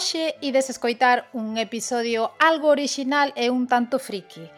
Hoxe 0.00 0.34
ides 0.40 0.70
escoitar 0.70 1.28
un 1.34 1.58
episodio 1.58 2.32
algo 2.40 2.72
orixinal 2.72 3.36
e 3.36 3.52
un 3.52 3.68
tanto 3.68 4.00
friki. 4.00 4.48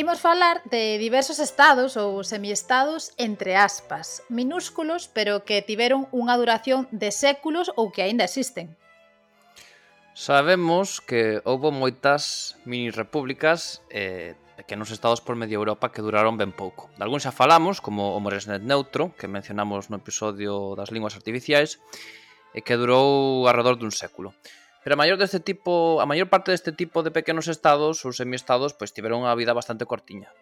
Imos 0.00 0.16
falar 0.16 0.64
de 0.64 0.96
diversos 0.96 1.44
estados 1.44 2.00
ou 2.00 2.24
semiestados 2.24 3.12
entre 3.20 3.52
aspas, 3.52 4.24
minúsculos 4.32 5.04
pero 5.12 5.44
que 5.44 5.60
tiveron 5.60 6.08
unha 6.08 6.40
duración 6.40 6.88
de 6.88 7.12
séculos 7.12 7.68
ou 7.76 7.92
que 7.92 8.00
aínda 8.00 8.24
existen. 8.24 8.80
Sabemos 10.16 11.04
que 11.04 11.44
houbo 11.44 11.68
moitas 11.68 12.56
mini 12.64 12.88
repúblicas 12.88 13.84
e 13.92 14.32
eh, 14.32 14.56
pequenos 14.56 14.88
estados 14.88 15.20
por 15.20 15.36
medio 15.36 15.60
Europa 15.60 15.92
que 15.92 16.00
duraron 16.00 16.40
ben 16.40 16.56
pouco. 16.56 16.88
De 16.96 17.04
algún 17.04 17.20
xa 17.20 17.28
falamos, 17.28 17.84
como 17.84 18.16
o 18.16 18.18
Moresnet 18.24 18.64
Neutro, 18.64 19.12
que 19.20 19.28
mencionamos 19.28 19.92
no 19.92 20.00
episodio 20.00 20.72
das 20.80 20.88
linguas 20.88 21.12
artificiais, 21.12 21.76
e 22.56 22.64
que 22.64 22.80
durou 22.80 23.44
alrededor 23.44 23.76
dun 23.76 23.92
século. 23.92 24.32
Pero 24.88 24.96
a 24.96 25.04
maior 25.04 25.20
deste 25.20 25.44
tipo, 25.44 26.00
a 26.00 26.08
maior 26.08 26.32
parte 26.32 26.48
deste 26.48 26.72
tipo 26.72 27.04
de 27.04 27.12
pequenos 27.12 27.44
estados 27.44 28.08
ou 28.08 28.16
semiestados 28.16 28.72
pois 28.72 28.96
tiveron 28.96 29.20
unha 29.20 29.36
vida 29.36 29.52
bastante 29.52 29.84
cortiña. 29.84 30.32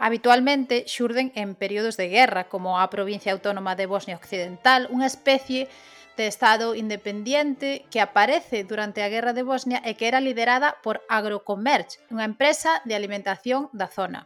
Habitualmente 0.00 0.88
xurden 0.88 1.28
en 1.36 1.52
períodos 1.52 2.00
de 2.00 2.08
guerra, 2.08 2.48
como 2.48 2.80
a 2.80 2.88
provincia 2.88 3.36
autónoma 3.36 3.76
de 3.76 3.84
Bosnia 3.84 4.16
Occidental, 4.16 4.88
unha 4.88 5.04
especie 5.04 5.68
de 6.16 6.24
Estado 6.24 6.72
independiente 6.72 7.84
que 7.92 8.00
aparece 8.00 8.64
durante 8.64 9.04
a 9.04 9.12
Guerra 9.12 9.36
de 9.36 9.44
Bosnia 9.44 9.84
e 9.84 9.92
que 9.92 10.08
era 10.08 10.24
liderada 10.24 10.80
por 10.80 11.04
Agrocomerch, 11.12 12.00
unha 12.08 12.24
empresa 12.24 12.80
de 12.88 12.96
alimentación 12.96 13.68
da 13.76 13.92
zona. 13.92 14.24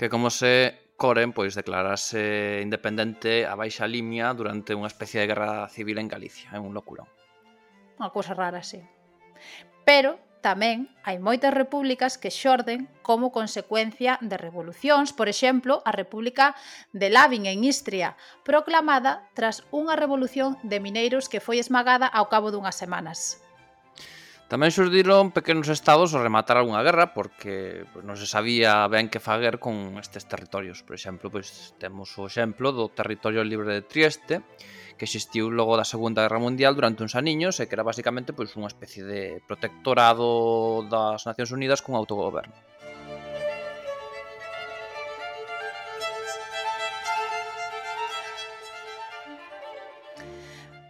Que 0.00 0.08
como 0.08 0.32
se 0.32 0.88
Coren 0.96 1.36
pois 1.36 1.52
declarase 1.52 2.64
independente 2.64 3.44
a 3.44 3.52
baixa 3.60 3.84
limia 3.84 4.32
durante 4.32 4.72
unha 4.72 4.88
especie 4.88 5.20
de 5.20 5.28
guerra 5.28 5.68
civil 5.68 6.00
en 6.00 6.08
Galicia, 6.08 6.56
é 6.56 6.60
un 6.64 6.72
locurón 6.72 7.12
unha 7.96 8.12
cousa 8.12 8.36
rara 8.36 8.60
así. 8.60 8.80
Pero 9.84 10.18
tamén 10.44 10.86
hai 11.02 11.18
moitas 11.18 11.50
repúblicas 11.50 12.20
que 12.22 12.30
xorden 12.30 12.86
como 13.02 13.34
consecuencia 13.34 14.20
de 14.22 14.38
revolucións, 14.38 15.10
por 15.10 15.26
exemplo, 15.26 15.82
a 15.82 15.90
República 15.90 16.54
de 16.94 17.10
Lavin 17.10 17.50
en 17.50 17.66
Istria, 17.66 18.14
proclamada 18.46 19.26
tras 19.34 19.66
unha 19.74 19.98
revolución 19.98 20.54
de 20.62 20.78
mineiros 20.78 21.26
que 21.26 21.42
foi 21.42 21.58
esmagada 21.58 22.06
ao 22.06 22.30
cabo 22.30 22.54
dunhas 22.54 22.78
semanas. 22.78 23.42
Tamén 24.46 24.70
surdiron 24.70 25.34
pequenos 25.34 25.66
estados 25.66 26.14
ao 26.14 26.22
rematar 26.22 26.54
algunha 26.54 26.86
guerra 26.86 27.10
porque 27.10 27.82
pois, 27.90 28.06
non 28.06 28.14
se 28.14 28.30
sabía 28.30 28.86
ben 28.86 29.10
que 29.10 29.18
faguer 29.18 29.58
con 29.58 29.98
estes 29.98 30.30
territorios. 30.30 30.86
Por 30.86 30.94
exemplo, 30.94 31.34
pois, 31.34 31.74
temos 31.82 32.14
o 32.14 32.30
exemplo 32.30 32.70
do 32.70 32.86
territorio 32.86 33.42
libre 33.42 33.74
de 33.74 33.82
Trieste 33.82 34.46
que 34.94 35.10
existiu 35.10 35.50
logo 35.50 35.74
da 35.74 35.82
Segunda 35.82 36.22
Guerra 36.22 36.38
Mundial 36.38 36.78
durante 36.78 37.02
uns 37.02 37.18
aniños 37.18 37.58
e 37.58 37.66
que 37.66 37.74
era 37.74 37.82
basicamente 37.82 38.30
pois, 38.30 38.54
unha 38.54 38.70
especie 38.70 39.02
de 39.02 39.42
protectorado 39.50 40.86
das 40.86 41.26
Nacións 41.26 41.50
Unidas 41.50 41.82
con 41.82 41.98
autogoberno. 41.98 42.54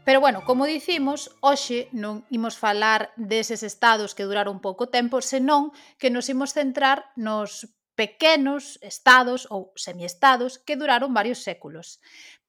Pero 0.06 0.20
bueno, 0.20 0.44
como 0.46 0.70
dicimos, 0.70 1.34
hoxe 1.42 1.90
non 1.90 2.22
imos 2.30 2.54
falar 2.54 3.10
deses 3.18 3.66
estados 3.66 4.14
que 4.14 4.22
duraron 4.22 4.62
pouco 4.62 4.86
tempo, 4.86 5.18
senón 5.18 5.74
que 5.98 6.14
nos 6.14 6.30
imos 6.30 6.54
centrar 6.54 7.10
nos 7.18 7.66
pequenos 7.98 8.78
estados 8.86 9.50
ou 9.50 9.74
semiestados 9.74 10.62
que 10.62 10.78
duraron 10.78 11.10
varios 11.10 11.42
séculos. 11.42 11.98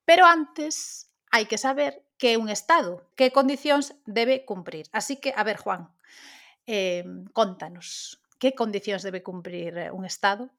Pero 0.05 0.29
antes 0.29 1.09
hai 1.33 1.49
que 1.49 1.57
saber 1.57 2.05
que 2.21 2.33
é 2.33 2.37
un 2.37 2.53
estado, 2.53 3.09
que 3.17 3.33
condicións 3.33 3.97
debe 4.05 4.45
cumprir. 4.45 4.85
Así 4.93 5.17
que, 5.17 5.33
a 5.33 5.41
ver, 5.41 5.57
Juan, 5.57 5.89
eh, 6.69 7.01
contanos, 7.33 8.21
que 8.37 8.53
condicións 8.53 9.01
debe 9.01 9.25
cumprir 9.25 9.89
un 9.97 10.05
estado? 10.05 10.53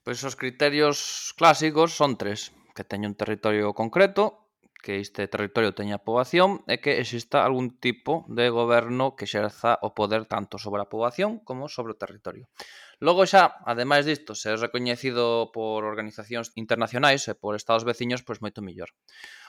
Pois 0.00 0.24
os 0.24 0.32
criterios 0.32 1.36
clásicos 1.36 1.92
son 1.92 2.16
tres, 2.16 2.56
que 2.72 2.88
teña 2.88 3.04
un 3.04 3.20
territorio 3.20 3.76
concreto, 3.76 4.41
que 4.82 4.98
este 4.98 5.30
territorio 5.30 5.72
teña 5.78 6.02
poboación 6.02 6.66
e 6.66 6.82
que 6.82 6.98
exista 6.98 7.46
algún 7.46 7.78
tipo 7.78 8.26
de 8.26 8.50
goberno 8.50 9.14
que 9.14 9.30
xerza 9.30 9.78
o 9.80 9.94
poder 9.94 10.26
tanto 10.26 10.58
sobre 10.58 10.82
a 10.82 10.90
poboación 10.90 11.38
como 11.46 11.70
sobre 11.70 11.94
o 11.94 12.00
territorio. 12.02 12.50
Logo 12.98 13.22
xa, 13.24 13.62
ademais 13.62 14.04
disto, 14.04 14.34
ser 14.34 14.58
recoñecido 14.58 15.54
por 15.54 15.86
organizacións 15.86 16.50
internacionais 16.58 17.24
e 17.30 17.38
por 17.38 17.54
estados 17.54 17.86
veciños, 17.86 18.26
pois 18.26 18.42
moito 18.42 18.60
mellor. 18.60 18.90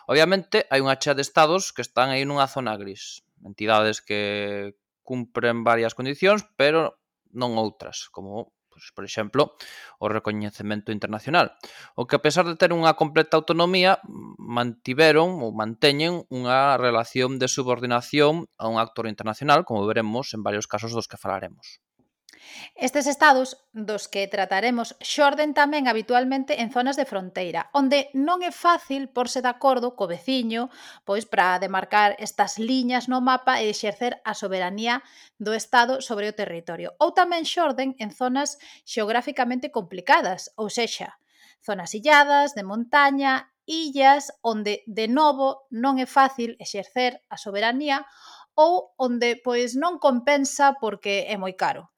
Obviamente, 0.06 0.70
hai 0.70 0.80
unha 0.86 1.02
chea 1.02 1.18
de 1.18 1.26
estados 1.26 1.74
que 1.74 1.82
están 1.82 2.14
aí 2.14 2.24
nunha 2.24 2.46
zona 2.46 2.78
gris, 2.78 3.26
entidades 3.42 4.06
que 4.06 4.78
cumpren 5.02 5.66
varias 5.66 5.98
condicións, 5.98 6.46
pero 6.56 7.02
non 7.34 7.58
outras, 7.58 8.08
como 8.14 8.54
pois, 8.74 8.90
por 8.90 9.06
exemplo, 9.06 9.54
o 10.02 10.10
recoñecemento 10.10 10.90
internacional, 10.90 11.54
o 11.94 12.10
que 12.10 12.18
a 12.18 12.24
pesar 12.26 12.50
de 12.50 12.58
ter 12.58 12.74
unha 12.74 12.98
completa 12.98 13.38
autonomía, 13.38 14.02
mantiveron 14.42 15.46
ou 15.46 15.54
manteñen 15.54 16.26
unha 16.34 16.74
relación 16.82 17.38
de 17.38 17.46
subordinación 17.46 18.50
a 18.58 18.66
un 18.66 18.82
actor 18.82 19.06
internacional, 19.06 19.62
como 19.62 19.86
veremos 19.86 20.34
en 20.34 20.42
varios 20.42 20.66
casos 20.66 20.98
dos 20.98 21.06
que 21.06 21.22
falaremos. 21.22 21.78
Estes 22.76 23.08
estados, 23.08 23.64
dos 23.72 24.08
que 24.08 24.28
trataremos, 24.28 24.98
xorden 25.00 25.54
tamén 25.54 25.86
habitualmente 25.86 26.62
en 26.62 26.74
zonas 26.74 26.98
de 26.98 27.06
fronteira, 27.06 27.70
onde 27.72 28.10
non 28.18 28.42
é 28.42 28.52
fácil 28.52 29.08
porse 29.14 29.40
de 29.46 29.52
acordo 29.54 29.94
co 29.98 30.10
veciño, 30.10 30.74
pois 31.08 31.24
para 31.30 31.62
demarcar 31.62 32.18
estas 32.18 32.58
liñas 32.58 33.06
no 33.08 33.22
mapa 33.22 33.62
e 33.62 33.70
exercer 33.70 34.20
a 34.26 34.34
soberanía 34.34 35.06
do 35.38 35.54
estado 35.54 36.02
sobre 36.02 36.26
o 36.28 36.38
territorio. 36.38 36.98
Ou 36.98 37.14
tamén 37.14 37.46
xorden 37.46 37.96
en 38.02 38.10
zonas 38.10 38.58
xeográficamente 38.84 39.70
complicadas, 39.70 40.52
ou 40.60 40.68
sexa, 40.68 41.16
zonas 41.62 41.94
illadas, 41.94 42.58
de 42.58 42.64
montaña, 42.66 43.54
illas 43.66 44.34
onde 44.42 44.84
de 44.90 45.08
novo 45.08 45.70
non 45.72 45.96
é 46.02 46.08
fácil 46.10 46.60
exercer 46.60 47.24
a 47.32 47.40
soberanía 47.40 48.04
ou 48.60 48.92
onde 49.00 49.40
pois 49.40 49.74
non 49.80 49.98
compensa 50.04 50.76
porque 50.84 51.32
é 51.32 51.40
moi 51.40 51.56
caro 51.56 51.93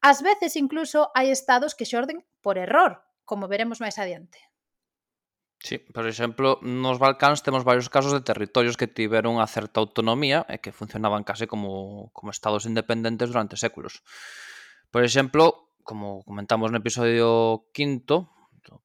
Ás 0.00 0.24
veces 0.24 0.56
incluso 0.56 1.12
hai 1.12 1.28
estados 1.28 1.76
que 1.76 1.84
xorden 1.84 2.24
por 2.40 2.56
error, 2.56 3.04
como 3.28 3.52
veremos 3.52 3.84
máis 3.84 4.00
adiante. 4.00 4.40
Sí, 5.60 5.76
por 5.76 6.08
exemplo, 6.08 6.56
nos 6.64 6.96
Balcáns 6.96 7.44
temos 7.44 7.68
varios 7.68 7.92
casos 7.92 8.16
de 8.16 8.24
territorios 8.24 8.80
que 8.80 8.88
tiveron 8.88 9.36
unha 9.36 9.44
certa 9.44 9.84
autonomía 9.84 10.48
e 10.48 10.56
que 10.56 10.72
funcionaban 10.72 11.20
case 11.20 11.44
como, 11.44 12.08
como 12.16 12.32
estados 12.32 12.64
independentes 12.64 13.28
durante 13.28 13.60
séculos. 13.60 14.00
Por 14.88 15.04
exemplo, 15.04 15.68
como 15.84 16.24
comentamos 16.24 16.72
no 16.72 16.80
episodio 16.80 17.68
quinto 17.76 18.32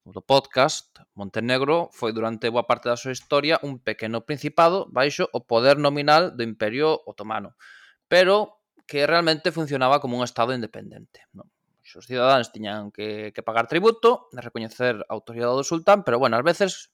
do 0.04 0.20
podcast, 0.20 1.00
Montenegro 1.16 1.88
foi 1.96 2.12
durante 2.12 2.52
boa 2.52 2.68
parte 2.68 2.92
da 2.92 3.00
súa 3.00 3.16
historia 3.16 3.56
un 3.64 3.80
pequeno 3.80 4.28
principado 4.28 4.84
baixo 4.92 5.32
o 5.32 5.48
poder 5.48 5.80
nominal 5.80 6.36
do 6.36 6.44
Imperio 6.44 7.00
Otomano. 7.08 7.56
Pero 8.04 8.55
que 8.86 9.06
realmente 9.06 9.52
funcionaba 9.52 10.00
como 10.00 10.16
un 10.16 10.24
Estado 10.24 10.54
independente. 10.54 11.26
Non? 11.34 11.50
Os 11.86 12.06
cidadáns 12.06 12.50
tiñan 12.50 12.90
que, 12.90 13.30
que 13.30 13.46
pagar 13.46 13.70
tributo, 13.70 14.26
recoñecer 14.34 15.06
a 15.06 15.12
autoridade 15.14 15.54
do 15.54 15.62
sultán, 15.62 16.02
pero 16.02 16.18
bueno, 16.18 16.34
ás 16.34 16.42
veces 16.42 16.90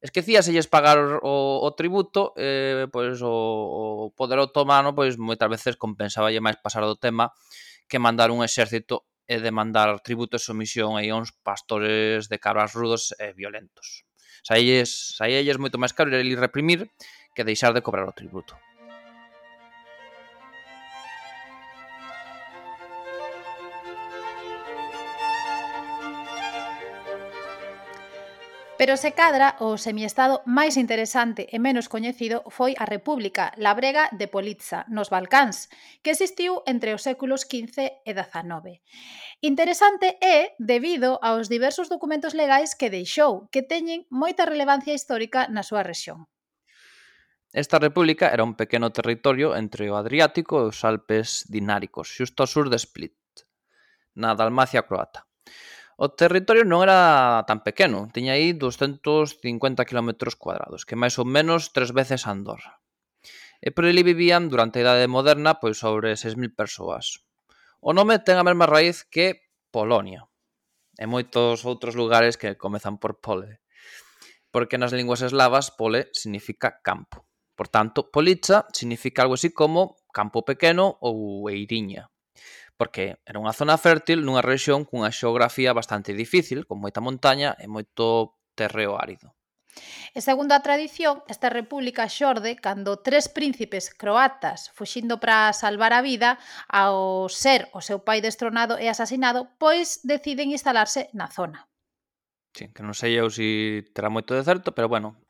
esquecíaselles 0.00 0.70
pagar 0.70 1.20
o, 1.22 1.60
o 1.60 1.68
tributo, 1.74 2.32
eh, 2.36 2.86
pois 2.94 3.20
o, 3.22 3.30
o 3.30 4.14
poder 4.14 4.38
otomano 4.38 4.94
pois 4.94 5.18
moitas 5.18 5.50
veces 5.50 5.74
compensaballe 5.76 6.40
máis 6.40 6.56
pasar 6.62 6.86
do 6.86 6.96
tema 6.96 7.34
que 7.90 7.98
mandar 7.98 8.30
un 8.30 8.46
exército 8.46 9.10
e 9.26 9.36
eh, 9.36 9.40
demandar 9.42 10.00
tributo 10.00 10.38
e 10.38 10.42
sumisión 10.42 10.96
a 10.96 11.02
uns 11.14 11.34
pastores 11.42 12.30
de 12.30 12.38
cabras 12.38 12.72
rudos 12.72 13.12
e 13.18 13.34
violentos. 13.34 14.06
Saílles, 14.40 15.18
saílles 15.18 15.60
moito 15.60 15.76
máis 15.76 15.92
caro 15.92 16.08
ir 16.14 16.38
reprimir 16.38 16.88
que 17.34 17.44
deixar 17.44 17.76
de 17.76 17.84
cobrar 17.84 18.08
o 18.08 18.16
tributo. 18.16 18.56
Pero 28.80 28.96
se 28.96 29.12
cadra 29.12 29.60
o 29.60 29.76
semiestado 29.76 30.40
máis 30.48 30.80
interesante 30.80 31.44
e 31.52 31.60
menos 31.60 31.92
coñecido 31.92 32.48
foi 32.48 32.72
a 32.80 32.88
República 32.88 33.52
Labrega 33.60 34.08
de 34.16 34.24
Politza, 34.24 34.88
nos 34.88 35.12
Balcáns, 35.12 35.68
que 36.00 36.08
existiu 36.08 36.64
entre 36.64 36.96
os 36.96 37.04
séculos 37.04 37.44
XV 37.44 37.76
e 38.08 38.12
XIX. 38.16 38.80
Interesante 39.44 40.16
é 40.24 40.56
debido 40.56 41.20
aos 41.20 41.52
diversos 41.52 41.92
documentos 41.92 42.32
legais 42.32 42.72
que 42.72 42.88
deixou, 42.88 43.52
que 43.52 43.60
teñen 43.60 44.08
moita 44.08 44.48
relevancia 44.48 44.96
histórica 44.96 45.44
na 45.52 45.60
súa 45.60 45.84
rexión. 45.84 46.24
Esta 47.52 47.76
república 47.76 48.32
era 48.32 48.48
un 48.48 48.56
pequeno 48.56 48.96
territorio 48.96 49.60
entre 49.60 49.92
o 49.92 50.00
Adriático 50.00 50.56
e 50.64 50.72
os 50.72 50.80
Alpes 50.88 51.44
Dináricos, 51.52 52.08
xusto 52.08 52.40
ao 52.40 52.48
sur 52.48 52.72
de 52.72 52.80
Split, 52.80 53.44
na 54.16 54.32
Dalmacia 54.32 54.88
croata. 54.88 55.28
O 56.00 56.08
territorio 56.16 56.64
non 56.64 56.80
era 56.80 57.44
tan 57.44 57.60
pequeno, 57.60 58.08
tiña 58.08 58.32
aí 58.32 58.56
250 58.56 59.84
km 59.84 60.10
cuadrados, 60.40 60.88
que 60.88 60.96
máis 60.96 61.20
ou 61.20 61.28
menos 61.28 61.76
tres 61.76 61.92
veces 61.92 62.24
Andorra. 62.24 62.80
E 63.60 63.68
por 63.68 63.84
ali 63.84 64.00
vivían, 64.00 64.48
durante 64.48 64.80
a 64.80 64.84
idade 64.88 65.12
moderna, 65.12 65.60
pois 65.60 65.76
sobre 65.76 66.16
6.000 66.16 66.56
persoas. 66.56 67.20
O 67.84 67.92
nome 67.92 68.16
ten 68.24 68.40
a 68.40 68.46
mesma 68.48 68.64
raíz 68.64 69.04
que 69.04 69.44
Polonia, 69.68 70.24
e 70.96 71.04
moitos 71.04 71.68
outros 71.68 71.92
lugares 71.92 72.40
que 72.40 72.56
comezan 72.56 72.96
por 72.96 73.20
pole, 73.20 73.60
porque 74.48 74.80
nas 74.80 74.96
linguas 74.96 75.20
eslavas 75.20 75.68
pole 75.68 76.08
significa 76.16 76.80
campo. 76.80 77.28
Por 77.52 77.68
tanto, 77.68 78.08
policha 78.08 78.64
significa 78.72 79.20
algo 79.20 79.36
así 79.36 79.52
como 79.52 80.00
campo 80.16 80.48
pequeno 80.48 80.96
ou 81.04 81.44
eiriña 81.52 82.08
porque 82.80 83.20
era 83.28 83.36
unha 83.36 83.52
zona 83.52 83.76
fértil 83.76 84.24
nunha 84.24 84.40
rexión 84.40 84.88
cunha 84.88 85.12
xeografía 85.12 85.76
bastante 85.76 86.16
difícil, 86.16 86.64
con 86.64 86.80
moita 86.80 87.04
montaña 87.04 87.52
e 87.60 87.68
moito 87.68 88.40
terreo 88.56 88.96
árido. 88.96 89.36
E 90.16 90.24
segundo 90.24 90.56
a 90.56 90.64
tradición, 90.64 91.20
esta 91.28 91.52
república 91.52 92.08
xorde 92.08 92.56
cando 92.56 93.04
tres 93.04 93.28
príncipes 93.28 93.92
croatas, 93.92 94.72
fuxindo 94.72 95.20
para 95.20 95.52
salvar 95.52 95.92
a 95.92 96.00
vida 96.00 96.40
ao 96.72 97.28
ser 97.28 97.68
o 97.76 97.84
seu 97.84 98.00
pai 98.00 98.24
destronado 98.24 98.80
e 98.80 98.88
asasinado, 98.88 99.52
pois 99.60 100.00
deciden 100.00 100.48
instalarse 100.48 101.12
na 101.12 101.28
zona. 101.28 101.68
Sí, 102.56 102.72
que 102.72 102.80
non 102.80 102.96
sei 102.96 103.12
eu 103.20 103.28
se 103.28 103.44
si 103.44 103.92
terá 103.92 104.08
moito 104.08 104.32
de 104.32 104.40
certo, 104.40 104.72
pero 104.72 104.88
bueno, 104.88 105.20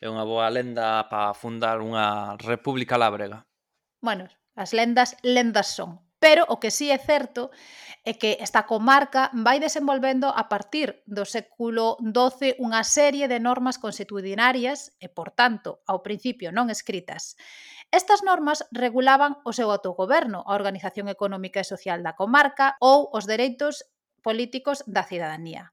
é 0.00 0.08
unha 0.08 0.24
boa 0.24 0.48
lenda 0.48 1.12
para 1.12 1.36
fundar 1.36 1.84
unha 1.84 2.40
república 2.40 2.96
lábrega. 2.96 3.44
Bueno, 4.00 4.32
as 4.56 4.72
lendas, 4.72 5.12
lendas 5.20 5.76
son 5.76 6.05
pero 6.26 6.42
o 6.48 6.58
que 6.58 6.74
sí 6.74 6.90
é 6.90 6.98
certo 6.98 7.54
é 8.02 8.18
que 8.18 8.42
esta 8.42 8.66
comarca 8.66 9.30
vai 9.30 9.62
desenvolvendo 9.62 10.26
a 10.26 10.50
partir 10.50 11.06
do 11.06 11.22
século 11.22 11.94
XII 12.02 12.58
unha 12.58 12.82
serie 12.82 13.30
de 13.30 13.38
normas 13.38 13.78
constitucionarias 13.78 14.90
e, 14.98 15.06
por 15.06 15.30
tanto, 15.30 15.86
ao 15.86 16.02
principio 16.02 16.50
non 16.50 16.66
escritas. 16.66 17.38
Estas 17.94 18.26
normas 18.26 18.66
regulaban 18.74 19.38
o 19.46 19.54
seu 19.54 19.70
autogoberno, 19.70 20.42
a 20.42 20.58
organización 20.58 21.06
económica 21.06 21.62
e 21.62 21.70
social 21.70 22.02
da 22.02 22.18
comarca 22.18 22.74
ou 22.82 23.06
os 23.14 23.30
dereitos 23.30 23.86
políticos 24.18 24.82
da 24.90 25.06
cidadanía. 25.06 25.70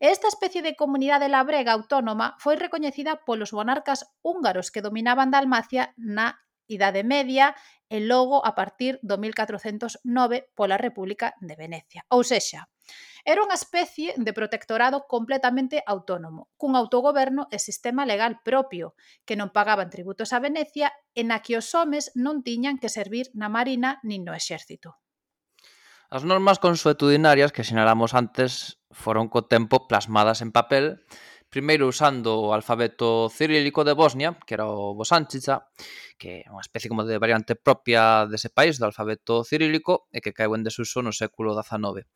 Esta 0.00 0.32
especie 0.32 0.64
de 0.64 0.80
comunidade 0.80 1.28
labrega 1.28 1.76
autónoma 1.76 2.40
foi 2.40 2.56
recoñecida 2.56 3.20
polos 3.28 3.52
monarcas 3.52 4.08
húngaros 4.24 4.72
que 4.72 4.80
dominaban 4.80 5.28
Dalmacia 5.28 5.92
na 6.00 6.40
Idade 6.72 7.04
Media 7.04 7.52
e 7.90 7.98
logo 7.98 8.46
a 8.46 8.54
partir 8.54 9.02
do 9.02 9.18
1409 9.18 10.54
pola 10.54 10.78
República 10.78 11.34
de 11.42 11.58
Venecia. 11.58 12.06
Ou 12.08 12.22
sexa, 12.22 12.70
era 13.26 13.42
unha 13.42 13.58
especie 13.58 14.14
de 14.16 14.32
protectorado 14.32 15.04
completamente 15.10 15.82
autónomo, 15.84 16.48
cun 16.54 16.78
autogoberno 16.78 17.50
e 17.50 17.58
sistema 17.58 18.06
legal 18.06 18.38
propio, 18.46 18.94
que 19.26 19.34
non 19.34 19.50
pagaban 19.50 19.90
tributos 19.90 20.30
a 20.30 20.38
Venecia 20.38 20.94
e 21.12 21.26
na 21.26 21.42
que 21.42 21.58
os 21.58 21.68
homes 21.74 22.14
non 22.14 22.46
tiñan 22.46 22.78
que 22.78 22.88
servir 22.88 23.28
na 23.34 23.50
marina 23.50 23.98
nin 24.06 24.22
no 24.22 24.32
exército. 24.32 24.96
As 26.10 26.26
normas 26.26 26.58
consuetudinarias 26.58 27.54
que 27.54 27.66
sinalamos 27.66 28.14
antes 28.14 28.82
foron 28.90 29.30
co 29.30 29.46
tempo 29.46 29.86
plasmadas 29.86 30.42
en 30.42 30.50
papel 30.50 31.02
primeiro 31.50 31.90
usando 31.90 32.38
o 32.38 32.54
alfabeto 32.54 33.28
cirílico 33.28 33.82
de 33.82 33.92
Bosnia, 33.92 34.38
que 34.46 34.54
era 34.54 34.70
o 34.70 34.94
Bosančica, 34.94 35.66
que 36.14 36.46
é 36.46 36.48
unha 36.48 36.62
especie 36.62 36.86
como 36.86 37.02
de 37.02 37.18
variante 37.18 37.58
propia 37.58 38.24
dese 38.30 38.54
país, 38.54 38.78
do 38.78 38.86
alfabeto 38.86 39.42
cirílico, 39.42 40.06
e 40.14 40.22
que 40.22 40.30
caeu 40.30 40.54
en 40.54 40.62
desuso 40.62 41.02
no 41.02 41.10
século 41.10 41.52
XIX. 41.52 42.06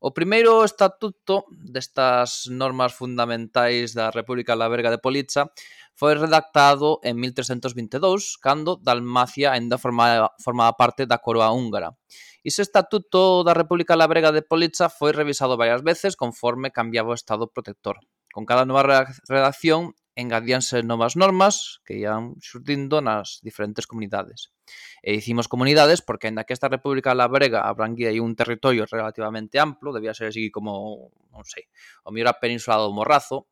O 0.00 0.14
primeiro 0.14 0.62
estatuto 0.62 1.44
destas 1.50 2.46
normas 2.48 2.94
fundamentais 2.94 3.92
da 3.92 4.14
República 4.14 4.54
Laberga 4.54 4.94
de 4.94 5.02
Politza 5.02 5.50
foi 5.98 6.14
redactado 6.14 7.02
en 7.02 7.18
1322, 7.18 8.38
cando 8.38 8.78
Dalmacia 8.78 9.52
aínda 9.52 9.76
formaba, 9.76 10.32
formaba 10.38 10.78
parte 10.78 11.04
da 11.04 11.18
coroa 11.18 11.50
húngara. 11.50 11.98
Ese 12.46 12.62
estatuto 12.62 13.42
da 13.42 13.52
República 13.52 13.98
Labrega 13.98 14.30
de 14.30 14.46
Politza 14.46 14.88
foi 14.88 15.10
revisado 15.10 15.58
varias 15.58 15.82
veces 15.82 16.14
conforme 16.14 16.70
cambiaba 16.70 17.10
o 17.10 17.18
estado 17.18 17.50
protector. 17.50 17.98
Con 18.38 18.46
cada 18.46 18.62
nova 18.62 18.86
redacción 19.26 19.98
engadíanse 20.14 20.86
novas 20.86 21.18
normas 21.18 21.82
que 21.82 21.98
ian 21.98 22.38
surtindo 22.38 23.02
nas 23.02 23.42
diferentes 23.42 23.90
comunidades. 23.90 24.54
E 25.02 25.18
dicimos 25.18 25.50
comunidades 25.50 26.06
porque, 26.06 26.30
ainda 26.30 26.46
que 26.46 26.54
esta 26.54 26.70
República 26.70 27.18
la 27.18 27.26
Brega 27.26 27.66
abranguía 27.66 28.14
un 28.22 28.38
territorio 28.38 28.86
relativamente 28.86 29.58
amplo, 29.58 29.90
debía 29.90 30.14
ser 30.14 30.30
así 30.30 30.54
como, 30.54 31.10
non 31.34 31.42
sei, 31.50 31.66
o 32.06 32.14
mellor 32.14 32.30
a 32.30 32.38
península 32.38 32.78
do 32.78 32.94
Morrazo, 32.94 33.50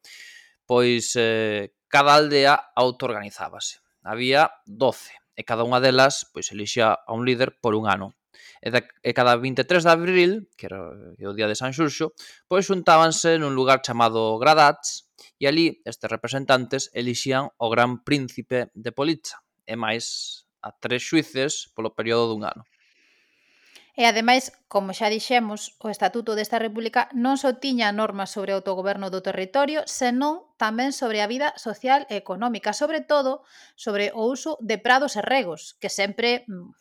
pois 0.70 1.18
eh, 1.18 1.74
cada 1.90 2.14
aldea 2.14 2.54
autoorganizábase. 2.78 3.82
Había 4.06 4.54
12 4.70 5.10
e 5.34 5.42
cada 5.42 5.66
unha 5.66 5.82
delas 5.82 6.30
pois 6.30 6.54
elixía 6.54 6.94
a 6.94 7.10
un 7.10 7.26
líder 7.26 7.58
por 7.58 7.74
un 7.74 7.90
ano. 7.90 8.14
E, 8.62 8.68
da, 8.70 8.80
e 9.02 9.10
cada 9.12 9.36
23 9.36 9.84
de 9.84 9.90
abril, 9.90 10.32
que 10.56 10.66
era 10.66 10.80
eh, 11.18 11.28
o 11.28 11.36
día 11.36 11.48
de 11.48 11.58
San 11.58 11.72
Xurxo, 11.72 12.12
pois 12.48 12.66
xuntábanse 12.66 13.36
nun 13.36 13.56
lugar 13.56 13.84
chamado 13.84 14.38
Gradats 14.40 15.06
e 15.40 15.44
ali 15.48 15.80
estes 15.84 16.08
representantes 16.08 16.88
elixían 16.92 17.52
o 17.56 17.66
gran 17.68 18.04
príncipe 18.04 18.72
de 18.72 18.90
Politza 18.92 19.40
e 19.66 19.74
máis 19.76 20.46
a 20.62 20.72
tres 20.72 21.02
xuices 21.04 21.70
polo 21.74 21.94
período 21.94 22.32
dun 22.32 22.42
ano. 22.48 22.64
E 23.96 24.04
ademais, 24.04 24.52
como 24.68 24.92
xa 24.92 25.08
dixemos, 25.08 25.72
o 25.80 25.88
Estatuto 25.88 26.36
desta 26.36 26.60
República 26.60 27.08
non 27.16 27.40
só 27.40 27.56
tiña 27.56 27.88
normas 27.96 28.28
sobre 28.28 28.52
o 28.52 28.60
autogoberno 28.60 29.08
do 29.08 29.24
territorio, 29.24 29.88
senón 29.88 30.44
tamén 30.60 30.92
sobre 30.92 31.24
a 31.24 31.30
vida 31.32 31.56
social 31.56 32.04
e 32.12 32.20
económica, 32.20 32.76
sobre 32.76 33.00
todo 33.00 33.40
sobre 33.72 34.12
o 34.12 34.28
uso 34.28 34.60
de 34.60 34.76
prados 34.76 35.16
e 35.16 35.24
regos, 35.24 35.80
que 35.80 35.88
sempre 35.88 36.44
mm, 36.44 36.76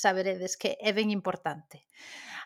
saberedes 0.00 0.56
que 0.56 0.80
é 0.80 0.90
ben 0.96 1.12
importante. 1.12 1.86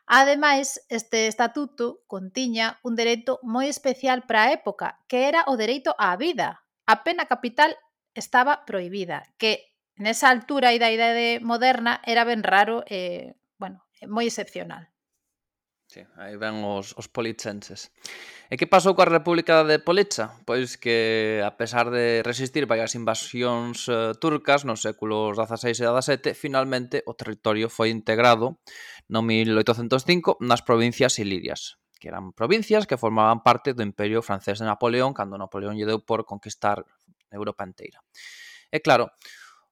Ademais, 0.06 0.84
este 0.92 1.26
estatuto 1.32 2.04
contiña 2.06 2.78
un 2.84 2.92
dereito 2.92 3.40
moi 3.40 3.72
especial 3.72 4.28
para 4.28 4.44
a 4.44 4.52
época, 4.52 5.00
que 5.08 5.24
era 5.30 5.48
o 5.48 5.56
dereito 5.56 5.96
á 5.96 6.12
vida. 6.20 6.60
A 6.84 7.00
pena 7.06 7.24
capital 7.24 7.72
estaba 8.12 8.68
prohibida, 8.68 9.24
que 9.40 9.72
nesa 9.96 10.28
altura 10.28 10.76
e 10.76 10.78
da 10.78 10.92
idade 10.92 11.40
moderna 11.40 12.04
era 12.04 12.28
ben 12.28 12.44
raro 12.44 12.84
e, 12.84 12.94
eh, 12.94 13.26
bueno, 13.56 13.86
moi 14.04 14.28
excepcional. 14.28 14.93
Sí, 15.94 16.02
aí 16.16 16.34
ven 16.34 16.58
os, 16.66 16.90
os 16.98 17.06
politsenses. 17.06 17.94
E 18.50 18.58
que 18.58 18.66
pasou 18.66 18.98
coa 18.98 19.06
República 19.06 19.62
de 19.62 19.78
Politza? 19.78 20.34
Pois 20.42 20.74
que, 20.74 21.38
a 21.38 21.54
pesar 21.54 21.86
de 21.86 22.18
resistir 22.26 22.66
varias 22.66 22.98
invasións 22.98 23.86
uh, 23.86 24.10
turcas 24.18 24.66
nos 24.66 24.82
séculos 24.82 25.38
XVI 25.38 25.70
e 25.70 25.86
XVII, 25.86 26.34
finalmente 26.34 27.06
o 27.06 27.14
territorio 27.14 27.70
foi 27.70 27.94
integrado 27.94 28.58
no 29.06 29.22
1805 29.22 30.42
nas 30.42 30.66
provincias 30.66 31.22
ilirias, 31.22 31.78
que 32.02 32.10
eran 32.10 32.34
provincias 32.34 32.90
que 32.90 32.98
formaban 32.98 33.46
parte 33.46 33.70
do 33.70 33.86
Imperio 33.86 34.18
francés 34.18 34.58
de 34.58 34.66
Napoleón 34.66 35.14
cando 35.14 35.38
Napoleón 35.38 35.78
lle 35.78 35.86
deu 35.86 36.02
por 36.02 36.26
conquistar 36.26 36.82
Europa 37.30 37.62
inteira. 37.62 38.02
E 38.74 38.82
claro, 38.82 39.14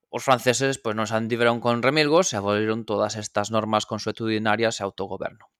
os 0.06 0.22
franceses 0.22 0.78
pois, 0.78 0.94
non 0.94 1.10
se 1.10 1.18
andiveron 1.18 1.58
con 1.58 1.82
remilgos 1.82 2.30
e 2.30 2.38
aboliron 2.38 2.86
todas 2.86 3.18
estas 3.18 3.50
normas 3.50 3.90
consuetudinarias 3.90 4.78
e 4.78 4.86
autogoberno. 4.86 5.50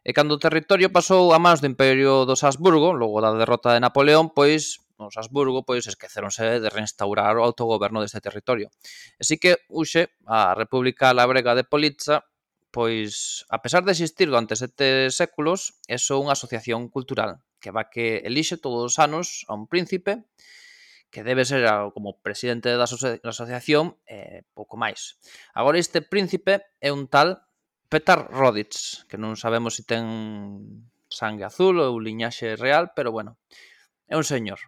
E 0.00 0.16
cando 0.16 0.34
o 0.34 0.42
territorio 0.42 0.88
pasou 0.88 1.36
a 1.36 1.38
mans 1.38 1.60
do 1.60 1.68
Imperio 1.68 2.24
dos 2.24 2.40
Habsburgo, 2.40 2.96
logo 2.96 3.20
da 3.20 3.36
derrota 3.36 3.76
de 3.76 3.84
Napoleón, 3.84 4.32
pois 4.32 4.80
os 4.96 5.16
Habsburgo 5.16 5.64
pois 5.64 5.84
esqueceronse 5.84 6.60
de 6.60 6.68
reinstaurar 6.68 7.36
o 7.36 7.44
autogoberno 7.44 8.00
deste 8.00 8.20
territorio. 8.20 8.72
Así 9.20 9.36
que 9.36 9.60
uxe 9.68 10.12
a 10.24 10.56
República 10.56 11.12
Labrega 11.12 11.52
de 11.52 11.64
Politza 11.64 12.24
pois, 12.70 13.44
a 13.50 13.60
pesar 13.62 13.82
de 13.84 13.90
existir 13.90 14.30
durante 14.30 14.54
sete 14.54 15.10
séculos, 15.10 15.74
é 15.90 15.98
só 15.98 16.22
unha 16.22 16.38
asociación 16.38 16.86
cultural 16.86 17.42
que 17.60 17.74
va 17.74 17.92
que 17.92 18.24
elixe 18.24 18.56
todos 18.56 18.80
os 18.80 18.96
anos 18.96 19.44
a 19.50 19.52
un 19.52 19.68
príncipe 19.68 20.24
que 21.10 21.26
debe 21.26 21.44
ser 21.44 21.66
como 21.92 22.22
presidente 22.22 22.70
da, 22.70 22.86
asociación 22.86 23.98
e 24.06 24.46
pouco 24.54 24.78
máis. 24.78 25.18
Agora 25.52 25.76
este 25.76 26.00
príncipe 26.00 26.62
é 26.78 26.94
un 26.94 27.10
tal 27.10 27.42
Petar 27.90 28.30
Rodic, 28.30 29.04
que 29.10 29.18
non 29.18 29.34
sabemos 29.34 29.74
se 29.74 29.82
si 29.82 29.90
ten 29.90 30.06
sangue 31.10 31.42
azul 31.42 31.82
ou 31.82 31.98
liñaxe 31.98 32.54
real, 32.54 32.94
pero 32.94 33.10
bueno, 33.10 33.34
é 34.06 34.14
un 34.14 34.22
señor. 34.22 34.62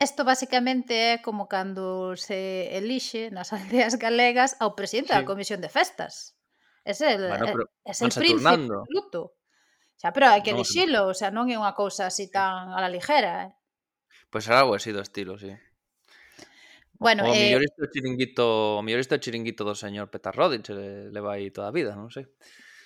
Isto 0.00 0.24
basicamente 0.24 1.12
é 1.12 1.20
como 1.20 1.44
cando 1.44 2.16
se 2.16 2.72
elixe 2.72 3.28
nas 3.28 3.52
aldeas 3.56 4.00
galegas 4.00 4.56
ao 4.64 4.72
presidente 4.72 5.12
sí. 5.12 5.16
da 5.20 5.28
Comisión 5.28 5.60
de 5.60 5.68
Festas. 5.68 6.40
Ese 6.88 7.04
é 7.04 7.12
el, 7.20 7.28
bueno, 7.28 7.68
eh, 7.84 7.92
é 7.92 7.92
el 7.92 8.12
príncipe 8.12 8.48
absoluto. 8.48 9.36
Xa, 10.00 10.12
pero 10.16 10.32
hai 10.32 10.40
que 10.40 10.56
elixilo, 10.56 11.12
o 11.12 11.16
sea, 11.16 11.28
non 11.28 11.52
é 11.52 11.56
unha 11.60 11.76
cousa 11.76 12.08
así 12.08 12.32
tan 12.32 12.72
a 12.72 12.80
la 12.80 12.88
ligera, 12.88 13.48
eh? 13.48 13.52
Pois 14.32 14.48
pues, 14.48 14.56
algo 14.56 14.72
así 14.76 14.92
do 14.92 15.00
estilo, 15.00 15.36
sí. 15.36 15.52
Bueno, 16.98 17.24
o 17.24 17.32
eh... 17.32 17.52
mellor 17.52 17.64
isto 17.64 17.84
o 17.84 17.90
chiringuito, 17.92 18.44
o 18.78 18.82
mellor 18.82 19.00
isto 19.00 19.20
chiringuito 19.20 19.62
do 19.64 19.76
señor 19.76 20.08
Petar 20.08 20.32
Rodic 20.32 20.68
le, 20.72 20.80
eh, 20.80 21.04
le 21.12 21.20
vai 21.20 21.50
toda 21.52 21.68
a 21.68 21.76
vida, 21.76 21.92
non 21.92 22.08
sei. 22.08 22.24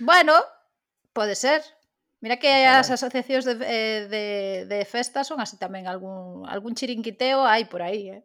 Bueno, 0.02 0.34
pode 1.14 1.38
ser. 1.38 1.62
Mira 2.20 2.36
que 2.36 2.52
claro. 2.52 2.84
as 2.84 2.88
asociacións 2.92 3.48
de, 3.48 3.54
eh, 3.64 4.00
de, 4.10 4.24
de 4.68 4.78
festas 4.84 5.24
son 5.24 5.40
así 5.40 5.56
tamén 5.56 5.88
algún, 5.88 6.44
algún 6.44 6.76
chiringuiteo 6.76 7.46
hai 7.48 7.64
por 7.70 7.80
aí, 7.80 8.12
eh? 8.12 8.22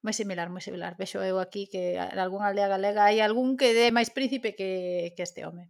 moi 0.00 0.16
similar, 0.16 0.48
moi 0.48 0.64
similar. 0.64 0.96
Vexo 0.96 1.20
eu 1.20 1.36
aquí 1.36 1.68
que 1.68 2.00
en 2.00 2.18
algún 2.18 2.40
aldea 2.40 2.72
galega 2.72 3.04
hai 3.04 3.20
algún 3.20 3.60
que 3.60 3.76
dé 3.76 3.92
máis 3.92 4.08
príncipe 4.08 4.56
que, 4.56 5.12
que 5.12 5.22
este 5.22 5.44
home. 5.44 5.68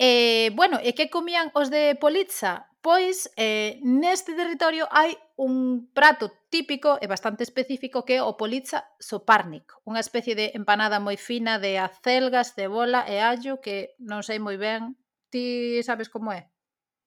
Eh, 0.00 0.50
bueno, 0.56 0.80
e 0.80 0.96
que 0.96 1.12
comían 1.12 1.52
os 1.52 1.68
de 1.68 1.94
Politza? 2.00 2.72
Pois 2.80 3.28
eh, 3.36 3.78
neste 3.84 4.32
territorio 4.32 4.88
hai 4.88 5.16
un 5.36 5.90
prato 5.92 6.30
típico 6.48 6.98
e 7.02 7.06
bastante 7.10 7.42
específico 7.42 8.06
que 8.06 8.16
é 8.18 8.22
o 8.22 8.38
politza 8.38 8.86
soparnik, 9.02 9.74
unha 9.82 9.98
especie 9.98 10.38
de 10.38 10.54
empanada 10.54 11.02
moi 11.02 11.18
fina 11.18 11.58
de 11.58 11.74
acelgas, 11.82 12.54
cebola 12.54 13.02
e 13.10 13.18
allo 13.18 13.58
que 13.58 13.98
non 13.98 14.22
sei 14.22 14.38
moi 14.38 14.54
ben, 14.54 14.94
ti 15.34 15.82
sabes 15.82 16.06
como 16.06 16.30
é? 16.30 16.54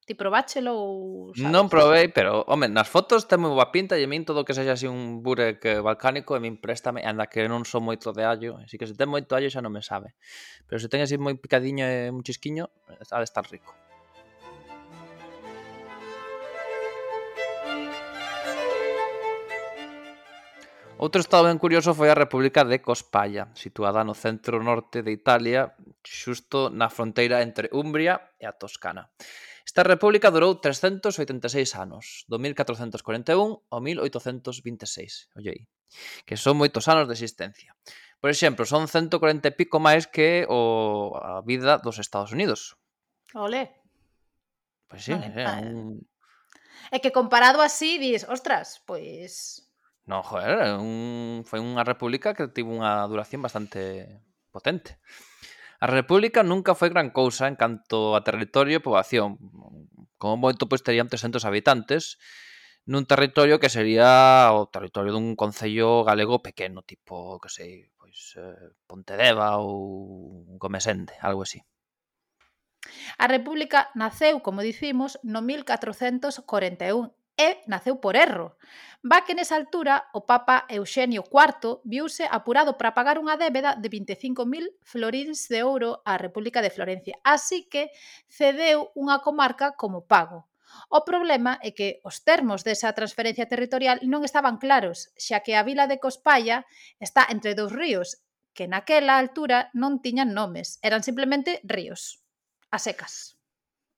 Ti 0.03 0.15
probáchelo 0.15 0.75
ou 0.75 0.91
sabes? 1.31 1.47
Non 1.47 1.71
probei, 1.71 2.11
pero, 2.11 2.43
home, 2.51 2.67
nas 2.67 2.91
fotos 2.91 3.31
ten 3.31 3.39
moi 3.39 3.55
boa 3.55 3.71
pinta 3.71 3.95
e 3.95 4.03
a 4.03 4.11
min 4.11 4.27
todo 4.27 4.43
que 4.43 4.51
sexa 4.51 4.75
así 4.75 4.91
un 4.91 5.23
burek 5.23 5.63
eh, 5.63 5.79
balcánico 5.79 6.35
e 6.35 6.43
min 6.43 6.59
préstame, 6.59 7.07
anda 7.07 7.31
que 7.31 7.47
non 7.47 7.63
son 7.63 7.87
moito 7.87 8.11
de 8.11 8.27
allo, 8.27 8.59
así 8.59 8.75
que 8.75 8.91
se 8.91 8.95
ten 8.99 9.07
moito 9.07 9.39
allo 9.39 9.47
xa 9.47 9.63
non 9.63 9.71
me 9.71 9.79
sabe. 9.79 10.19
Pero 10.67 10.83
se 10.83 10.91
ten 10.91 10.99
así 10.99 11.15
moi 11.15 11.39
picadiño 11.39 11.87
e 11.87 12.11
un 12.11 12.27
chisquiño, 12.27 12.67
ha 12.91 13.19
de 13.23 13.27
estar 13.27 13.47
rico. 13.47 13.86
Outro 20.97 21.21
estado 21.21 21.45
ben 21.45 21.61
curioso 21.61 21.93
foi 21.93 22.09
a 22.09 22.17
República 22.17 22.65
de 22.65 22.81
Cospalla, 22.81 23.53
situada 23.53 24.01
no 24.01 24.17
centro 24.17 24.57
norte 24.65 25.05
de 25.05 25.13
Italia, 25.13 25.77
xusto 26.01 26.73
na 26.73 26.89
fronteira 26.89 27.45
entre 27.45 27.69
Umbria 27.69 28.33
e 28.41 28.49
a 28.49 28.57
Toscana. 28.57 29.13
Esta 29.61 29.85
república 29.85 30.33
durou 30.33 30.57
386 30.57 31.53
anos, 31.77 32.25
do 32.25 32.41
1441 32.41 32.97
ao 33.69 33.77
1826. 33.77 35.37
Olle 35.37 35.51
aí, 35.53 35.63
que 36.25 36.33
son 36.33 36.57
moitos 36.57 36.89
anos 36.89 37.05
de 37.05 37.13
existencia. 37.13 37.77
Por 38.17 38.33
exemplo, 38.33 38.65
son 38.65 38.89
140 38.89 39.21
e 39.21 39.53
pico 39.53 39.77
máis 39.77 40.09
que 40.09 40.49
o, 40.49 41.13
a 41.13 41.45
vida 41.45 41.77
dos 41.77 42.01
Estados 42.01 42.33
Unidos. 42.33 42.73
Ole. 43.37 43.69
Pois 44.89 45.05
sí, 45.05 45.13
é, 45.13 45.45
eh, 45.45 45.61
un... 45.61 46.01
é 46.89 46.97
que 46.97 47.13
comparado 47.13 47.61
así, 47.61 48.01
dis, 48.01 48.25
ostras, 48.25 48.81
pois 48.89 49.66
Non, 50.07 50.23
joder, 50.23 50.79
un, 50.79 51.43
foi 51.43 51.59
unha 51.59 51.83
república 51.83 52.31
que 52.31 52.47
tivo 52.47 52.71
unha 52.71 53.03
duración 53.11 53.43
bastante 53.43 54.07
potente. 54.55 55.03
A 55.83 55.87
república 55.91 56.47
nunca 56.47 56.79
foi 56.79 56.87
gran 56.89 57.11
cousa 57.11 57.45
en 57.51 57.59
canto 57.59 58.15
a 58.15 58.23
territorio 58.23 58.79
e 58.79 58.85
poboación. 58.85 59.35
Como 60.15 60.39
moito, 60.39 60.71
pois, 60.71 60.79
terían 60.79 61.11
300 61.11 61.43
habitantes 61.43 62.17
nun 62.87 63.03
territorio 63.03 63.59
que 63.59 63.67
sería 63.67 64.47
o 64.55 64.71
territorio 64.71 65.11
dun 65.11 65.35
concello 65.35 66.07
galego 66.07 66.39
pequeno, 66.39 66.87
tipo, 66.87 67.35
que 67.43 67.51
sei, 67.51 67.91
pois, 67.99 68.39
eh, 68.39 68.79
Pontedeva 68.87 69.59
ou 69.59 70.47
Gomesende, 70.55 71.19
algo 71.19 71.43
así. 71.43 71.59
A 73.19 73.27
República 73.27 73.91
naceu, 73.91 74.39
como 74.39 74.63
dicimos, 74.63 75.19
no 75.19 75.43
1441 75.43 77.11
e 77.37 77.61
naceu 77.69 78.01
por 78.01 78.17
erro. 78.17 78.57
Va 79.05 79.21
que 79.23 79.37
nesa 79.37 79.55
altura 79.55 80.09
o 80.17 80.25
Papa 80.25 80.65
Euxenio 80.67 81.21
IV 81.21 81.85
viuse 81.85 82.25
apurado 82.25 82.75
para 82.75 82.97
pagar 82.97 83.21
unha 83.21 83.37
débeda 83.37 83.77
de 83.77 83.87
25.000 83.93 84.73
florins 84.81 85.45
de 85.47 85.61
ouro 85.61 86.01
á 86.03 86.17
República 86.17 86.65
de 86.65 86.73
Florencia, 86.73 87.15
así 87.21 87.69
que 87.69 87.93
cedeu 88.27 88.89
unha 88.97 89.21
comarca 89.21 89.77
como 89.77 90.09
pago. 90.09 90.49
O 90.89 91.05
problema 91.07 91.61
é 91.63 91.71
que 91.77 92.01
os 92.03 92.25
termos 92.25 92.65
desa 92.67 92.91
transferencia 92.97 93.47
territorial 93.47 94.01
non 94.03 94.25
estaban 94.25 94.57
claros, 94.57 95.13
xa 95.15 95.39
que 95.45 95.53
a 95.55 95.63
vila 95.63 95.85
de 95.87 96.01
Cospalla 96.01 96.65
está 96.99 97.23
entre 97.29 97.55
dous 97.55 97.71
ríos 97.71 98.19
que 98.57 98.65
naquela 98.65 99.21
altura 99.21 99.69
non 99.77 100.01
tiñan 100.01 100.33
nomes, 100.33 100.81
eran 100.81 101.05
simplemente 101.05 101.61
ríos, 101.61 102.25
a 102.73 102.81
secas. 102.81 103.36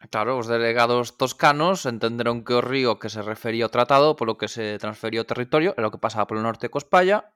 Claro, 0.08 0.40
os 0.40 0.48
delegados 0.48 1.20
toscanos 1.20 1.84
entenderon 1.84 2.48
que 2.48 2.56
o 2.56 2.64
río 2.64 3.04
que 3.04 3.12
se 3.12 3.20
refería 3.20 3.68
ao 3.68 3.74
tratado 3.76 4.16
polo 4.16 4.40
que 4.40 4.48
se 4.48 4.80
transfería 4.80 5.20
o 5.20 5.28
territorio 5.28 5.76
era 5.76 5.92
o 5.92 5.94
que 5.94 6.00
pasaba 6.00 6.24
polo 6.24 6.40
norte 6.40 6.72
de 6.72 6.74
Cospalla 6.74 7.36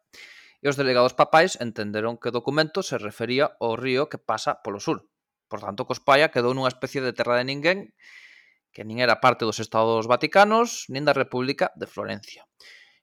e 0.64 0.72
os 0.72 0.80
delegados 0.80 1.12
papais 1.12 1.60
entenderon 1.60 2.16
que 2.16 2.32
o 2.32 2.36
documento 2.40 2.80
se 2.80 2.96
refería 2.96 3.52
ao 3.60 3.76
río 3.76 4.08
que 4.08 4.16
pasa 4.16 4.64
polo 4.64 4.80
sur. 4.80 5.12
Por 5.52 5.60
tanto, 5.60 5.84
Cospalla 5.84 6.32
quedou 6.32 6.56
nunha 6.56 6.72
especie 6.72 7.04
de 7.04 7.12
terra 7.12 7.36
de 7.36 7.44
ninguén 7.52 7.92
que 8.72 8.88
nin 8.88 9.04
era 9.04 9.20
parte 9.20 9.44
dos 9.44 9.60
estados 9.60 10.08
vaticanos 10.08 10.88
nin 10.88 11.04
da 11.04 11.12
República 11.12 11.76
de 11.76 11.86
Florencia. 11.86 12.48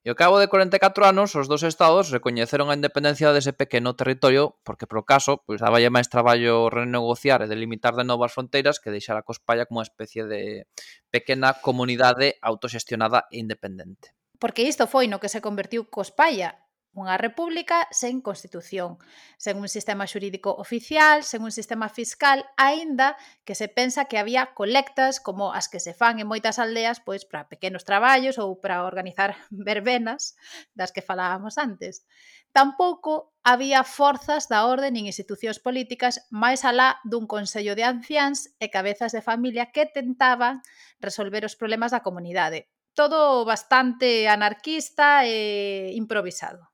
E 0.00 0.08
ao 0.08 0.16
cabo 0.16 0.40
de 0.40 0.48
44 0.48 1.04
anos, 1.04 1.36
os 1.36 1.44
dos 1.44 1.60
estados 1.60 2.08
recoñeceron 2.08 2.72
a 2.72 2.76
independencia 2.80 3.36
dese 3.36 3.52
pequeno 3.52 3.92
territorio 3.92 4.56
porque, 4.64 4.88
pro 4.88 5.04
caso, 5.04 5.44
pois 5.44 5.60
daballe 5.60 5.92
máis 5.92 6.08
traballo 6.08 6.72
renegociar 6.72 7.44
e 7.44 7.50
delimitar 7.52 7.92
de 7.92 8.08
novas 8.08 8.32
fronteiras 8.32 8.80
que 8.80 8.88
deixar 8.88 9.20
a 9.20 9.26
Cospalla 9.28 9.68
como 9.68 9.84
unha 9.84 9.88
especie 9.92 10.24
de 10.24 10.64
pequena 11.12 11.52
comunidade 11.60 12.40
autoxestionada 12.40 13.28
e 13.28 13.44
independente. 13.44 14.16
Porque 14.40 14.64
isto 14.64 14.88
foi 14.88 15.04
no 15.04 15.20
que 15.20 15.28
se 15.28 15.44
convertiu 15.44 15.92
Cospalla, 15.92 16.56
unha 16.90 17.14
república 17.14 17.86
sen 17.94 18.18
constitución, 18.18 18.98
sen 19.38 19.62
un 19.62 19.70
sistema 19.70 20.10
xurídico 20.10 20.50
oficial, 20.58 21.22
sen 21.22 21.46
un 21.46 21.54
sistema 21.54 21.86
fiscal, 21.86 22.42
aínda 22.58 23.14
que 23.46 23.54
se 23.54 23.70
pensa 23.70 24.10
que 24.10 24.18
había 24.18 24.58
colectas 24.58 25.22
como 25.22 25.54
as 25.54 25.70
que 25.70 25.78
se 25.78 25.94
fan 25.94 26.18
en 26.18 26.26
moitas 26.26 26.58
aldeas 26.58 26.98
pois 26.98 27.22
para 27.22 27.46
pequenos 27.46 27.86
traballos 27.86 28.42
ou 28.42 28.58
para 28.58 28.82
organizar 28.82 29.38
verbenas 29.54 30.34
das 30.74 30.90
que 30.90 31.02
falábamos 31.02 31.62
antes. 31.62 32.02
Tampouco 32.50 33.38
había 33.46 33.86
forzas 33.86 34.50
da 34.50 34.66
orde 34.66 34.90
nin 34.90 35.06
institucións 35.06 35.62
políticas 35.62 36.26
máis 36.34 36.66
alá 36.66 36.98
dun 37.06 37.30
consello 37.30 37.78
de 37.78 37.86
anciáns 37.86 38.50
e 38.58 38.66
cabezas 38.66 39.14
de 39.14 39.22
familia 39.22 39.70
que 39.70 39.86
tentaban 39.86 40.58
resolver 40.98 41.46
os 41.46 41.54
problemas 41.54 41.94
da 41.94 42.02
comunidade. 42.02 42.66
Todo 42.98 43.46
bastante 43.46 44.26
anarquista 44.26 45.22
e 45.22 45.94
improvisado. 45.94 46.69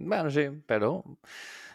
Bueno, 0.00 0.30
sí, 0.30 0.48
pero 0.64 1.04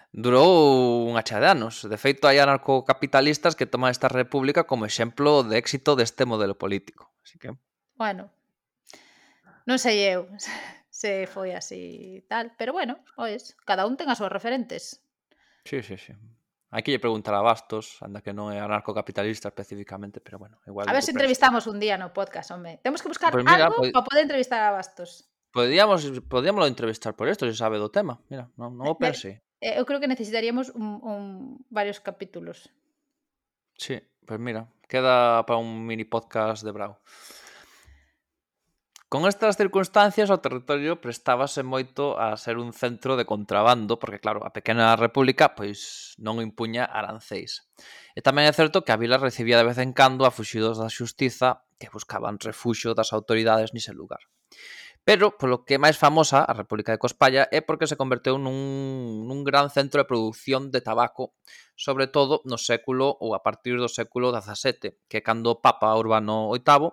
durou 0.10 1.06
unha 1.12 1.22
chea 1.22 1.38
de 1.38 1.50
anos. 1.52 1.86
De 1.86 1.98
feito, 2.02 2.26
hai 2.26 2.42
anarcocapitalistas 2.42 3.54
que 3.54 3.70
toman 3.70 3.94
esta 3.94 4.10
república 4.10 4.66
como 4.66 4.90
exemplo 4.90 5.46
de 5.46 5.62
éxito 5.62 5.94
deste 5.94 6.26
modelo 6.26 6.58
político. 6.58 7.14
Así 7.22 7.38
que... 7.38 7.54
Bueno, 7.94 8.34
non 9.70 9.78
sei 9.78 10.02
eu 10.10 10.26
se 10.90 11.30
foi 11.30 11.54
así 11.54 12.26
tal, 12.26 12.58
pero 12.58 12.74
bueno, 12.74 12.98
pois, 13.14 13.54
cada 13.68 13.86
un 13.86 14.00
ten 14.00 14.10
as 14.10 14.18
súas 14.18 14.34
referentes. 14.34 15.04
Sí, 15.68 15.86
sí, 15.86 16.00
sí. 16.00 16.14
Hai 16.74 16.82
que 16.82 16.92
lle 16.92 17.00
preguntar 17.00 17.36
a 17.38 17.46
Bastos, 17.46 18.02
anda 18.02 18.26
que 18.26 18.34
non 18.34 18.50
é 18.50 18.58
anarcocapitalista 18.58 19.52
especificamente, 19.52 20.18
pero 20.24 20.42
bueno, 20.42 20.60
igual... 20.66 20.90
A 20.90 20.96
ver 20.96 21.06
se 21.06 21.12
si 21.12 21.16
entrevistamos 21.16 21.70
un 21.70 21.78
día 21.78 21.96
no 21.96 22.12
podcast, 22.12 22.52
home. 22.52 22.82
Temos 22.82 23.00
que 23.04 23.08
buscar 23.08 23.32
pues 23.32 23.46
mira, 23.46 23.70
algo 23.70 23.84
pues... 23.84 23.94
para 23.94 24.04
poder 24.04 24.24
entrevistar 24.26 24.60
a 24.64 24.72
Bastos. 24.72 25.30
Podíamos, 25.56 26.04
podíamos 26.28 26.68
entrevistar 26.68 27.16
por 27.16 27.30
isto, 27.30 27.48
se 27.48 27.56
sabe 27.56 27.80
do 27.80 27.88
tema. 27.88 28.20
Mira, 28.28 28.52
non, 28.60 28.76
non 28.76 28.92
o 28.92 29.00
eh, 29.00 29.00
pense. 29.00 29.40
Eh, 29.64 29.80
eu 29.80 29.88
creo 29.88 30.04
que 30.04 30.12
necesitaríamos 30.12 30.68
un, 30.76 31.00
un 31.00 31.24
varios 31.72 32.04
capítulos. 32.04 32.68
Sí, 33.80 34.04
pues 34.28 34.36
mira, 34.36 34.68
queda 34.92 35.48
para 35.48 35.56
un 35.56 35.88
mini 35.88 36.04
podcast 36.04 36.60
de 36.60 36.76
Brau. 36.76 37.00
Con 39.08 39.32
estas 39.32 39.56
circunstancias 39.56 40.28
o 40.28 40.44
territorio 40.44 41.00
prestábase 41.00 41.64
moito 41.64 42.20
a 42.20 42.36
ser 42.36 42.60
un 42.60 42.76
centro 42.76 43.16
de 43.16 43.24
contrabando, 43.24 43.96
porque 43.96 44.20
claro, 44.20 44.44
a 44.44 44.52
pequena 44.52 45.00
república 45.00 45.56
pois 45.56 46.20
non 46.20 46.44
impuña 46.44 46.84
arancéis. 46.84 47.64
E 48.12 48.20
tamén 48.20 48.44
é 48.44 48.52
certo 48.52 48.84
que 48.84 48.92
a 48.92 49.00
vila 49.00 49.16
recibía 49.16 49.56
de 49.56 49.72
vez 49.72 49.80
en 49.80 49.96
cando 49.96 50.28
a 50.28 50.36
fuxidos 50.36 50.84
da 50.84 50.92
xustiza 50.92 51.64
que 51.80 51.88
buscaban 51.88 52.44
refuxo 52.44 52.92
das 52.92 53.16
autoridades 53.16 53.72
nise 53.72 53.96
lugar. 53.96 54.20
Pero, 55.06 55.38
polo 55.38 55.62
que 55.70 55.78
é 55.78 55.80
máis 55.80 56.02
famosa 56.02 56.42
a 56.42 56.54
República 56.58 56.90
de 56.90 56.98
Cospalla 56.98 57.46
é 57.54 57.62
porque 57.62 57.86
se 57.86 57.94
converteu 57.94 58.42
nun, 58.42 59.30
nun 59.30 59.46
gran 59.46 59.70
centro 59.70 60.02
de 60.02 60.10
produción 60.10 60.74
de 60.74 60.82
tabaco, 60.82 61.38
sobre 61.78 62.10
todo 62.10 62.42
no 62.50 62.58
século 62.58 63.14
ou 63.22 63.38
a 63.38 63.46
partir 63.46 63.78
do 63.78 63.86
século 63.86 64.34
XVII, 64.34 64.98
que 65.06 65.22
cando 65.22 65.54
o 65.54 65.62
Papa 65.62 65.94
Urbano 65.94 66.50
VIII 66.58 66.90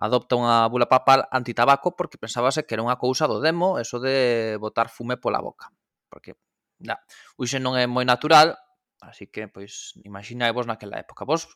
adopta 0.00 0.40
unha 0.40 0.64
bula 0.72 0.88
papal 0.88 1.28
antitabaco 1.28 1.92
porque 1.92 2.16
pensábase 2.16 2.64
que 2.64 2.72
era 2.74 2.82
unha 2.82 2.96
cousa 2.96 3.28
do 3.28 3.38
demo 3.44 3.76
eso 3.76 4.00
de 4.00 4.56
botar 4.56 4.88
fume 4.88 5.20
pola 5.20 5.44
boca. 5.44 5.68
Porque, 6.08 6.40
da, 6.80 6.96
uxe 7.36 7.60
non 7.60 7.76
é 7.76 7.84
moi 7.84 8.08
natural, 8.08 8.56
así 9.04 9.28
que, 9.28 9.52
pois, 9.52 9.92
imaginaevos 10.00 10.64
naquela 10.64 10.96
época. 10.96 11.28
Vos 11.28 11.52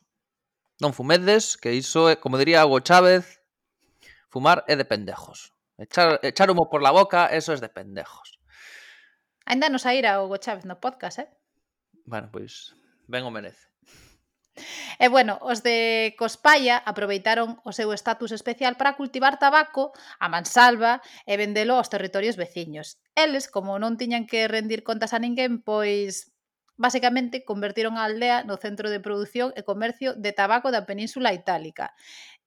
non 0.77 0.93
fumedes, 0.93 1.57
que 1.57 1.73
iso 1.73 2.13
é, 2.13 2.15
como 2.15 2.37
diría 2.37 2.61
Hugo 2.61 2.77
Chávez, 2.85 3.41
fumar 4.29 4.61
é 4.69 4.77
de 4.77 4.85
pendejos. 4.85 5.57
Echar, 5.79 6.19
echar 6.23 6.51
humo 6.51 6.69
por 6.69 6.81
la 6.83 6.91
boca, 6.91 7.27
eso 7.27 7.53
es 7.53 7.61
de 7.61 7.69
pendejos. 7.69 8.39
Ainda 9.45 9.69
nos 9.69 9.85
a 9.85 9.95
ir 9.95 10.05
a 10.05 10.21
Hugo 10.21 10.35
Chávez 10.37 10.65
no 10.65 10.79
podcast, 10.79 11.19
eh? 11.19 11.29
Bueno, 12.03 12.29
pois 12.31 12.75
ben 13.07 13.23
o 13.23 13.31
merece. 13.31 13.71
E 14.99 15.07
bueno, 15.07 15.39
os 15.39 15.63
de 15.63 16.13
Cospalla 16.19 16.83
aproveitaron 16.83 17.63
o 17.63 17.71
seu 17.71 17.95
estatus 17.95 18.35
especial 18.35 18.75
para 18.75 18.99
cultivar 18.99 19.39
tabaco 19.39 19.95
a 20.19 20.27
mansalva 20.27 20.99
e 21.23 21.39
vendelo 21.39 21.79
aos 21.79 21.87
territorios 21.87 22.35
veciños. 22.35 22.99
Eles, 23.15 23.47
como 23.47 23.79
non 23.79 23.95
tiñan 23.95 24.27
que 24.27 24.51
rendir 24.51 24.83
contas 24.83 25.15
a 25.15 25.23
ninguén, 25.23 25.63
pois 25.63 26.35
basicamente 26.75 27.47
convertiron 27.47 27.95
a 27.95 28.03
aldea 28.03 28.43
no 28.43 28.59
centro 28.59 28.91
de 28.91 28.99
produción 28.99 29.55
e 29.55 29.63
comercio 29.63 30.11
de 30.15 30.35
tabaco 30.35 30.75
da 30.75 30.83
península 30.83 31.31
itálica. 31.31 31.95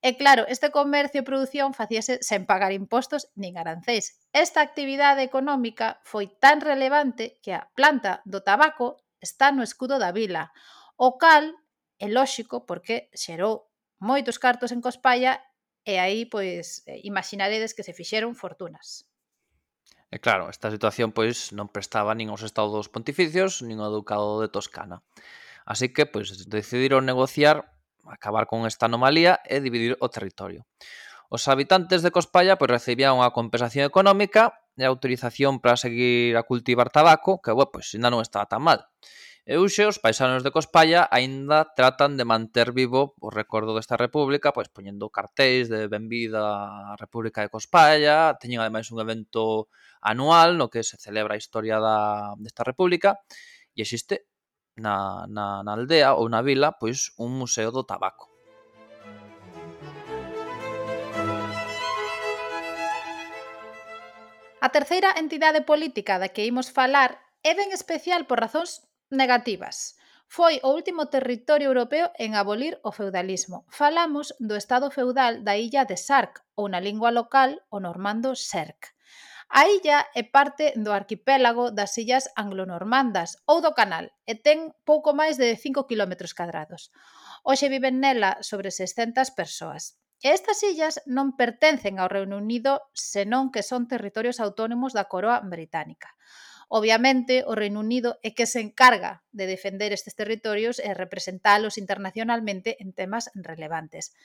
E 0.02 0.18
claro, 0.18 0.50
este 0.50 0.74
comercio 0.74 1.22
e 1.22 1.28
produción 1.28 1.78
facíase 1.78 2.18
sen 2.26 2.42
pagar 2.42 2.74
impostos 2.74 3.30
nin 3.38 3.54
arancéis. 3.54 4.18
Esta 4.34 4.58
actividade 4.58 5.22
económica 5.22 6.02
foi 6.02 6.26
tan 6.26 6.58
relevante 6.58 7.38
que 7.38 7.54
a 7.54 7.70
planta 7.78 8.18
do 8.26 8.42
tabaco 8.42 8.98
está 9.22 9.54
no 9.54 9.62
escudo 9.62 10.02
da 10.02 10.10
vila, 10.10 10.50
o 10.98 11.18
cal 11.22 11.54
é 12.02 12.10
lóxico 12.10 12.66
porque 12.66 13.14
xerou 13.14 13.70
moitos 14.02 14.42
cartos 14.42 14.74
en 14.74 14.82
Cospalla 14.82 15.38
e 15.86 16.02
aí 16.02 16.26
pois 16.26 16.82
eh, 16.90 16.98
imaginaredes 17.06 17.70
que 17.70 17.86
se 17.86 17.94
fixeron 17.94 18.34
fortunas. 18.34 19.06
E 20.10 20.18
claro, 20.18 20.50
esta 20.50 20.68
situación 20.68 21.14
pois 21.14 21.54
non 21.54 21.70
prestaba 21.70 22.12
nin 22.12 22.28
aos 22.28 22.42
estados 22.42 22.90
pontificios 22.90 23.62
nin 23.62 23.78
ao 23.78 23.94
ducado 23.94 24.42
de 24.42 24.50
Toscana. 24.50 25.00
Así 25.62 25.94
que 25.94 26.10
pois 26.10 26.50
decidiron 26.50 27.06
negociar 27.06 27.71
acabar 28.06 28.46
con 28.46 28.66
esta 28.66 28.86
anomalía 28.86 29.40
e 29.46 29.60
dividir 29.60 29.96
o 30.00 30.08
territorio. 30.10 30.66
Os 31.32 31.48
habitantes 31.48 32.04
de 32.04 32.12
Cospalla 32.12 32.60
pois, 32.60 32.68
recibían 32.68 33.16
unha 33.16 33.32
compensación 33.32 33.88
económica 33.88 34.60
e 34.76 34.84
autorización 34.84 35.64
para 35.64 35.80
seguir 35.80 36.36
a 36.36 36.44
cultivar 36.44 36.92
tabaco, 36.92 37.40
que, 37.40 37.56
bueno, 37.56 37.72
pois, 37.72 37.88
ainda 37.96 38.12
non 38.12 38.20
estaba 38.20 38.44
tan 38.44 38.60
mal. 38.60 38.84
E 39.42 39.58
hoxe 39.58 39.82
os 39.90 39.98
paisanos 39.98 40.46
de 40.46 40.54
Cospalla 40.54 41.10
aínda 41.10 41.74
tratan 41.74 42.14
de 42.14 42.22
manter 42.22 42.70
vivo 42.70 43.18
o 43.18 43.26
recordo 43.26 43.74
desta 43.74 43.98
república, 43.98 44.54
pois 44.54 44.70
poñendo 44.70 45.10
cartéis 45.10 45.66
de 45.66 45.90
benvida 45.90 46.94
á 46.94 46.94
República 46.94 47.42
de 47.42 47.50
Cospalla, 47.50 48.38
teñen 48.38 48.62
ademais 48.62 48.92
un 48.94 49.02
evento 49.02 49.66
anual 49.98 50.54
no 50.54 50.70
que 50.70 50.86
se 50.86 50.94
celebra 50.94 51.34
a 51.34 51.42
historia 51.42 51.82
da, 51.82 52.38
desta 52.38 52.62
república, 52.62 53.18
e 53.74 53.82
existe 53.82 54.30
na, 54.76 55.26
na, 55.28 55.62
na 55.62 55.72
aldea 55.72 56.14
ou 56.14 56.28
na 56.28 56.42
vila 56.42 56.76
pois 56.80 57.12
un 57.18 57.36
museo 57.36 57.70
do 57.70 57.84
tabaco. 57.84 58.32
A 64.62 64.68
terceira 64.70 65.10
entidade 65.18 65.66
política 65.66 66.22
da 66.22 66.30
que 66.30 66.46
imos 66.46 66.70
falar 66.70 67.18
é 67.42 67.52
ben 67.58 67.74
especial 67.74 68.30
por 68.30 68.38
razóns 68.38 68.86
negativas. 69.10 69.98
Foi 70.30 70.62
o 70.62 70.72
último 70.72 71.10
territorio 71.12 71.68
europeo 71.68 72.08
en 72.16 72.38
abolir 72.38 72.78
o 72.86 72.94
feudalismo. 72.94 73.66
Falamos 73.68 74.32
do 74.38 74.54
estado 74.54 74.88
feudal 74.94 75.42
da 75.44 75.58
illa 75.58 75.84
de 75.84 75.98
Sark, 75.98 76.40
ou 76.54 76.70
na 76.70 76.80
lingua 76.80 77.10
local, 77.10 77.60
o 77.74 77.82
normando 77.84 78.32
Serk. 78.38 78.91
A 79.52 79.68
illa 79.68 80.08
é 80.16 80.24
parte 80.24 80.72
do 80.80 80.96
arquipélago 80.96 81.68
das 81.76 81.92
Illas 82.00 82.24
Anglonormandas 82.40 83.36
ou 83.44 83.60
do 83.60 83.76
Canal 83.76 84.08
e 84.24 84.32
ten 84.40 84.72
pouco 84.88 85.12
máis 85.12 85.36
de 85.36 85.52
5 85.60 85.84
km 85.84 86.16
cadrados. 86.32 86.88
Hoxe 87.44 87.68
viven 87.68 88.00
nela 88.00 88.40
sobre 88.40 88.72
600 88.72 89.28
persoas. 89.36 90.00
E 90.24 90.32
estas 90.32 90.64
illas 90.64 91.04
non 91.04 91.36
pertencen 91.36 92.00
ao 92.00 92.08
Reino 92.08 92.40
Unido, 92.40 92.80
senón 92.96 93.52
que 93.52 93.60
son 93.60 93.84
territorios 93.92 94.40
autónomos 94.40 94.96
da 94.96 95.04
coroa 95.04 95.44
británica. 95.44 96.16
Obviamente, 96.72 97.44
o 97.44 97.52
Reino 97.52 97.84
Unido 97.84 98.16
é 98.24 98.32
que 98.32 98.48
se 98.48 98.64
encarga 98.64 99.20
de 99.36 99.44
defender 99.44 99.92
estes 99.92 100.16
territorios 100.16 100.80
e 100.80 100.96
representalos 100.96 101.76
internacionalmente 101.76 102.80
en 102.80 102.96
temas 102.96 103.28
relevantes. 103.36 104.16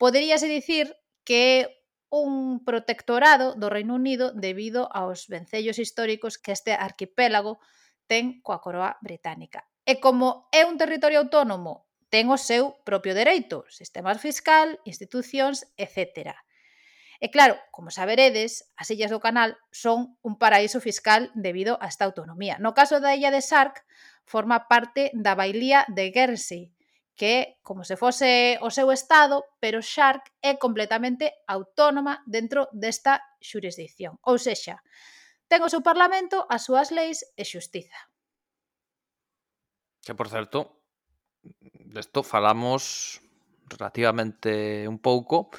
Poderíase 0.00 0.48
dicir 0.48 0.96
que 1.28 1.68
é 1.68 1.79
un 2.10 2.64
protectorado 2.66 3.54
do 3.54 3.70
Reino 3.70 3.94
Unido 3.94 4.34
debido 4.34 4.90
aos 4.90 5.30
vencellos 5.30 5.78
históricos 5.78 6.36
que 6.36 6.52
este 6.52 6.74
arquipélago 6.74 7.62
ten 8.10 8.42
coa 8.42 8.58
coroa 8.58 8.98
británica. 8.98 9.70
E 9.86 10.02
como 10.02 10.50
é 10.50 10.66
un 10.66 10.74
territorio 10.74 11.22
autónomo, 11.22 11.86
ten 12.10 12.26
o 12.26 12.36
seu 12.36 12.82
propio 12.82 13.14
dereito, 13.14 13.62
sistema 13.70 14.10
fiscal, 14.18 14.82
institucións, 14.82 15.62
etc. 15.78 16.34
E 17.22 17.30
claro, 17.30 17.54
como 17.70 17.94
saberedes, 17.94 18.66
as 18.74 18.90
illas 18.90 19.14
do 19.14 19.22
canal 19.22 19.54
son 19.70 20.18
un 20.26 20.34
paraíso 20.34 20.82
fiscal 20.82 21.30
debido 21.38 21.78
a 21.78 21.86
esta 21.86 22.02
autonomía. 22.08 22.58
No 22.58 22.74
caso 22.74 22.98
da 22.98 23.14
illa 23.14 23.30
de 23.30 23.44
Sark, 23.44 23.86
forma 24.26 24.66
parte 24.66 25.14
da 25.14 25.38
bailía 25.38 25.86
de 25.86 26.10
Guernsey, 26.10 26.74
que 27.20 27.28
é 27.36 27.60
como 27.60 27.84
se 27.84 28.00
fose 28.00 28.56
o 28.64 28.72
seu 28.72 28.88
estado, 28.88 29.44
pero 29.60 29.84
Shark 29.84 30.32
é 30.40 30.56
completamente 30.56 31.28
autónoma 31.44 32.24
dentro 32.24 32.72
desta 32.72 33.20
xurisdicción. 33.44 34.16
Ou 34.24 34.40
sexa, 34.40 34.80
ten 35.44 35.60
o 35.60 35.68
seu 35.68 35.84
parlamento, 35.84 36.48
as 36.48 36.64
súas 36.64 36.88
leis 36.88 37.20
e 37.36 37.44
xustiza. 37.44 38.08
Que, 40.00 40.16
por 40.16 40.32
certo, 40.32 40.80
desto 41.92 42.24
falamos 42.24 43.20
relativamente 43.68 44.88
un 44.88 44.96
pouco 44.96 45.52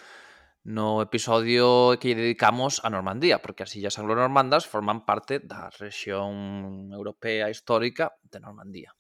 no 0.66 1.06
episodio 1.06 1.94
que 2.02 2.18
dedicamos 2.18 2.82
a 2.82 2.90
Normandía, 2.90 3.38
porque 3.38 3.70
as 3.70 3.78
illas 3.78 4.02
anglo-normandas 4.02 4.66
forman 4.66 5.06
parte 5.06 5.38
da 5.38 5.70
rexión 5.78 6.90
europea 6.90 7.54
histórica 7.54 8.18
de 8.26 8.42
Normandía. 8.42 8.98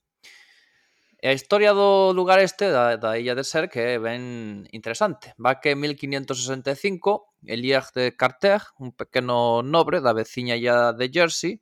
E 1.21 1.29
a 1.29 1.38
historia 1.38 1.77
do 1.77 2.17
lugar 2.17 2.41
este 2.41 2.73
da, 2.73 2.97
da 2.97 3.13
Illa 3.13 3.38
de 3.38 3.45
Ser 3.45 3.69
que 3.69 3.93
é 3.93 4.01
ben 4.01 4.65
interesante. 4.73 5.38
Va 5.38 5.62
que 5.62 5.77
en 5.77 5.79
1565 5.86 7.38
Elier 7.45 7.86
de 7.93 8.17
Carter, 8.17 8.65
un 8.81 8.89
pequeno 8.89 9.62
nobre 9.62 10.01
da 10.01 10.17
veciña 10.17 10.57
illa 10.57 10.97
de 10.97 11.13
Jersey, 11.13 11.62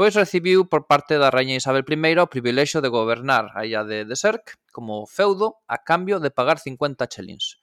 pois 0.00 0.16
recibiu 0.16 0.72
por 0.72 0.88
parte 0.88 1.20
da 1.20 1.28
raña 1.28 1.60
Isabel 1.60 1.84
I 1.84 2.24
o 2.24 2.32
privilexio 2.32 2.80
de 2.80 2.88
gobernar 2.88 3.52
a 3.52 3.68
illa 3.68 3.84
de 3.84 4.08
Deserc 4.08 4.56
como 4.72 5.04
feudo 5.04 5.60
a 5.68 5.84
cambio 5.84 6.16
de 6.16 6.32
pagar 6.32 6.56
50 6.56 7.04
chelins, 7.12 7.60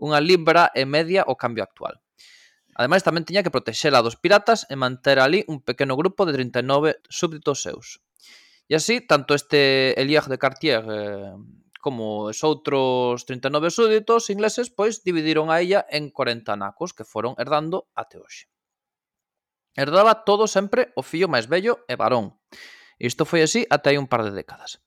unha 0.00 0.24
libra 0.24 0.72
e 0.72 0.88
media 0.88 1.28
o 1.28 1.36
cambio 1.36 1.68
actual. 1.68 2.00
Ademais, 2.72 3.04
tamén 3.04 3.28
tiña 3.28 3.44
que 3.44 3.52
protexela 3.52 4.00
dos 4.00 4.16
piratas 4.16 4.64
e 4.72 4.74
manter 4.80 5.20
ali 5.20 5.44
un 5.52 5.60
pequeno 5.60 6.00
grupo 6.00 6.24
de 6.24 6.32
39 6.32 6.96
súbditos 7.12 7.60
seus. 7.60 8.00
E 8.72 8.80
así, 8.80 9.04
tanto 9.04 9.36
este 9.36 9.92
Eliag 10.00 10.32
de 10.32 10.40
Cartier 10.40 10.80
eh, 10.88 11.36
como 11.84 12.32
os 12.32 12.40
outros 12.40 13.28
39 13.28 13.68
súditos 13.68 14.32
ingleses 14.32 14.72
pois 14.72 15.04
dividiron 15.04 15.52
a 15.52 15.60
illa 15.60 15.84
en 15.92 16.08
40 16.08 16.56
anacos 16.56 16.96
que 16.96 17.04
foron 17.04 17.36
herdando 17.36 17.92
até 17.92 18.16
hoxe. 18.16 18.48
Herdaba 19.76 20.24
todo 20.24 20.48
sempre 20.48 20.88
o 20.96 21.04
fillo 21.04 21.28
máis 21.28 21.52
vello 21.52 21.84
e 21.84 22.00
varón. 22.00 22.40
Isto 22.96 23.28
foi 23.28 23.44
así 23.44 23.68
até 23.68 23.92
hai 23.92 24.00
un 24.00 24.08
par 24.08 24.24
de 24.24 24.32
décadas. 24.32 24.80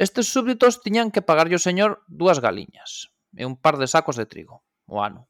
Estes 0.00 0.32
súbditos 0.32 0.80
tiñan 0.80 1.12
que 1.12 1.20
pagarlle 1.20 1.60
o 1.60 1.66
señor 1.68 2.08
dúas 2.08 2.40
galiñas 2.40 3.12
e 3.36 3.44
un 3.44 3.60
par 3.60 3.76
de 3.76 3.84
sacos 3.84 4.16
de 4.16 4.24
trigo 4.24 4.64
o 4.88 5.04
ano. 5.04 5.28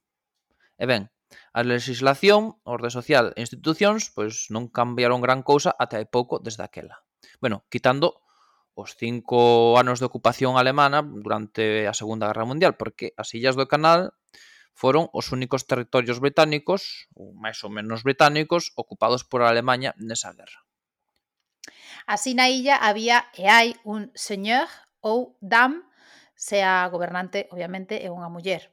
E 0.78 0.86
ben, 0.86 1.10
a 1.50 1.66
legislación, 1.66 2.54
orde 2.62 2.94
social 2.94 3.34
e 3.34 3.42
institucións 3.42 4.14
pois 4.14 4.46
non 4.54 4.70
cambiaron 4.70 5.18
gran 5.18 5.42
cousa 5.42 5.74
até 5.74 5.98
hai 5.98 6.06
pouco 6.06 6.38
desde 6.38 6.62
aquela. 6.62 7.03
Bueno, 7.40 7.64
quitando 7.70 8.20
os 8.74 8.98
cinco 8.98 9.78
anos 9.78 10.02
de 10.02 10.06
ocupación 10.10 10.58
alemana 10.58 11.02
durante 11.02 11.86
a 11.86 11.94
Segunda 11.94 12.26
Guerra 12.26 12.44
Mundial, 12.44 12.74
porque 12.74 13.14
as 13.16 13.30
Illas 13.34 13.54
do 13.54 13.70
Canal 13.70 14.18
foron 14.74 15.06
os 15.14 15.30
únicos 15.30 15.70
territorios 15.70 16.18
británicos, 16.18 17.06
ou 17.14 17.30
máis 17.38 17.62
ou 17.62 17.70
menos 17.70 18.02
británicos, 18.02 18.74
ocupados 18.74 19.22
por 19.22 19.46
Alemanha 19.46 19.94
nesa 20.02 20.34
guerra. 20.34 20.66
Así 22.10 22.34
na 22.34 22.50
illa 22.50 22.76
había 22.82 23.30
e 23.38 23.46
hai 23.46 23.78
un 23.86 24.10
señor 24.18 24.66
ou 25.00 25.38
dam 25.40 25.86
sea 26.34 26.86
gobernante, 26.90 27.48
obviamente, 27.50 28.02
é 28.04 28.10
unha 28.10 28.28
muller. 28.28 28.70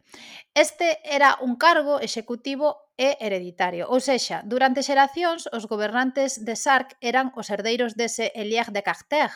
Este 0.53 0.99
era 1.05 1.37
un 1.39 1.55
cargo 1.55 2.01
executivo 2.01 2.91
e 2.97 3.17
hereditario, 3.21 3.87
ou 3.89 4.01
sexa, 4.01 4.43
durante 4.45 4.85
xeracións 4.85 5.49
os 5.49 5.65
gobernantes 5.69 6.41
de 6.43 6.57
Sark 6.57 6.97
eran 6.99 7.31
os 7.37 7.49
herdeiros 7.49 7.95
dese 7.97 8.33
Elier 8.35 8.69
de 8.73 8.81
Carter 8.83 9.31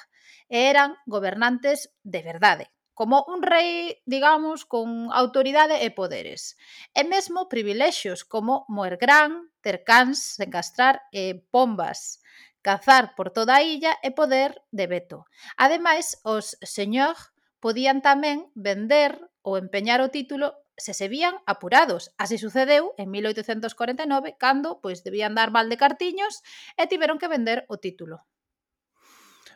e 0.49 0.69
eran 0.69 0.97
gobernantes 1.05 1.93
de 2.05 2.21
verdade, 2.21 2.65
como 2.93 3.25
un 3.27 3.43
rei, 3.43 4.01
digamos, 4.05 4.65
con 4.65 5.11
autoridade 5.11 5.83
e 5.83 5.91
poderes, 5.91 6.55
e 6.95 7.03
mesmo 7.03 7.51
privilexios 7.51 8.23
como 8.23 8.63
moer 8.71 8.95
gran, 8.97 9.51
ter 9.61 9.83
cans, 9.83 10.39
encastrar 10.39 11.03
e 11.11 11.45
pombas, 11.51 12.23
cazar 12.65 13.13
por 13.13 13.29
toda 13.29 13.59
a 13.59 13.63
illa 13.63 13.93
e 14.01 14.09
poder 14.09 14.63
de 14.71 14.85
veto. 14.87 15.29
Ademais, 15.59 16.17
os 16.25 16.57
señor 16.63 17.34
podían 17.65 18.05
tamén 18.05 18.53
vender 18.53 19.17
ou 19.41 19.57
empeñar 19.57 19.97
o 20.05 20.13
título 20.13 20.53
se 20.77 20.93
se 20.93 21.09
vían 21.09 21.41
apurados. 21.49 22.13
Así 22.21 22.37
sucedeu 22.37 22.93
en 23.01 23.09
1849, 23.09 24.37
cando 24.37 24.77
pois 24.85 25.01
debían 25.01 25.33
dar 25.33 25.49
mal 25.49 25.65
de 25.65 25.81
cartiños 25.81 26.45
e 26.77 26.85
tiveron 26.85 27.17
que 27.17 27.25
vender 27.25 27.65
o 27.65 27.81
título. 27.81 28.21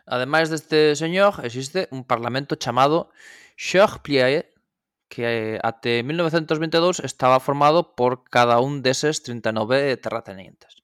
Ademais 0.10 0.50
deste 0.50 0.98
señor, 0.98 1.38
existe 1.46 1.86
un 1.94 2.02
parlamento 2.02 2.58
chamado 2.58 3.14
Chorplier, 3.54 4.58
que 5.06 5.30
eh, 5.30 5.60
até 5.62 6.02
1922 6.02 7.06
estaba 7.06 7.38
formado 7.38 7.94
por 7.94 8.26
cada 8.26 8.58
un 8.58 8.82
deses 8.82 9.22
39 9.22 10.02
terratenientes. 10.02 10.79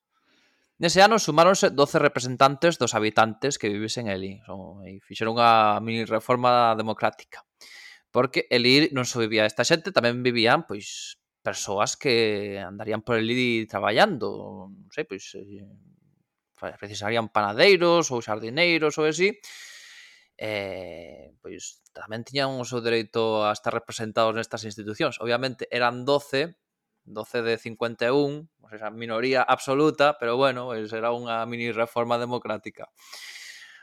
Nese 0.75 0.99
ano 0.99 1.15
sumáronse 1.23 1.71
12 1.71 2.03
representantes 2.03 2.75
dos 2.75 2.99
habitantes 2.99 3.55
que 3.55 3.71
vivisen 3.71 4.11
Elí. 4.11 4.43
Son, 4.43 4.83
e 4.83 4.99
fixeron 4.99 5.39
unha 5.39 5.79
mini 5.79 6.03
reforma 6.03 6.75
democrática. 6.75 7.47
Porque 8.11 8.43
Elí 8.51 8.91
non 8.91 9.07
só 9.07 9.23
vivía 9.23 9.47
esta 9.47 9.63
xente, 9.63 9.95
tamén 9.95 10.19
vivían 10.19 10.67
pois 10.67 11.15
persoas 11.39 11.95
que 11.95 12.59
andarían 12.59 13.07
por 13.07 13.15
Elí 13.15 13.63
traballando, 13.71 14.67
non 14.67 14.91
sei, 14.91 15.07
pois 15.07 15.23
eh, 15.39 15.63
precisarían 16.75 17.31
panadeiros 17.31 18.11
ou 18.11 18.19
xardineiros 18.19 18.99
ou 18.99 19.07
así. 19.07 19.31
Eh, 20.35 21.31
pois 21.39 21.79
tamén 21.95 22.27
tiñan 22.27 22.51
o 22.59 22.67
seu 22.67 22.83
dereito 22.83 23.47
a 23.47 23.55
estar 23.55 23.71
representados 23.71 24.35
nestas 24.35 24.67
institucións. 24.67 25.23
Obviamente 25.23 25.71
eran 25.71 26.03
12, 26.03 26.59
12 27.05 27.41
de 27.41 27.57
51, 27.57 28.49
pois 28.59 28.73
esa 28.73 28.89
minoría 28.89 29.41
absoluta, 29.41 30.17
pero 30.19 30.37
bueno, 30.37 30.73
pois 30.73 30.89
será 30.89 31.13
unha 31.13 31.45
mini 31.45 31.69
reforma 31.69 32.17
democrática. 32.17 32.89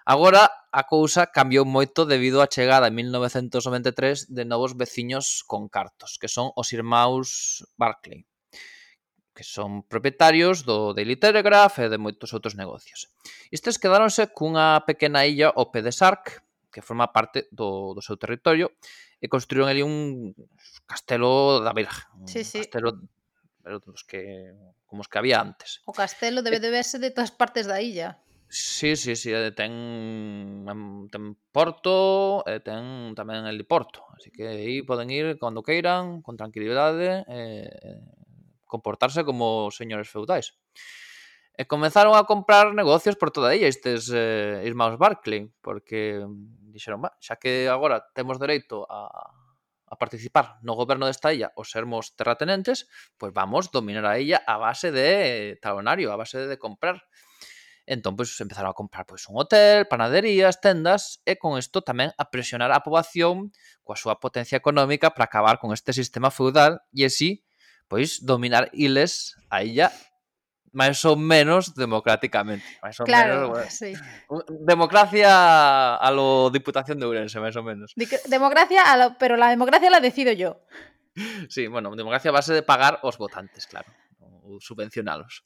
Agora, 0.05 0.51
a 0.75 0.83
cousa 0.83 1.31
cambiou 1.31 1.63
moito 1.63 2.03
debido 2.03 2.43
á 2.43 2.51
chegada 2.51 2.91
en 2.91 2.99
1993 2.99 4.35
de 4.35 4.43
novos 4.43 4.75
veciños 4.75 5.47
con 5.47 5.71
cartos, 5.71 6.19
que 6.19 6.27
son 6.27 6.51
os 6.59 6.75
irmãos 6.75 7.63
Barclay, 7.79 8.27
que 9.31 9.47
son 9.47 9.87
propietarios 9.87 10.67
do 10.67 10.91
Daily 10.91 11.15
Telegraph 11.15 11.79
e 11.79 11.87
de 11.87 12.03
moitos 12.03 12.35
outros 12.35 12.59
negocios. 12.59 13.15
Estes 13.55 13.79
quedáronse 13.79 14.27
cunha 14.35 14.83
pequena 14.83 15.23
illa 15.23 15.55
ao 15.55 15.71
pé 15.71 15.87
de 15.87 15.95
Sark, 15.95 16.43
que 16.75 16.83
forma 16.83 17.15
parte 17.15 17.47
do, 17.55 17.95
do 17.95 18.03
seu 18.03 18.19
territorio, 18.19 18.75
e 19.23 19.31
construíron 19.31 19.71
ali 19.71 19.87
un 19.87 20.35
castelo 20.83 21.63
da 21.63 21.71
Virgen. 21.71 22.27
Sí, 22.27 22.43
sí. 22.43 22.67
Castelo 22.67 22.99
pero 23.63 23.79
dos 23.79 24.03
que 24.03 24.51
como 24.85 25.01
os 25.01 25.09
que 25.09 25.19
había 25.23 25.41
antes. 25.41 25.81
O 25.87 25.95
castelo 25.95 26.43
debe 26.43 26.59
eh, 26.59 26.65
de 26.67 26.71
verse 26.75 26.99
de 26.99 27.15
todas 27.15 27.31
partes 27.31 27.71
da 27.71 27.79
illa. 27.79 28.19
Sí, 28.51 28.97
sí, 28.97 29.17
sí, 29.17 29.33
eh, 29.33 29.55
ten 29.57 29.73
ten 31.09 31.25
Porto, 31.55 32.45
e 32.45 32.61
ten 32.61 33.17
tamén 33.17 33.49
el 33.49 33.65
Porto, 33.65 34.05
así 34.13 34.29
que 34.29 34.45
aí 34.45 34.85
poden 34.85 35.09
ir 35.09 35.41
cando 35.41 35.65
queiran, 35.65 36.21
con 36.21 36.37
tranquilidade, 36.37 37.25
eh, 37.33 38.03
comportarse 38.69 39.25
como 39.25 39.73
señores 39.73 40.11
feudais 40.13 40.53
e 41.53 41.69
comenzaron 41.69 42.17
a 42.17 42.25
comprar 42.25 42.73
negocios 42.73 43.17
por 43.17 43.31
toda 43.31 43.53
ella 43.53 43.69
estes 43.69 44.09
eh, 44.09 44.65
irmãos 44.65 44.97
Barclay, 44.97 45.53
porque 45.61 46.25
mm, 46.25 46.73
dixeron, 46.73 47.05
bah, 47.05 47.13
xa 47.21 47.37
que 47.37 47.69
agora 47.69 48.09
temos 48.17 48.41
dereito 48.41 48.89
a, 48.89 49.09
a 49.93 49.95
participar 50.01 50.57
no 50.65 50.73
goberno 50.73 51.05
desta 51.05 51.37
illa 51.37 51.53
ou 51.53 51.69
sermos 51.69 52.17
terratenentes, 52.17 52.89
pois 53.21 53.37
vamos 53.37 53.69
dominar 53.69 54.09
a 54.09 54.17
illa 54.17 54.41
a 54.49 54.57
base 54.57 54.89
de 54.89 55.61
talonario, 55.61 56.09
a 56.09 56.17
base 56.17 56.49
de 56.49 56.57
comprar. 56.57 57.05
Entón, 57.85 58.17
pois, 58.17 58.33
empezaron 58.41 58.73
a 58.73 58.79
comprar 58.79 59.05
pois 59.05 59.29
un 59.29 59.37
hotel, 59.37 59.85
panaderías, 59.85 60.65
tendas, 60.65 61.21
e 61.29 61.37
con 61.37 61.61
isto 61.61 61.85
tamén 61.85 62.17
a 62.17 62.33
presionar 62.33 62.73
a 62.73 62.81
poboación 62.81 63.53
coa 63.85 64.01
súa 64.01 64.17
potencia 64.17 64.57
económica 64.57 65.13
para 65.13 65.29
acabar 65.29 65.61
con 65.61 65.77
este 65.77 65.93
sistema 65.93 66.33
feudal 66.33 66.81
e 66.97 67.05
así, 67.05 67.45
pois, 67.85 68.25
dominar 68.25 68.73
iles 68.73 69.37
a 69.53 69.61
illa 69.61 69.93
máis 70.73 71.05
ou 71.05 71.15
menos 71.15 71.77
democráticamente. 71.77 72.65
Mais 72.81 72.97
ou 72.99 73.05
claro, 73.05 73.33
menos, 73.33 73.49
bueno, 73.53 73.71
sí. 73.71 73.93
Democracia 74.65 75.31
a 75.97 76.09
lo 76.11 76.49
Diputación 76.49 76.99
de 76.99 77.07
Ourense, 77.07 77.39
máis 77.39 77.55
ou 77.57 77.65
menos. 77.65 77.93
Democracia, 78.27 78.89
a 78.89 78.97
lo, 78.97 79.07
pero 79.21 79.37
la 79.37 79.53
democracia 79.53 79.93
la 79.93 80.01
decido 80.01 80.33
yo. 80.33 80.65
Sí, 81.53 81.69
bueno, 81.69 81.93
democracia 81.95 82.33
a 82.33 82.37
base 82.41 82.57
de 82.57 82.65
pagar 82.65 82.99
os 83.05 83.21
votantes, 83.21 83.69
claro, 83.69 83.93
ou 84.49 84.57
subvencionalos. 84.65 85.45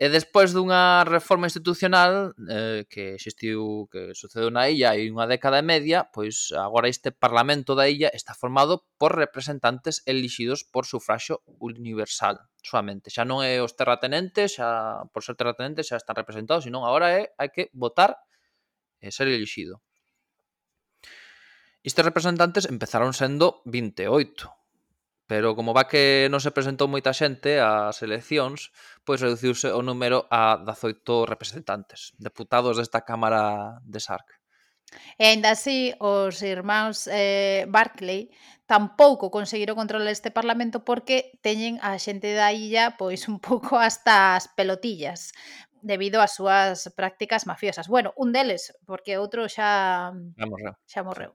E 0.00 0.08
despois 0.08 0.50
dunha 0.50 1.04
reforma 1.04 1.46
institucional 1.46 2.34
eh, 2.50 2.82
que 2.90 3.14
existiu, 3.14 3.86
que 3.92 4.16
sucedeu 4.18 4.50
na 4.50 4.66
illa 4.66 4.96
hai 4.96 5.06
unha 5.06 5.30
década 5.30 5.60
e 5.60 5.68
media, 5.68 6.08
pois 6.10 6.50
agora 6.50 6.90
este 6.90 7.14
Parlamento 7.14 7.78
da 7.78 7.86
illa 7.86 8.10
está 8.10 8.34
formado 8.34 8.88
por 8.98 9.14
representantes 9.14 10.02
elixidos 10.08 10.64
por 10.66 10.88
sufraxo 10.90 11.44
universal, 11.62 12.40
suamente. 12.64 13.14
Xa 13.14 13.22
non 13.22 13.46
é 13.46 13.62
os 13.62 13.78
terratenentes, 13.78 14.58
xa 14.58 15.06
por 15.14 15.22
ser 15.22 15.38
terratenentes 15.38 15.86
xa 15.86 16.00
están 16.00 16.18
representados, 16.18 16.66
senón 16.66 16.82
agora 16.82 17.12
é 17.14 17.30
hai 17.38 17.52
que 17.54 17.70
votar 17.70 18.18
e 18.98 19.14
ser 19.14 19.30
elixido. 19.30 19.78
Estes 21.82 22.06
representantes 22.06 22.66
empezaron 22.66 23.10
sendo 23.10 23.62
28, 23.66 24.61
Pero 25.32 25.56
como 25.56 25.72
va 25.72 25.88
que 25.88 26.28
non 26.28 26.44
se 26.44 26.52
presentou 26.52 26.92
moita 26.92 27.16
xente 27.16 27.56
ás 27.56 28.04
eleccións, 28.04 28.68
pois 29.00 29.16
reduciuse 29.16 29.72
o 29.72 29.80
número 29.80 30.28
a 30.28 30.60
18 30.60 31.24
representantes, 31.24 32.12
deputados 32.20 32.76
desta 32.76 33.00
Cámara 33.08 33.80
de 33.80 33.96
Sark. 33.96 34.28
E 35.16 35.32
ainda 35.32 35.56
así, 35.56 35.96
os 36.04 36.36
irmáns 36.44 37.08
eh, 37.08 37.64
Barclay 37.64 38.28
tampouco 38.68 39.32
conseguiron 39.32 39.80
controlar 39.80 40.12
este 40.12 40.28
parlamento 40.28 40.84
porque 40.84 41.32
teñen 41.40 41.80
a 41.80 41.96
xente 41.96 42.36
da 42.36 42.52
illa 42.52 43.00
pois 43.00 43.24
un 43.32 43.40
pouco 43.40 43.80
hasta 43.80 44.36
as 44.36 44.52
pelotillas 44.52 45.32
debido 45.80 46.20
ás 46.20 46.36
súas 46.36 46.92
prácticas 46.92 47.48
mafiosas. 47.48 47.88
Bueno, 47.88 48.12
un 48.20 48.36
deles, 48.36 48.76
porque 48.84 49.16
outro 49.16 49.48
xa 49.48 50.12
xa 50.36 50.44
morreu. 50.44 50.76
Xa 50.84 51.00
morreu. 51.00 51.32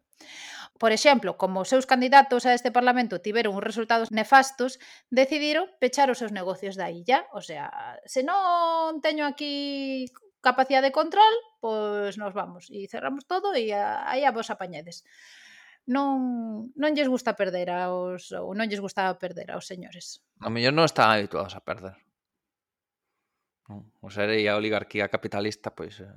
Por 0.78 0.92
exemplo, 0.94 1.38
como 1.38 1.66
os 1.66 1.70
seus 1.70 1.90
candidatos 1.90 2.46
a 2.46 2.54
este 2.54 2.70
Parlamento 2.70 3.18
tiveron 3.18 3.58
uns 3.58 3.66
resultados 3.66 4.14
nefastos, 4.14 4.78
decidiron 5.10 5.66
pechar 5.82 6.14
os 6.14 6.22
seus 6.22 6.32
negocios 6.32 6.78
da 6.78 6.94
illa. 6.94 7.26
O 7.34 7.42
sea, 7.42 7.98
se 8.06 8.22
non 8.22 9.02
teño 9.02 9.26
aquí 9.26 10.06
capacidade 10.42 10.90
de 10.90 10.96
control, 10.96 11.34
pois 11.60 12.16
nos 12.22 12.32
vamos 12.32 12.70
e 12.70 12.86
cerramos 12.86 13.26
todo 13.26 13.58
e 13.58 13.74
aí 13.74 14.24
a 14.24 14.32
vos 14.32 14.54
apañedes. 14.54 15.02
Non, 15.88 16.70
non 16.76 16.94
lles 16.94 17.08
gusta 17.08 17.34
perder 17.34 17.72
aos, 17.72 18.30
ou 18.36 18.52
non 18.54 18.68
lles 18.68 18.84
gustaba 18.84 19.18
perder 19.18 19.56
aos 19.56 19.66
señores. 19.66 20.22
A 20.44 20.52
mellor 20.52 20.76
non 20.76 20.86
están 20.86 21.10
habituados 21.10 21.56
a 21.56 21.64
perder. 21.64 21.96
O 24.00 24.08
ser 24.12 24.32
e 24.36 24.48
a 24.48 24.56
oligarquía 24.56 25.12
capitalista, 25.12 25.76
pois, 25.76 26.00
eh, 26.00 26.08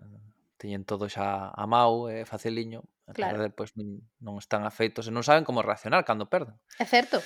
teñen 0.60 0.84
todo 0.84 1.08
xa 1.08 1.48
a 1.48 1.64
mau 1.64 2.12
e 2.12 2.20
eh, 2.20 2.24
faceliño, 2.28 2.84
claro. 3.16 3.40
Tarde, 3.40 3.48
pois 3.56 3.72
non 4.20 4.36
están 4.36 4.68
afeitos 4.68 5.08
e 5.08 5.12
non 5.16 5.24
saben 5.24 5.48
como 5.48 5.64
reaccionar 5.64 6.04
cando 6.04 6.28
perden. 6.28 6.60
É 6.76 6.84
certo. 6.84 7.24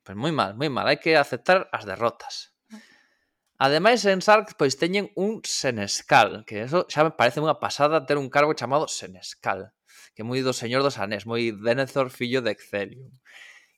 Pois 0.00 0.16
moi 0.16 0.32
mal, 0.32 0.56
moi 0.56 0.72
mal, 0.72 0.88
hai 0.88 0.96
que 0.96 1.20
aceptar 1.20 1.68
as 1.68 1.84
derrotas. 1.84 2.56
Ah. 2.72 3.68
Ademais, 3.68 4.00
en 4.08 4.24
Sark, 4.24 4.56
pois 4.56 4.80
teñen 4.80 5.12
un 5.20 5.44
senescal, 5.44 6.48
que 6.48 6.64
eso 6.64 6.88
xa 6.88 7.04
me 7.04 7.12
parece 7.12 7.44
unha 7.44 7.60
pasada 7.60 8.08
ter 8.08 8.16
un 8.16 8.32
cargo 8.32 8.56
chamado 8.56 8.88
senescal, 8.88 9.76
que 10.16 10.24
moi 10.24 10.40
do 10.40 10.56
señor 10.56 10.80
dos 10.80 10.96
anés, 10.96 11.28
moi 11.28 11.52
Denethor 11.52 12.08
fillo 12.08 12.40
de 12.40 12.56
Excelium. 12.56 13.12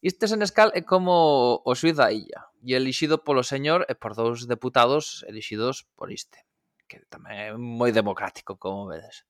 Este 0.06 0.30
senescal 0.30 0.70
é 0.78 0.86
como 0.86 1.58
o 1.66 1.72
xuiz 1.74 1.98
da 1.98 2.14
illa, 2.14 2.46
e 2.62 2.78
elixido 2.78 3.26
polo 3.26 3.42
señor 3.42 3.82
e 3.90 3.98
por 3.98 4.14
dous 4.14 4.46
deputados 4.46 5.26
elixidos 5.26 5.82
por 5.98 6.14
este 6.14 6.46
que 6.92 7.08
tamén 7.08 7.36
é 7.40 7.48
moi 7.56 7.88
democrático, 7.88 8.60
como 8.60 8.92
vedes. 8.92 9.24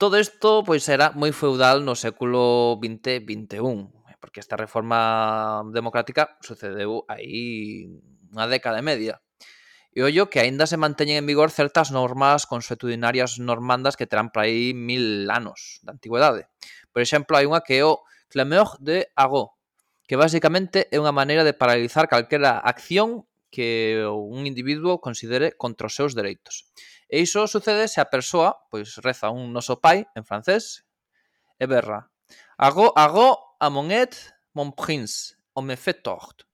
Todo 0.00 0.16
isto 0.16 0.64
pois 0.64 0.88
era 0.88 1.12
moi 1.12 1.30
feudal 1.36 1.84
no 1.84 1.92
século 1.92 2.80
20 2.80 3.20
21, 3.20 4.08
eh, 4.08 4.16
porque 4.16 4.40
esta 4.40 4.56
reforma 4.56 5.60
democrática 5.76 6.40
sucedeu 6.40 7.04
aí 7.12 7.92
unha 8.32 8.48
década 8.48 8.80
e 8.80 8.88
media. 8.88 9.20
E 9.92 10.00
ollo 10.00 10.32
que 10.32 10.40
aínda 10.40 10.64
se 10.64 10.80
manteñen 10.80 11.20
en 11.20 11.28
vigor 11.28 11.52
certas 11.52 11.92
normas 11.92 12.48
consuetudinarias 12.48 13.36
normandas 13.36 14.00
que 14.00 14.08
terán 14.08 14.32
para 14.32 14.48
aí 14.48 14.72
mil 14.72 15.28
anos 15.28 15.84
de 15.84 15.92
antigüedade. 15.92 16.48
Por 16.88 17.04
exemplo, 17.04 17.36
hai 17.36 17.44
unha 17.44 17.60
que 17.60 17.76
é 17.76 17.84
o 17.84 18.00
clameur 18.32 18.80
de 18.80 19.12
agó, 19.12 19.60
que 20.08 20.16
basicamente 20.16 20.88
é 20.88 20.96
unha 20.96 21.12
maneira 21.12 21.44
de 21.44 21.52
paralizar 21.52 22.08
calquera 22.08 22.56
acción 22.56 23.28
que 23.52 24.00
un 24.08 24.48
individuo 24.48 25.04
considere 25.04 25.52
contra 25.52 25.86
os 25.86 25.94
seus 25.94 26.16
dereitos. 26.16 26.72
E 27.12 27.20
iso 27.20 27.44
sucede 27.44 27.86
se 27.92 28.00
a 28.00 28.08
persoa 28.08 28.56
pois 28.72 28.96
reza 29.04 29.28
un 29.28 29.52
noso 29.52 29.84
pai 29.84 30.08
en 30.16 30.24
francés 30.24 30.88
e 31.60 31.68
berra 31.68 32.08
Ago, 32.56 32.92
ago, 32.96 33.56
a 33.58 33.68
mon 33.70 33.90
et, 33.90 34.14
mon 34.54 34.72
prince, 34.72 35.34
o 35.52 35.62
me 35.62 35.76
fait 35.76 36.02
tort, 36.02 36.46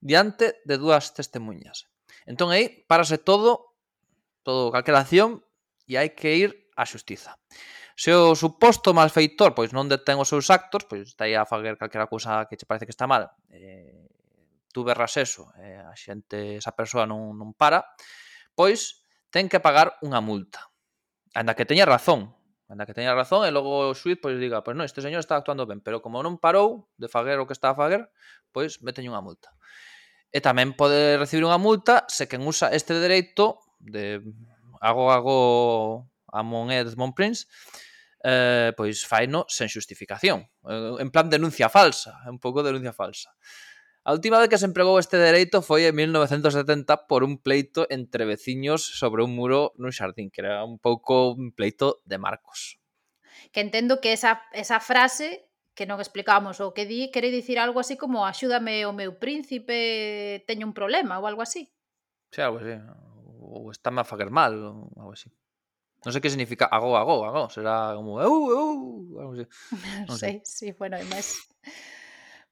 diante 0.00 0.58
de 0.64 0.76
dúas 0.76 1.14
testemunhas. 1.14 1.86
Entón 2.26 2.50
aí 2.50 2.82
parase 2.90 3.18
todo, 3.18 3.78
todo 4.42 4.74
calquera 4.74 5.06
acción, 5.06 5.46
e 5.86 5.94
hai 5.94 6.18
que 6.18 6.34
ir 6.34 6.50
á 6.74 6.82
xustiza. 6.82 7.38
Se 7.94 8.10
o 8.10 8.34
suposto 8.34 8.90
malfeitor 8.90 9.54
pois 9.54 9.70
non 9.70 9.86
detén 9.86 10.18
os 10.18 10.26
seus 10.32 10.50
actos, 10.50 10.82
pois 10.88 11.06
está 11.06 11.30
aí 11.30 11.38
a 11.38 11.46
fager 11.46 11.78
calquera 11.78 12.10
cousa 12.10 12.48
que 12.50 12.58
che 12.58 12.66
parece 12.66 12.88
que 12.88 12.94
está 12.94 13.06
mal, 13.06 13.30
eh, 13.54 14.08
tú 14.72 14.82
berras 14.82 15.16
eso 15.20 15.52
e 15.60 15.78
a 15.78 15.94
xente, 15.94 16.58
esa 16.58 16.72
persoa 16.72 17.04
non, 17.04 17.36
non 17.36 17.52
para, 17.52 17.84
pois 18.56 19.04
ten 19.28 19.46
que 19.46 19.60
pagar 19.60 19.96
unha 20.00 20.24
multa. 20.24 20.72
Anda 21.32 21.56
que 21.56 21.64
teña 21.64 21.84
razón, 21.88 22.32
anda 22.68 22.88
que 22.88 22.96
teña 22.96 23.12
razón 23.12 23.44
e 23.44 23.52
logo 23.52 23.92
o 23.92 23.96
xuiz 23.96 24.16
pois 24.20 24.40
diga, 24.40 24.64
pois 24.64 24.76
non, 24.76 24.88
este 24.88 25.04
señor 25.04 25.20
está 25.20 25.36
actuando 25.36 25.68
ben, 25.68 25.84
pero 25.84 26.00
como 26.00 26.24
non 26.24 26.40
parou 26.40 26.88
de 26.96 27.08
faguer 27.08 27.40
o 27.40 27.46
que 27.48 27.56
está 27.56 27.72
a 27.72 27.78
faguer, 27.78 28.08
pois 28.50 28.80
meteñe 28.80 29.12
unha 29.12 29.20
multa. 29.20 29.52
E 30.32 30.40
tamén 30.40 30.72
pode 30.72 31.20
recibir 31.20 31.44
unha 31.44 31.60
multa 31.60 32.08
se 32.08 32.24
quen 32.24 32.40
usa 32.48 32.72
este 32.72 32.96
dereito 32.96 33.60
de 33.76 34.24
hago 34.80 35.12
hago 35.12 35.38
a 36.32 36.40
mon 36.40 36.72
Edmond 36.72 37.12
Prince, 37.12 37.44
eh, 38.24 38.72
pois 38.76 39.04
faino 39.04 39.44
sen 39.48 39.68
xustificación. 39.68 40.48
En 40.98 41.10
plan 41.12 41.28
denuncia 41.28 41.68
falsa, 41.68 42.16
un 42.24 42.40
pouco 42.40 42.64
denuncia 42.64 42.96
falsa. 42.96 43.36
A 44.04 44.10
última 44.12 44.38
vez 44.42 44.50
que 44.50 44.58
se 44.58 44.66
empregou 44.66 44.98
este 44.98 45.14
dereito 45.14 45.62
foi 45.62 45.86
en 45.86 45.94
1970 45.94 47.06
por 47.06 47.22
un 47.22 47.38
pleito 47.38 47.86
entre 47.86 48.26
veciños 48.26 48.82
sobre 48.82 49.22
un 49.22 49.30
muro 49.38 49.78
nun 49.78 49.94
xardín, 49.94 50.26
que 50.34 50.42
era 50.42 50.66
un 50.66 50.82
pouco 50.82 51.38
un 51.38 51.54
pleito 51.54 52.02
de 52.02 52.18
marcos. 52.18 52.82
Que 53.54 53.62
entendo 53.62 54.02
que 54.02 54.10
esa, 54.10 54.42
esa 54.50 54.82
frase 54.82 55.46
que 55.78 55.86
non 55.86 56.02
explicamos 56.02 56.58
o 56.58 56.74
que 56.74 56.82
di 56.82 57.14
quere 57.14 57.30
dicir 57.30 57.62
algo 57.62 57.78
así 57.78 57.94
como 57.94 58.26
axúdame 58.26 58.90
o 58.90 58.92
meu 58.92 59.22
príncipe 59.22 60.42
teño 60.50 60.66
un 60.66 60.74
problema 60.74 61.22
ou 61.22 61.30
algo 61.30 61.46
así. 61.46 61.70
Sí, 62.34 62.42
algo 62.42 62.58
así. 62.58 62.74
Ou 63.38 63.70
estáme 63.70 64.02
a 64.02 64.08
facer 64.08 64.34
mal 64.34 64.50
ou 64.58 64.90
algo 64.98 65.14
así. 65.14 65.30
Non 66.02 66.10
sei 66.10 66.18
que 66.18 66.34
significa 66.34 66.66
agó, 66.66 66.98
agó, 66.98 67.22
agó. 67.22 67.46
Será 67.54 67.94
como 67.94 68.18
eu, 68.18 68.34
eu, 68.50 68.66
algo 69.22 69.32
así. 69.38 69.46
Non 70.10 70.18
sei. 70.18 70.42
Sí, 70.42 70.66
sí, 70.66 70.66
bueno, 70.74 70.98
é 70.98 71.06
máis... 71.06 71.38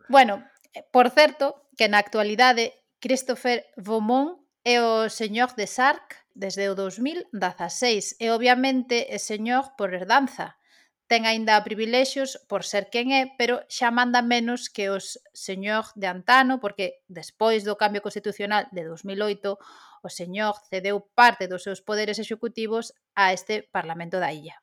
Bueno, 0.06 0.42
Eh, 0.74 0.84
por 0.92 1.10
certo, 1.10 1.66
que 1.76 1.88
na 1.88 1.98
actualidade 1.98 2.76
Christopher 3.00 3.66
Beaumont 3.76 4.44
é 4.64 4.78
o 4.78 5.08
señor 5.08 5.56
de 5.56 5.66
Sark 5.66 6.20
desde 6.36 6.68
o 6.68 6.76
2016 6.76 8.20
e 8.20 8.30
obviamente 8.30 9.08
é 9.10 9.18
señor 9.18 9.74
por 9.74 9.90
herdanza. 9.96 10.60
Ten 11.10 11.26
aínda 11.26 11.58
privilexios 11.66 12.38
por 12.46 12.62
ser 12.62 12.86
quen 12.86 13.10
é, 13.10 13.34
pero 13.34 13.66
xa 13.66 13.90
manda 13.90 14.22
menos 14.22 14.70
que 14.70 14.94
os 14.94 15.18
señor 15.34 15.90
de 15.98 16.06
Antano, 16.06 16.62
porque 16.62 17.02
despois 17.10 17.66
do 17.66 17.74
cambio 17.74 17.98
constitucional 17.98 18.70
de 18.70 18.86
2008, 18.86 19.58
o 20.06 20.08
señor 20.08 20.54
cedeu 20.70 21.02
parte 21.18 21.50
dos 21.50 21.66
seus 21.66 21.82
poderes 21.82 22.22
executivos 22.22 22.94
a 23.18 23.34
este 23.34 23.66
Parlamento 23.66 24.22
da 24.22 24.30
Illa. 24.30 24.62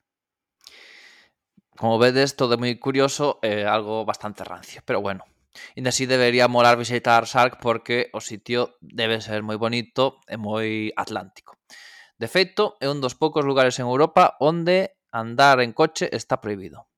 Como 1.75 1.99
vedes, 1.99 2.39
todo 2.39 2.55
é 2.55 2.57
moi 2.57 2.73
curioso 2.79 3.43
e 3.43 3.67
algo 3.67 4.07
bastante 4.07 4.47
rancio, 4.47 4.79
pero 4.87 5.03
bueno, 5.03 5.27
Ainda 5.75 5.89
así 5.89 6.05
debería 6.05 6.47
molar 6.47 6.77
visitar 6.77 7.25
Sark 7.27 7.59
porque 7.61 8.09
o 8.13 8.21
sitio 8.21 8.77
debe 8.81 9.21
ser 9.21 9.43
moi 9.43 9.57
bonito 9.57 10.21
e 10.27 10.35
moi 10.37 10.89
atlántico. 10.95 11.57
De 12.17 12.25
feito, 12.25 12.77
é 12.81 12.89
un 12.89 12.97
dos 12.97 13.13
poucos 13.13 13.45
lugares 13.45 13.77
en 13.77 13.85
Europa 13.85 14.37
onde 14.41 14.97
andar 15.13 15.61
en 15.61 15.73
coche 15.73 16.09
está 16.11 16.41
prohibido. 16.41 16.89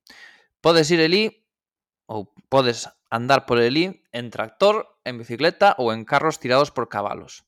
Podes 0.60 0.88
ir 0.90 1.00
elí 1.00 1.44
ou 2.08 2.32
podes 2.48 2.88
andar 3.10 3.44
por 3.44 3.60
elí 3.60 4.02
en 4.12 4.30
tractor, 4.30 4.98
en 5.04 5.18
bicicleta 5.18 5.76
ou 5.76 5.92
en 5.92 6.08
carros 6.08 6.40
tirados 6.40 6.70
por 6.70 6.88
cabalos. 6.88 7.44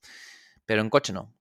Pero 0.67 0.83
en 0.83 0.91
coche 0.91 1.13
non. 1.17 1.33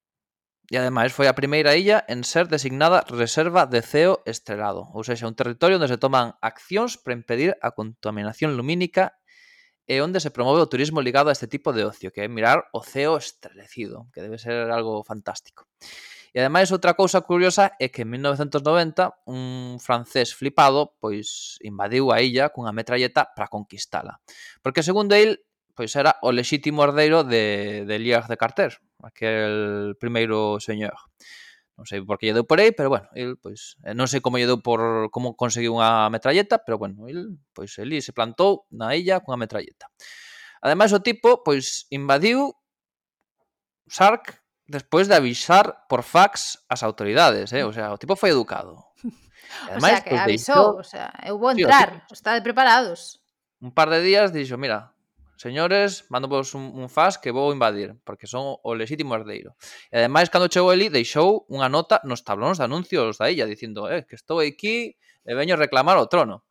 E 0.72 0.80
ademais 0.80 1.12
foi 1.12 1.28
a 1.28 1.36
primeira 1.36 1.76
illa 1.76 2.00
en 2.08 2.24
ser 2.24 2.48
designada 2.48 3.04
Reserva 3.12 3.68
de 3.68 3.84
Ceo 3.84 4.24
Estrelado, 4.24 4.88
ou 4.96 5.04
seja, 5.04 5.28
un 5.28 5.36
territorio 5.36 5.76
onde 5.76 5.92
se 5.92 6.00
toman 6.00 6.40
accións 6.40 6.96
para 6.96 7.18
impedir 7.18 7.60
a 7.60 7.76
contaminación 7.76 8.56
lumínica 8.56 9.20
Eh, 9.88 9.98
e 9.98 10.02
onde 10.02 10.20
se 10.20 10.32
promove 10.32 10.62
o 10.62 10.70
turismo 10.70 11.02
ligado 11.02 11.30
a 11.30 11.36
este 11.36 11.48
tipo 11.48 11.74
de 11.74 11.86
ocio, 11.86 12.12
que 12.12 12.22
é 12.22 12.28
mirar 12.28 12.70
o 12.74 12.82
ceo 12.82 13.18
estrelecido, 13.18 14.08
que 14.14 14.22
debe 14.22 14.38
ser 14.38 14.72
algo 14.72 15.04
fantástico. 15.04 15.66
E 16.34 16.40
ademais 16.40 16.72
outra 16.72 16.96
cousa 16.96 17.20
curiosa 17.28 17.76
é 17.76 17.92
que 17.92 18.08
en 18.08 18.16
1990 18.16 19.28
un 19.28 19.84
francés 19.84 20.32
flipado 20.32 20.96
pois 21.04 21.60
invadiu 21.60 22.16
a 22.16 22.24
illa 22.24 22.56
cunha 22.56 22.72
metralleta 22.72 23.28
para 23.36 23.52
conquistala. 23.52 24.24
Porque 24.64 24.80
segundo 24.80 25.12
el, 25.12 25.44
pois 25.76 25.92
era 26.00 26.16
o 26.24 26.32
lexítimo 26.32 26.88
herdeiro 26.88 27.28
de, 27.28 27.84
de 27.84 27.96
Lier 28.00 28.32
de 28.32 28.40
Carter, 28.40 28.80
aquel 29.04 30.00
primeiro 30.00 30.64
señor. 30.64 30.96
Non 31.82 31.90
sei 31.90 32.06
por 32.06 32.22
que 32.22 32.30
lle 32.30 32.38
deu 32.38 32.46
por 32.46 32.62
aí, 32.62 32.70
pero 32.70 32.94
bueno, 32.94 33.10
el 33.18 33.42
pois 33.42 33.74
eh, 33.82 33.98
non 33.98 34.06
sei 34.06 34.22
como 34.22 34.38
lle 34.38 34.46
deu 34.46 34.62
por 34.62 35.10
como 35.10 35.34
conseguiu 35.34 35.74
unha 35.74 36.06
metralleta, 36.14 36.62
pero 36.62 36.78
bueno, 36.78 37.10
el 37.10 37.42
pois 37.58 37.74
el 37.82 37.90
se 38.06 38.14
plantou 38.14 38.70
na 38.70 38.94
illa 38.94 39.18
cunha 39.26 39.34
metralleta. 39.34 39.90
Ademais 40.62 40.94
o 40.94 41.02
tipo 41.02 41.42
pois 41.42 41.90
invadiu 41.90 42.54
Sark 43.90 44.46
despois 44.70 45.10
de 45.10 45.18
avisar 45.18 45.90
por 45.90 46.06
fax 46.06 46.62
as 46.70 46.86
autoridades, 46.86 47.50
eh? 47.50 47.66
o 47.66 47.74
sea, 47.74 47.90
o 47.90 47.98
tipo 47.98 48.14
foi 48.14 48.30
educado. 48.30 48.78
Ademais, 49.66 49.98
o 49.98 49.98
sea, 49.98 50.06
que 50.06 50.14
pois, 50.14 50.22
pues, 50.22 50.30
avisou, 50.30 50.54
deixou... 50.54 50.70
o 50.78 50.86
sea, 50.86 51.10
eu 51.26 51.42
vou 51.42 51.50
entrar, 51.50 51.90
sí, 51.90 52.00
tipo... 52.06 52.14
estade 52.14 52.46
preparados. 52.46 53.26
Un 53.58 53.74
par 53.74 53.90
de 53.90 54.06
días 54.06 54.30
dixo, 54.30 54.54
mira, 54.62 54.94
Señores, 55.42 56.06
mando 56.14 56.28
vos 56.30 56.54
un, 56.54 56.70
un 56.78 56.86
fax 56.86 57.18
que 57.18 57.34
vou 57.34 57.50
invadir, 57.50 57.98
porque 58.06 58.30
son 58.30 58.62
o 58.62 58.72
lexítimo 58.78 59.18
herdeiro. 59.18 59.58
E 59.90 59.98
ademais, 59.98 60.30
cando 60.30 60.46
chegou 60.54 60.70
Eli, 60.70 60.94
deixou 60.94 61.50
unha 61.50 61.66
nota 61.66 61.98
nos 62.06 62.22
tablóns 62.22 62.62
de 62.62 62.70
anuncios 62.70 63.18
da 63.18 63.26
illa, 63.34 63.50
dicindo, 63.50 63.90
eh, 63.90 64.06
que 64.06 64.14
estou 64.14 64.38
aquí 64.38 64.94
e 65.26 65.32
veño 65.34 65.58
reclamar 65.58 65.98
o 65.98 66.06
trono. 66.06 66.46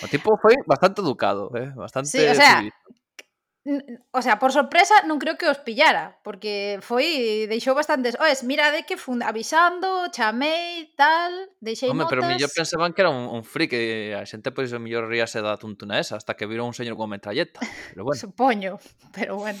O 0.00 0.08
tipo 0.08 0.32
foi 0.40 0.56
bastante 0.64 1.04
educado, 1.04 1.52
eh? 1.52 1.76
bastante... 1.76 2.08
Sí, 2.08 2.24
o 2.24 2.32
sea, 2.32 2.64
civilizado. 2.64 2.99
O 4.10 4.22
sea, 4.22 4.40
por 4.40 4.56
sorpresa 4.56 5.04
non 5.04 5.20
creo 5.20 5.36
que 5.36 5.44
os 5.44 5.60
pillara, 5.60 6.16
porque 6.24 6.80
foi 6.80 7.44
deixou 7.44 7.76
bastantes, 7.76 8.16
oes, 8.16 8.40
mirade 8.40 8.88
que 8.88 8.96
fun 8.96 9.20
avisando, 9.20 10.08
chamei, 10.16 10.96
tal, 10.96 11.52
deixei 11.60 11.92
Home, 11.92 12.08
notas. 12.08 12.16
pero 12.16 12.24
mellor 12.24 12.48
pensaban 12.56 12.96
que 12.96 13.04
era 13.04 13.12
un, 13.12 13.28
un 13.28 13.44
freak 13.44 13.76
a 14.16 14.24
xente 14.24 14.48
pois 14.48 14.72
o 14.72 14.80
mellor 14.80 15.12
ríase 15.12 15.44
da 15.44 15.60
tuntuna 15.60 16.00
esa 16.00 16.16
hasta 16.16 16.40
que 16.40 16.48
viron 16.48 16.72
un 16.72 16.76
señor 16.76 16.96
con 16.96 17.12
metralleta, 17.12 17.60
pero 17.92 18.08
bueno. 18.08 18.16
Supoño, 18.16 18.80
pero 19.12 19.36
bueno. 19.36 19.60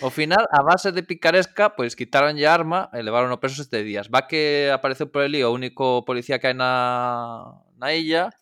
O 0.00 0.08
final, 0.08 0.48
a 0.48 0.64
base 0.64 0.96
de 0.96 1.04
picaresca, 1.04 1.76
pois 1.76 1.92
quitaronlle 1.92 2.48
a 2.48 2.56
arma 2.56 2.88
e 2.96 3.04
levaron 3.04 3.28
o 3.28 3.36
preso 3.36 3.60
este 3.60 3.84
días. 3.84 4.08
Va 4.08 4.24
que 4.24 4.72
apareceu 4.72 5.12
por 5.12 5.20
ali 5.20 5.44
o 5.44 5.52
único 5.52 6.08
policía 6.08 6.40
que 6.40 6.48
hai 6.48 6.56
na, 6.56 7.60
na 7.76 7.92
illa 7.92 8.32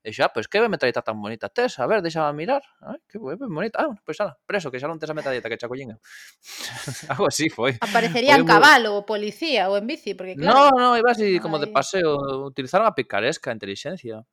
E 0.00 0.16
xa, 0.16 0.32
pois 0.32 0.48
que 0.48 0.56
metralleta 0.64 1.04
tan 1.04 1.20
bonita 1.20 1.52
tes? 1.52 1.76
A 1.76 1.84
ver, 1.84 2.00
deixaba 2.00 2.32
mirar. 2.32 2.64
Ai, 2.80 2.96
que 3.04 3.20
ben 3.20 3.52
bonita. 3.52 3.84
Ah, 3.84 3.92
pois 4.00 4.16
ala, 4.16 4.32
preso, 4.48 4.72
que 4.72 4.80
xa 4.80 4.88
non 4.88 4.96
tes 4.96 5.12
a 5.12 5.16
metralleta 5.16 5.52
que 5.52 5.60
xa 5.60 5.68
collín. 5.68 5.92
Algo 7.12 7.28
así 7.28 7.52
foi. 7.52 7.76
Aparecería 7.84 8.40
en 8.40 8.48
cabalo, 8.48 8.96
o 8.96 9.04
policía, 9.04 9.68
ou 9.68 9.76
en 9.76 9.84
bici, 9.84 10.16
porque 10.16 10.40
claro... 10.40 10.72
No, 10.72 10.96
no, 10.96 10.96
iba 10.96 11.12
así 11.12 11.36
como 11.36 11.60
de 11.60 11.68
paseo. 11.68 12.16
Utilizaron 12.48 12.88
a 12.88 12.96
picaresca 12.96 13.52
a 13.52 13.56
inteligencia. 13.56 14.24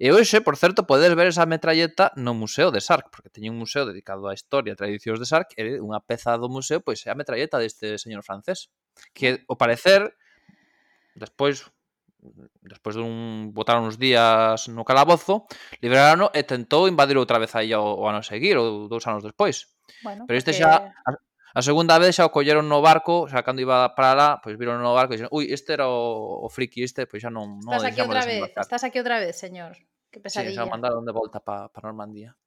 E 0.00 0.10
hoxe, 0.10 0.40
por 0.40 0.56
certo, 0.56 0.88
podes 0.88 1.12
ver 1.12 1.28
esa 1.28 1.44
metralleta 1.44 2.10
no 2.16 2.32
Museo 2.32 2.72
de 2.72 2.80
Sark, 2.80 3.12
porque 3.12 3.28
teñen 3.28 3.52
un 3.52 3.62
museo 3.62 3.84
dedicado 3.84 4.26
á 4.26 4.34
historia 4.34 4.72
e 4.72 4.80
tradicións 4.80 5.20
de 5.20 5.28
Sark, 5.28 5.52
e 5.60 5.78
unha 5.78 6.00
peza 6.00 6.34
do 6.40 6.48
museo, 6.48 6.80
pois, 6.80 7.04
é 7.06 7.12
a 7.12 7.18
metralleta 7.20 7.60
deste 7.60 8.00
señor 8.00 8.24
francés, 8.24 8.72
que, 9.14 9.44
o 9.46 9.54
parecer, 9.54 10.16
despois 11.14 11.68
despois 12.62 12.94
dun 12.94 13.50
botaron 13.50 13.90
uns 13.90 13.98
días 13.98 14.70
no 14.70 14.86
calabozo, 14.86 15.50
liberaron 15.82 16.30
e 16.30 16.46
tentou 16.46 16.86
invadir 16.86 17.18
outra 17.18 17.42
vez 17.42 17.50
aí 17.58 17.74
o, 17.74 17.82
o 17.82 18.06
ano 18.06 18.22
seguir 18.22 18.54
ou 18.56 18.86
dous 18.86 19.04
anos 19.10 19.26
despois. 19.26 19.74
Bueno, 20.06 20.24
Pero 20.30 20.38
este 20.38 20.54
xa 20.54 20.94
a, 20.94 21.10
a 21.52 21.60
segunda 21.60 21.98
vez 21.98 22.14
xa 22.16 22.24
o 22.24 22.34
colleron 22.34 22.70
no 22.70 22.80
barco, 22.80 23.26
xa 23.26 23.42
cando 23.42 23.60
iba 23.60 23.92
para 23.98 24.14
lá, 24.14 24.28
pois 24.38 24.54
viron 24.54 24.78
no 24.78 24.94
barco 24.94 25.12
e 25.12 25.18
dixeron, 25.18 25.34
"Ui, 25.34 25.50
este 25.50 25.74
era 25.74 25.90
o, 25.90 26.46
o 26.46 26.48
friki 26.48 26.86
este, 26.86 27.10
pois 27.10 27.20
xa 27.20 27.28
non 27.34 27.58
non 27.60 27.74
Estás 27.74 27.90
aquí 27.90 28.00
outra 28.00 28.22
vez, 28.22 28.40
estás 28.54 28.82
aquí 28.86 28.98
outra 29.02 29.18
vez, 29.18 29.34
señor. 29.34 29.74
Que 30.12 30.22
pesadilla. 30.22 30.54
Sí, 30.54 30.58
xa 30.62 30.68
o 30.68 30.72
mandaron 30.72 31.02
de 31.02 31.12
volta 31.12 31.42
para 31.42 31.68
pa 31.68 31.82
Normandía. 31.82 32.38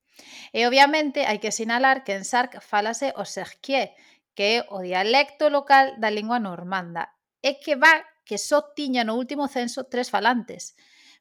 E 0.55 0.63
obviamente 0.63 1.27
hai 1.27 1.43
que 1.43 1.51
sinalar 1.51 2.07
que 2.07 2.15
en 2.15 2.23
Sark 2.23 2.63
falase 2.63 3.11
o 3.19 3.27
serquier, 3.27 3.91
que 4.31 4.45
é 4.55 4.57
o 4.71 4.79
dialecto 4.79 5.51
local 5.51 5.99
da 5.99 6.07
lingua 6.07 6.39
normanda, 6.39 7.11
e 7.43 7.59
que 7.59 7.75
va 7.75 7.99
que 8.25 8.37
só 8.41 8.73
tiña 8.73 9.05
no 9.05 9.15
último 9.15 9.47
censo 9.47 9.85
tres 9.85 10.09
falantes, 10.09 10.75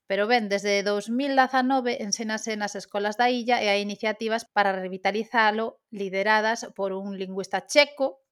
pero 0.07 0.27
ben, 0.27 0.49
desde 0.49 0.83
2019 0.83 2.03
ensénase 2.03 2.57
nas 2.57 2.75
escolas 2.75 3.17
da 3.17 3.29
illa 3.29 3.61
e 3.61 3.69
hai 3.69 3.81
iniciativas 3.81 4.45
para 4.45 4.73
revitalizalo 4.73 5.81
lideradas 5.93 6.69
por 6.77 6.93
un 6.93 7.17
lingüista 7.17 7.65
checo 7.65 8.25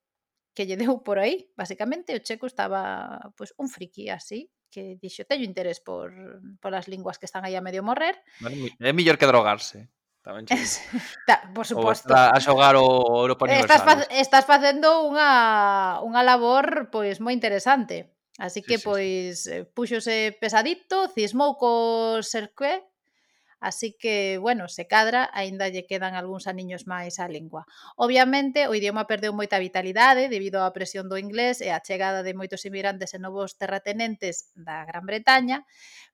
que 0.53 0.69
lle 0.69 0.77
deu 0.77 1.01
por 1.01 1.17
aí, 1.17 1.49
basicamente 1.57 2.13
o 2.13 2.21
checo 2.21 2.45
estaba 2.45 3.33
pues, 3.37 3.57
un 3.57 3.73
friki 3.73 4.13
así, 4.13 4.53
que 4.69 4.97
dixo 5.01 5.25
teño 5.25 5.45
interés 5.45 5.81
por, 5.81 6.13
por 6.61 6.73
as 6.77 6.89
linguas 6.89 7.17
que 7.17 7.25
están 7.25 7.45
aí 7.45 7.57
a 7.57 7.65
medio 7.65 7.81
morrer. 7.81 8.21
É 8.81 8.93
mellor 8.93 9.17
que 9.17 9.29
drogarse. 9.29 9.89
Tamén 10.23 10.47
Ta, 11.29 11.51
por 11.57 11.67
suposto. 11.67 12.13
A 12.15 12.39
xogar 12.39 12.77
o 12.77 12.85
Europa 13.27 13.49
Universal. 13.49 13.65
Estás, 13.65 13.83
fa 13.83 13.95
estás 14.13 14.45
facendo 14.47 15.09
unha, 15.09 15.99
unha 16.05 16.23
labor 16.23 16.93
pois 16.95 17.19
moi 17.19 17.35
interesante. 17.35 18.12
Así 18.39 18.63
que, 18.65 18.79
sí, 18.79 18.85
pois, 18.85 19.45
sí. 19.45 19.51
Eh, 19.53 19.65
puxose 19.77 20.33
pesadito, 20.41 21.09
cismou 21.13 21.57
co 21.61 22.23
Serqué, 22.25 22.81
así 23.61 23.95
que, 23.99 24.39
bueno, 24.39 24.69
se 24.69 24.87
cadra, 24.89 25.31
aínda 25.33 25.69
lle 25.69 25.87
quedan 25.87 26.15
algúns 26.17 26.47
aniños 26.49 26.87
máis 26.89 27.21
á 27.23 27.29
lingua. 27.29 27.63
Obviamente, 27.97 28.67
o 28.69 28.75
idioma 28.75 29.05
perdeu 29.07 29.33
moita 29.37 29.61
vitalidade 29.61 30.29
debido 30.33 30.65
á 30.65 30.69
presión 30.73 31.07
do 31.13 31.21
inglés 31.21 31.61
e 31.61 31.71
á 31.71 31.79
chegada 31.85 32.25
de 32.27 32.33
moitos 32.35 32.65
inmigrantes 32.69 33.13
e 33.15 33.19
novos 33.21 33.55
terratenentes 33.61 34.51
da 34.57 34.85
Gran 34.89 35.05
Bretaña, 35.07 35.65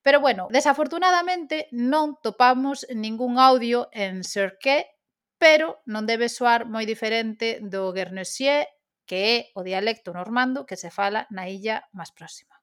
pero, 0.03 0.19
bueno, 0.19 0.47
desafortunadamente 0.51 1.67
non 1.71 2.19
topamos 2.21 2.83
ningún 2.93 3.39
audio 3.39 3.87
en 3.95 4.23
Serqué 4.27 4.91
pero 5.39 5.79
non 5.87 6.03
debe 6.03 6.27
soar 6.27 6.67
moi 6.67 6.83
diferente 6.83 7.63
do 7.63 7.95
Guernesey 7.95 8.67
que 9.09 9.15
é 9.15 9.35
o 9.55 9.63
dialecto 9.63 10.13
normando 10.13 10.65
que 10.65 10.77
se 10.77 10.89
fala 10.91 11.25
na 11.31 11.49
illa 11.49 11.81
máis 11.97 12.11
próxima. 12.13 12.53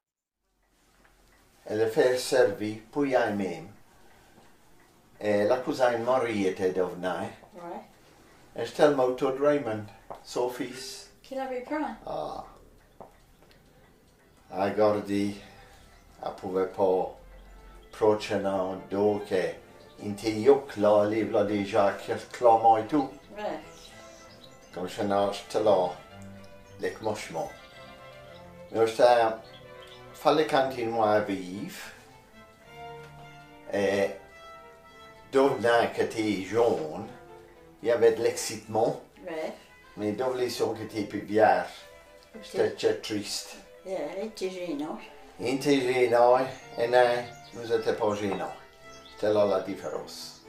Elefer 1.66 2.20
servi 2.20 2.72
pujaj 2.92 3.34
mem. 3.34 3.66
Lakuzajn 5.50 6.04
morijete 6.04 6.70
dovnaj. 6.72 7.26
Estel 8.54 8.94
motod 8.94 9.40
Raymond, 9.40 9.90
suo 10.22 10.48
Sofis. 10.48 11.10
Kila 11.22 11.48
vi 11.50 11.60
prøven? 11.66 11.96
Ah. 12.06 12.44
Jeg 14.50 14.74
gardi, 14.76 15.42
jeg 16.22 16.32
prøver 16.38 16.66
på 16.76 16.88
procena 17.92 18.80
te 19.28 19.44
inti 19.98 20.44
jukla 20.44 21.04
livla 21.10 21.44
dija 21.44 21.92
kjert 21.98 22.32
klamaitu. 22.32 23.08
Right. 23.36 23.60
Kom 24.74 24.86
kjennar 24.88 25.34
stela. 25.34 26.05
l'éclenchement. 26.80 27.50
Il 28.74 28.86
fallait 30.14 30.46
continuer 30.46 31.02
à 31.02 31.20
vivre 31.20 31.76
et 33.72 34.10
devenant 35.32 35.86
que 35.94 36.02
tu 36.02 36.44
jaune, 36.44 37.06
il 37.82 37.88
y 37.88 37.92
avait 37.92 38.12
de 38.12 38.22
l'excitement. 38.22 39.00
Mais 39.96 40.12
dans 40.12 40.34
les 40.34 40.50
sons 40.50 40.74
que 40.74 40.84
tu 40.84 41.04
plus 41.04 41.20
vierge, 41.20 41.70
c'était 42.42 42.94
triste. 42.96 43.56
C'était 43.84 44.50
gênant. 44.50 44.98
C'était 45.40 45.80
gênant 45.80 46.38
et 46.78 46.88
non, 46.88 47.24
nous 47.54 47.62
n'étions 47.62 47.94
pas 47.94 48.14
gênants. 48.14 48.52
C'est 49.18 49.32
là 49.32 49.46
la 49.46 49.60
différence. 49.60 50.42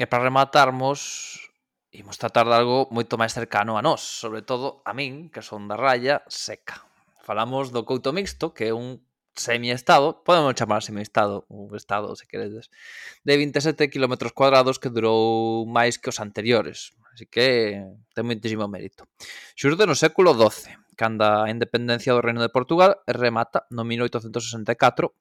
E 0.00 0.08
para 0.08 0.24
rematarmos, 0.24 1.52
imos 1.92 2.16
tratar 2.16 2.48
de 2.48 2.56
algo 2.56 2.88
moito 2.88 3.20
máis 3.20 3.36
cercano 3.36 3.76
a 3.76 3.84
nós, 3.84 4.00
sobre 4.00 4.40
todo 4.40 4.80
a 4.88 4.96
min, 4.96 5.28
que 5.28 5.44
son 5.44 5.68
da 5.68 5.76
raya 5.76 6.24
seca. 6.24 6.88
Falamos 7.20 7.68
do 7.68 7.84
couto 7.84 8.08
mixto, 8.08 8.56
que 8.56 8.72
é 8.72 8.74
un 8.74 9.04
semiestado, 9.36 10.24
podemos 10.24 10.56
chamar 10.56 10.80
semiestado, 10.80 11.44
un 11.52 11.68
estado, 11.76 12.16
se 12.16 12.24
queredes, 12.24 12.72
de 13.28 13.36
27 13.36 13.92
km 13.92 14.32
cuadrados 14.32 14.80
que 14.80 14.88
durou 14.88 15.68
máis 15.68 16.00
que 16.00 16.08
os 16.08 16.16
anteriores. 16.16 16.96
Así 17.12 17.28
que 17.28 17.84
ten 18.16 18.24
moitísimo 18.24 18.64
mérito. 18.72 19.04
Xurde 19.52 19.84
no 19.84 19.92
século 19.92 20.32
XII, 20.32 20.80
canda 20.96 21.44
a 21.44 21.52
independencia 21.52 22.16
do 22.16 22.24
Reino 22.24 22.40
de 22.40 22.48
Portugal 22.48 23.04
remata 23.04 23.68
no 23.68 23.84
1864 23.84 25.12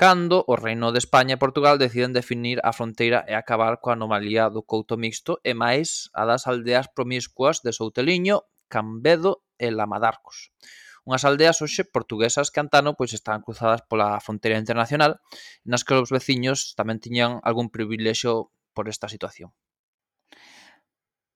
cando 0.00 0.46
o 0.48 0.56
Reino 0.56 0.92
de 0.92 0.98
España 1.04 1.36
e 1.36 1.42
Portugal 1.44 1.76
deciden 1.76 2.16
definir 2.16 2.56
a 2.64 2.72
fronteira 2.72 3.20
e 3.28 3.36
acabar 3.36 3.84
coa 3.84 3.92
anomalía 3.92 4.48
do 4.48 4.64
couto 4.64 4.96
mixto 4.96 5.44
e 5.44 5.52
máis 5.52 6.08
a 6.16 6.24
das 6.24 6.48
aldeas 6.48 6.88
promiscuas 6.88 7.60
de 7.60 7.76
Souteliño, 7.76 8.48
Cambedo 8.72 9.44
e 9.60 9.68
Lamadarcos. 9.68 10.56
Unhas 11.04 11.28
aldeas 11.28 11.60
hoxe 11.60 11.84
portuguesas 11.84 12.48
que 12.48 12.64
antano 12.64 12.96
pois 12.96 13.12
estaban 13.12 13.44
cruzadas 13.44 13.84
pola 13.92 14.16
fronteira 14.24 14.56
internacional, 14.56 15.20
nas 15.68 15.84
que 15.84 15.92
os 15.92 16.08
veciños 16.08 16.72
tamén 16.80 16.96
tiñan 16.96 17.36
algún 17.44 17.68
privilexio 17.68 18.56
por 18.72 18.88
esta 18.88 19.04
situación. 19.04 19.52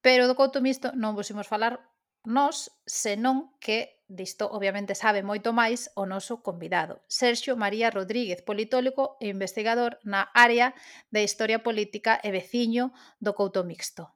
Pero 0.00 0.24
do 0.24 0.40
couto 0.40 0.64
mixto 0.64 0.88
non 0.96 1.12
vos 1.12 1.28
imos 1.28 1.52
falar 1.52 1.84
nós, 2.24 2.72
senón 2.88 3.52
que 3.60 4.00
disto 4.08 4.48
obviamente 4.52 4.94
sabe 4.96 5.24
moito 5.24 5.52
máis 5.52 5.92
o 5.96 6.04
noso 6.04 6.40
convidado, 6.40 7.00
Sergio 7.08 7.56
María 7.56 7.88
Rodríguez, 7.88 8.40
politólogo 8.44 9.16
e 9.20 9.28
investigador 9.28 10.00
na 10.04 10.28
área 10.32 10.72
de 11.12 11.24
historia 11.24 11.60
política 11.60 12.20
e 12.20 12.32
veciño 12.32 12.92
do 13.20 13.32
Couto 13.32 13.64
Mixto. 13.64 14.12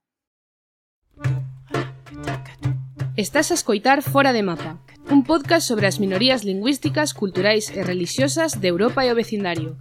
Estás 3.16 3.50
a 3.50 3.58
escoitar 3.58 4.00
Fora 4.00 4.32
de 4.32 4.44
Mapa, 4.44 4.78
un 5.10 5.24
podcast 5.24 5.66
sobre 5.66 5.88
as 5.88 5.98
minorías 5.98 6.44
lingüísticas, 6.44 7.12
culturais 7.12 7.68
e 7.72 7.82
religiosas 7.82 8.60
de 8.60 8.68
Europa 8.68 9.04
e 9.04 9.10
o 9.10 9.18
vecindario. 9.18 9.76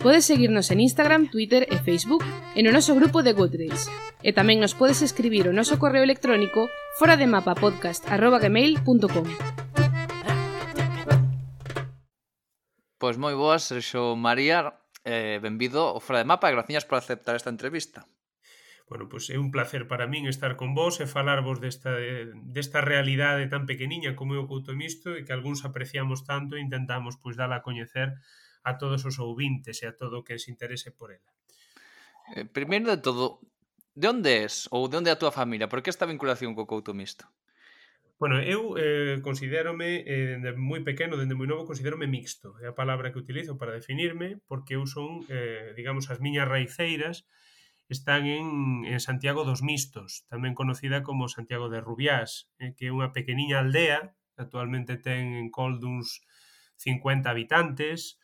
Podes 0.00 0.24
seguirnos 0.24 0.70
en 0.70 0.80
Instagram, 0.80 1.28
Twitter 1.28 1.68
e 1.68 1.76
Facebook 1.76 2.24
e 2.56 2.60
no 2.64 2.72
noso 2.72 2.96
grupo 2.96 3.20
de 3.20 3.36
Goodreads. 3.36 3.88
E 4.20 4.32
tamén 4.36 4.60
nos 4.60 4.72
podes 4.76 5.00
escribir 5.00 5.48
o 5.48 5.56
noso 5.56 5.76
correo 5.76 6.04
electrónico 6.04 6.68
fora 6.98 7.16
de 7.16 7.26
mapa 7.26 7.54
podcast 7.54 8.06
arroba 8.08 8.38
gmail.com 8.38 9.26
Pois 13.00 13.16
moi 13.16 13.32
boas, 13.32 13.64
Xo 13.80 14.12
María, 14.12 14.76
eh, 15.08 15.40
benvido 15.40 15.96
ao 15.96 16.04
Fora 16.04 16.20
de 16.20 16.28
Mapa 16.28 16.52
e 16.52 16.54
graciñas 16.54 16.84
por 16.84 17.00
aceptar 17.00 17.32
esta 17.32 17.48
entrevista. 17.48 18.04
Bueno, 18.92 19.08
pois 19.08 19.30
é 19.32 19.40
un 19.40 19.48
placer 19.48 19.88
para 19.88 20.04
min 20.04 20.28
estar 20.28 20.58
con 20.60 20.76
vos 20.76 21.00
e 21.00 21.08
falarvos 21.08 21.64
desta, 21.64 21.96
desta 22.34 22.84
realidade 22.84 23.48
tan 23.48 23.64
pequeniña 23.64 24.12
como 24.12 24.36
é 24.36 24.38
o 24.42 24.50
Couto 24.50 24.76
Misto 24.76 25.16
e 25.16 25.24
que 25.24 25.32
algúns 25.32 25.64
apreciamos 25.64 26.28
tanto 26.28 26.58
e 26.58 26.60
intentamos 26.60 27.16
pois 27.16 27.40
dala 27.40 27.62
a 27.62 27.64
coñecer 27.64 28.20
a 28.60 28.76
todos 28.76 29.08
os 29.08 29.16
ouvintes 29.16 29.80
e 29.80 29.88
a 29.88 29.96
todo 29.96 30.20
o 30.20 30.24
que 30.26 30.36
se 30.36 30.52
interese 30.52 30.92
por 30.92 31.14
ela. 31.16 31.30
Eh, 32.36 32.44
primeiro 32.44 32.92
de 32.92 33.00
todo, 33.00 33.40
De 34.00 34.08
onde 34.08 34.32
és 34.48 34.64
ou 34.72 34.88
de 34.88 34.96
onde 34.96 35.10
é 35.10 35.12
a 35.12 35.20
túa 35.20 35.28
familia? 35.28 35.68
Por 35.68 35.84
que 35.84 35.92
esta 35.92 36.08
vinculación 36.08 36.56
co 36.56 36.64
couto 36.64 36.96
misto? 36.96 37.28
Bueno, 38.16 38.40
eu 38.40 38.72
eh, 38.80 39.20
considerome, 39.20 40.00
eh, 40.08 40.40
dende 40.40 40.56
moi 40.56 40.80
pequeno, 40.80 41.20
dende 41.20 41.36
moi 41.36 41.44
novo, 41.44 41.68
considerome 41.68 42.08
mixto. 42.08 42.56
É 42.64 42.72
a 42.72 42.78
palabra 42.80 43.12
que 43.12 43.20
utilizo 43.20 43.60
para 43.60 43.76
definirme, 43.76 44.40
porque 44.48 44.80
eu 44.80 44.88
son, 44.88 45.28
eh, 45.28 45.76
digamos, 45.76 46.08
as 46.08 46.16
miñas 46.16 46.48
raiceiras 46.48 47.28
están 47.92 48.24
en, 48.24 48.88
en 48.88 49.00
Santiago 49.04 49.44
dos 49.44 49.60
Mistos, 49.60 50.24
tamén 50.32 50.56
conocida 50.56 51.04
como 51.04 51.28
Santiago 51.28 51.68
de 51.68 51.84
Rubiás, 51.84 52.48
eh, 52.56 52.72
que 52.72 52.88
é 52.88 52.94
unha 52.96 53.12
pequeniña 53.12 53.60
aldea, 53.60 54.16
actualmente 54.40 54.96
ten 54.96 55.36
en 55.36 55.48
Col 55.52 55.76
duns 55.76 56.24
50 56.80 57.28
habitantes, 57.28 58.19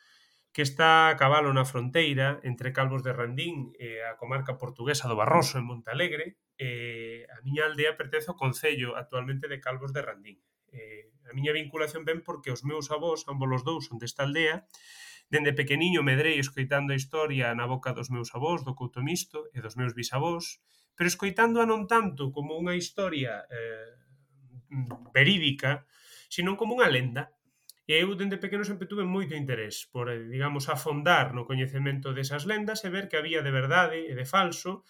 que 0.57 0.63
está 0.63 1.13
a 1.13 1.21
cabalo 1.21 1.53
na 1.53 1.69
fronteira 1.69 2.41
entre 2.41 2.73
Calvos 2.73 3.05
de 3.05 3.13
Randín 3.13 3.77
e 3.77 4.01
a 4.01 4.17
comarca 4.17 4.57
portuguesa 4.57 5.05
do 5.05 5.13
Barroso 5.13 5.61
en 5.61 5.69
Montalegre, 5.69 6.41
eh, 6.57 7.29
a 7.29 7.45
miña 7.45 7.69
aldea 7.69 7.93
pertence 8.01 8.33
ao 8.33 8.41
Concello 8.41 8.97
actualmente 8.97 9.53
de 9.53 9.61
Calvos 9.61 9.93
de 9.93 10.01
Randín. 10.01 10.41
Eh, 10.73 11.13
a 11.29 11.37
miña 11.37 11.53
vinculación 11.53 12.09
ven 12.09 12.25
porque 12.25 12.49
os 12.49 12.65
meus 12.65 12.89
avós, 12.89 13.29
ambos 13.29 13.53
os 13.53 13.69
dous, 13.69 13.93
son 13.93 14.01
desta 14.01 14.25
aldea, 14.25 14.65
dende 15.29 15.53
pequeniño 15.53 16.01
medrei 16.01 16.41
escoitando 16.41 16.97
a 16.97 17.01
historia 17.05 17.53
na 17.53 17.69
boca 17.69 17.93
dos 17.93 18.09
meus 18.09 18.33
avós, 18.33 18.65
do 18.65 18.73
couto 18.73 19.05
misto 19.05 19.53
e 19.53 19.61
dos 19.61 19.77
meus 19.77 19.93
bisavós, 19.93 20.65
pero 20.97 21.05
escoitándoa 21.05 21.69
non 21.69 21.85
tanto 21.85 22.33
como 22.33 22.57
unha 22.57 22.73
historia 22.73 23.45
eh, 23.53 23.93
verídica, 25.13 25.85
sino 26.33 26.57
como 26.57 26.81
unha 26.81 26.89
lenda, 26.89 27.36
E 27.87 28.03
eu, 28.03 28.11
dende 28.19 28.43
pequeno, 28.43 28.67
sempre 28.67 28.91
tuve 28.91 29.07
moito 29.07 29.39
interés 29.39 29.87
por, 29.87 30.11
eh, 30.11 30.27
digamos, 30.27 30.67
afondar 30.67 31.31
no 31.31 31.47
coñecemento 31.47 32.11
desas 32.11 32.43
lendas 32.43 32.83
e 32.83 32.91
ver 32.91 33.07
que 33.07 33.15
había 33.15 33.47
de 33.47 33.55
verdade 33.55 34.11
e 34.11 34.13
de 34.19 34.27
falso 34.27 34.83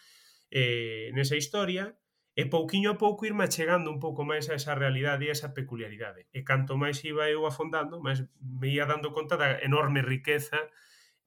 eh, 0.49 1.13
nesa 1.13 1.37
historia 1.37 1.93
e 2.37 2.49
pouquiño 2.49 2.97
a 2.97 3.01
pouco 3.01 3.29
irme 3.29 3.49
chegando 3.53 3.89
un 3.93 4.01
pouco 4.01 4.25
máis 4.25 4.49
a 4.49 4.57
esa 4.57 4.77
realidade 4.77 5.25
e 5.25 5.33
a 5.33 5.37
esa 5.37 5.53
peculiaridade. 5.53 6.29
E 6.33 6.41
canto 6.41 6.81
máis 6.81 7.01
iba 7.05 7.29
eu 7.29 7.45
afondando, 7.45 8.01
máis 8.01 8.25
me 8.41 8.69
ia 8.73 8.89
dando 8.89 9.13
conta 9.13 9.37
da 9.37 9.61
enorme 9.61 10.01
riqueza 10.01 10.61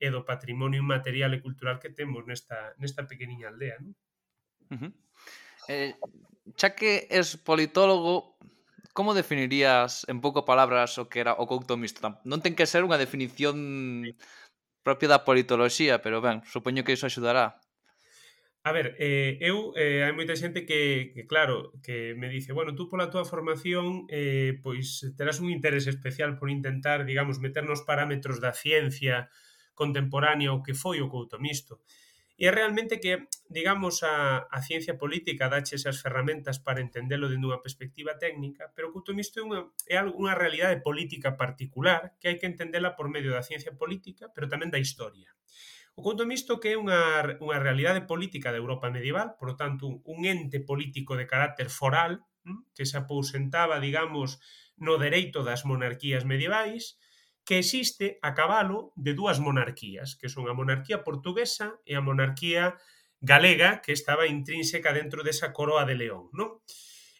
e 0.01 0.07
do 0.09 0.25
patrimonio 0.25 0.81
inmaterial 0.81 1.33
e 1.33 1.41
cultural 1.41 1.77
que 1.77 1.93
temos 1.93 2.25
nesta, 2.25 2.73
nesta 2.81 3.09
pequeniña 3.09 3.49
aldea. 3.49 3.77
Non? 3.81 3.93
Uh 4.69 4.77
-huh. 4.77 4.91
eh, 5.69 5.93
xa 6.57 6.73
que 6.77 7.05
es 7.09 7.37
politólogo, 7.41 8.37
como 8.93 9.13
definirías 9.13 10.05
en 10.09 10.21
pouco 10.21 10.45
palabras 10.45 10.97
o 10.97 11.07
que 11.09 11.21
era 11.23 11.33
o 11.37 11.45
couto 11.45 11.77
mixto? 11.77 12.19
Non 12.25 12.41
ten 12.43 12.57
que 12.57 12.69
ser 12.69 12.81
unha 12.85 12.99
definición 12.99 13.55
propia 14.83 15.11
da 15.11 15.25
politoloxía, 15.27 16.01
pero 16.01 16.23
ben, 16.23 16.41
supoño 16.47 16.83
que 16.83 16.95
iso 16.95 17.05
axudará. 17.05 17.59
A 18.63 18.71
ver, 18.71 18.95
eh, 18.99 19.39
eu 19.39 19.71
eh, 19.79 20.03
hai 20.03 20.11
moita 20.11 20.35
xente 20.35 20.67
que, 20.67 21.15
que 21.15 21.23
claro, 21.31 21.71
que 21.79 22.11
me 22.19 22.27
dice, 22.27 22.51
bueno, 22.51 22.75
tú 22.75 22.91
pola 22.91 23.07
túa 23.07 23.23
formación 23.23 24.03
eh, 24.11 24.59
pois 24.59 25.07
terás 25.15 25.39
un 25.39 25.47
interés 25.47 25.87
especial 25.87 26.35
por 26.35 26.51
intentar, 26.51 27.07
digamos, 27.07 27.39
meter 27.39 27.63
nos 27.63 27.87
parámetros 27.87 28.43
da 28.43 28.51
ciencia 28.51 29.31
contemporánea 29.79 30.51
o 30.51 30.59
que 30.59 30.75
foi 30.75 30.99
o 30.99 31.07
couto 31.07 31.39
mixto. 31.39 31.79
E 32.39 32.47
é 32.47 32.55
realmente 32.55 33.03
que, 33.03 33.27
digamos, 33.51 33.99
a, 33.99 34.47
a 34.47 34.63
ciencia 34.63 34.95
política 34.95 35.51
dache 35.51 35.75
esas 35.75 35.99
ferramentas 35.99 36.55
para 36.55 36.79
entendelo 36.79 37.27
dende 37.27 37.51
unha 37.51 37.59
perspectiva 37.59 38.15
técnica, 38.15 38.71
pero 38.71 38.95
o 38.95 38.95
que 38.95 39.11
isto 39.19 39.37
é 39.37 39.43
unha, 39.43 39.61
é 39.91 39.99
unha 39.99 40.39
realidade 40.39 40.79
política 40.79 41.35
particular 41.35 42.15
que 42.15 42.31
hai 42.31 42.39
que 42.39 42.47
entendela 42.47 42.95
por 42.95 43.11
medio 43.11 43.35
da 43.35 43.43
ciencia 43.43 43.75
política, 43.75 44.31
pero 44.31 44.47
tamén 44.47 44.71
da 44.71 44.79
historia. 44.79 45.35
O 45.99 46.01
conto 46.01 46.23
mixto 46.23 46.63
que 46.63 46.71
é 46.71 46.79
unha, 46.79 47.27
unha 47.43 47.59
realidade 47.59 48.07
política 48.07 48.55
da 48.55 48.61
Europa 48.63 48.87
medieval, 48.87 49.35
por 49.35 49.51
lo 49.51 49.55
tanto, 49.59 49.99
un 50.07 50.23
ente 50.23 50.63
político 50.63 51.19
de 51.19 51.27
carácter 51.27 51.67
foral, 51.67 52.23
mm, 52.47 52.71
que 52.71 52.87
se 52.87 52.95
apousentaba, 52.95 53.83
digamos, 53.83 54.39
no 54.79 54.95
dereito 54.95 55.43
das 55.43 55.67
monarquías 55.67 56.23
medievais, 56.23 56.95
que 57.49 57.57
existe 57.57 58.21
a 58.21 58.37
cabalo 58.37 58.93
de 58.93 59.17
dúas 59.17 59.41
monarquías, 59.41 60.13
que 60.13 60.29
son 60.29 60.45
a 60.45 60.53
monarquía 60.53 61.01
portuguesa 61.01 61.81
e 61.81 61.97
a 61.97 62.05
monarquía 62.05 62.77
galega 63.25 63.81
que 63.81 63.89
estaba 63.89 64.29
intrínseca 64.29 64.93
dentro 64.93 65.25
desa 65.25 65.49
coroa 65.49 65.81
de 65.89 65.97
León, 65.97 66.29
non? 66.29 66.61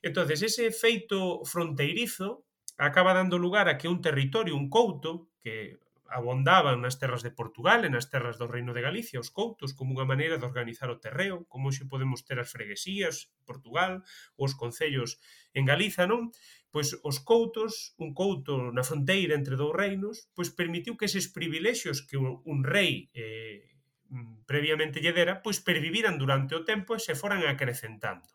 Entonces 0.05 0.45
ese 0.45 0.69
efeito 0.69 1.41
fronteirizo 1.49 2.45
acaba 2.77 3.17
dando 3.17 3.41
lugar 3.41 3.73
a 3.73 3.81
que 3.81 3.89
un 3.89 4.05
territorio, 4.05 4.53
un 4.53 4.69
couto, 4.69 5.33
que 5.41 5.81
abondaban 6.05 6.81
nas 6.81 7.01
terras 7.01 7.25
de 7.25 7.33
Portugal 7.33 7.85
e 7.85 7.89
nas 7.89 8.09
terras 8.13 8.37
do 8.37 8.45
Reino 8.45 8.73
de 8.73 8.85
Galicia, 8.85 9.21
os 9.21 9.33
coutos, 9.33 9.73
como 9.73 9.97
unha 9.97 10.09
maneira 10.09 10.37
de 10.37 10.45
organizar 10.45 10.93
o 10.93 11.01
terreo, 11.01 11.49
como 11.49 11.73
hoxe 11.73 11.89
podemos 11.89 12.25
ter 12.25 12.37
as 12.37 12.53
freguesías, 12.53 13.33
en 13.33 13.45
Portugal, 13.49 14.05
os 14.37 14.53
concellos 14.53 15.17
en 15.53 15.65
Galiza, 15.65 16.09
non? 16.09 16.29
pois 16.71 16.93
os 17.01 17.17
coutos, 17.25 17.97
un 17.97 18.13
couto 18.13 18.69
na 18.69 18.85
fronteira 18.85 19.33
entre 19.33 19.57
dous 19.57 19.73
reinos, 19.73 20.29
pois 20.37 20.53
permitiu 20.53 20.93
que 20.97 21.09
eses 21.09 21.29
privilexios 21.33 22.05
que 22.05 22.17
un, 22.17 22.61
rei 22.61 23.09
eh, 23.17 23.73
mm, 24.13 24.45
previamente 24.45 25.01
lle 25.01 25.13
dera, 25.13 25.41
pois 25.41 25.57
perviviran 25.59 26.21
durante 26.21 26.53
o 26.53 26.65
tempo 26.65 26.93
e 26.93 27.01
se 27.01 27.17
foran 27.17 27.41
acrecentando. 27.45 28.29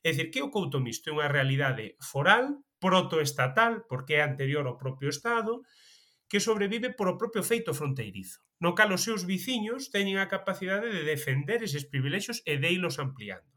É 0.00 0.12
dicir, 0.12 0.30
que 0.32 0.40
o 0.40 0.52
couto 0.54 0.80
misto 0.80 1.10
é 1.10 1.16
unha 1.16 1.28
realidade 1.28 1.98
foral, 2.00 2.64
protoestatal, 2.78 3.84
porque 3.90 4.20
é 4.20 4.22
anterior 4.22 4.64
ao 4.64 4.80
propio 4.80 5.08
Estado, 5.10 5.64
que 6.28 6.40
sobrevive 6.40 6.92
por 6.92 7.08
o 7.08 7.18
propio 7.18 7.42
feito 7.42 7.74
fronteirizo, 7.74 8.42
no 8.58 8.74
cal 8.74 8.90
os 8.92 9.04
seus 9.06 9.22
viciños 9.24 9.90
teñen 9.94 10.18
a 10.18 10.30
capacidade 10.30 10.88
de 10.90 11.02
defender 11.04 11.62
eses 11.62 11.84
privilexios 11.86 12.42
e 12.44 12.58
de 12.58 12.68
ilos 12.72 12.98
ampliando 12.98 13.55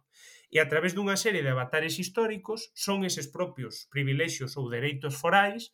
e 0.50 0.58
a 0.58 0.66
través 0.66 0.98
dunha 0.98 1.14
serie 1.14 1.46
de 1.46 1.54
avatares 1.54 2.02
históricos 2.02 2.74
son 2.74 3.06
eses 3.06 3.30
propios 3.30 3.86
privilexios 3.94 4.58
ou 4.58 4.66
dereitos 4.68 5.14
forais 5.14 5.74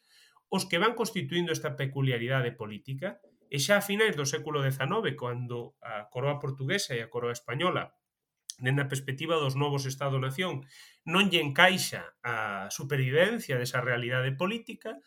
os 0.52 0.68
que 0.68 0.78
van 0.78 0.94
constituindo 1.00 1.56
esta 1.56 1.80
peculiaridade 1.80 2.52
política. 2.54 3.20
E 3.48 3.58
xa 3.62 3.80
a 3.80 3.86
finais 3.86 4.20
do 4.20 4.28
século 4.28 4.60
XIX 4.60 5.16
cando 5.16 5.80
a 5.80 6.12
coroa 6.12 6.42
portuguesa 6.44 6.92
e 6.92 7.00
a 7.00 7.12
coroa 7.12 7.36
española 7.36 7.96
dende 8.60 8.84
a 8.84 8.92
perspectiva 8.92 9.36
dos 9.36 9.56
novos 9.56 9.84
Estado-Nación 9.84 10.64
non 11.08 11.28
lle 11.28 11.44
encaixa 11.44 12.16
a 12.24 12.68
supervivencia 12.72 13.60
desa 13.60 13.84
realidade 13.84 14.32
política, 14.36 15.00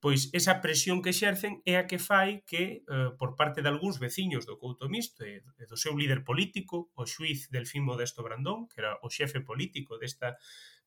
pois 0.00 0.32
esa 0.32 0.64
presión 0.64 1.04
que 1.04 1.12
exercen 1.12 1.60
é 1.68 1.76
a 1.76 1.84
que 1.84 2.00
fai 2.00 2.40
que, 2.48 2.82
eh, 2.88 3.10
por 3.20 3.36
parte 3.36 3.60
de 3.60 3.68
algúns 3.68 4.00
veciños 4.00 4.48
do 4.48 4.56
Couto 4.56 4.88
Misto 4.88 5.28
e 5.28 5.44
do 5.68 5.76
seu 5.76 5.92
líder 5.92 6.24
político, 6.24 6.88
o 6.96 7.04
xuiz 7.04 7.52
Delfín 7.52 7.84
Modesto 7.84 8.24
Brandón, 8.24 8.64
que 8.72 8.80
era 8.80 8.96
o 9.04 9.12
xefe 9.12 9.44
político 9.44 10.00
desta 10.00 10.40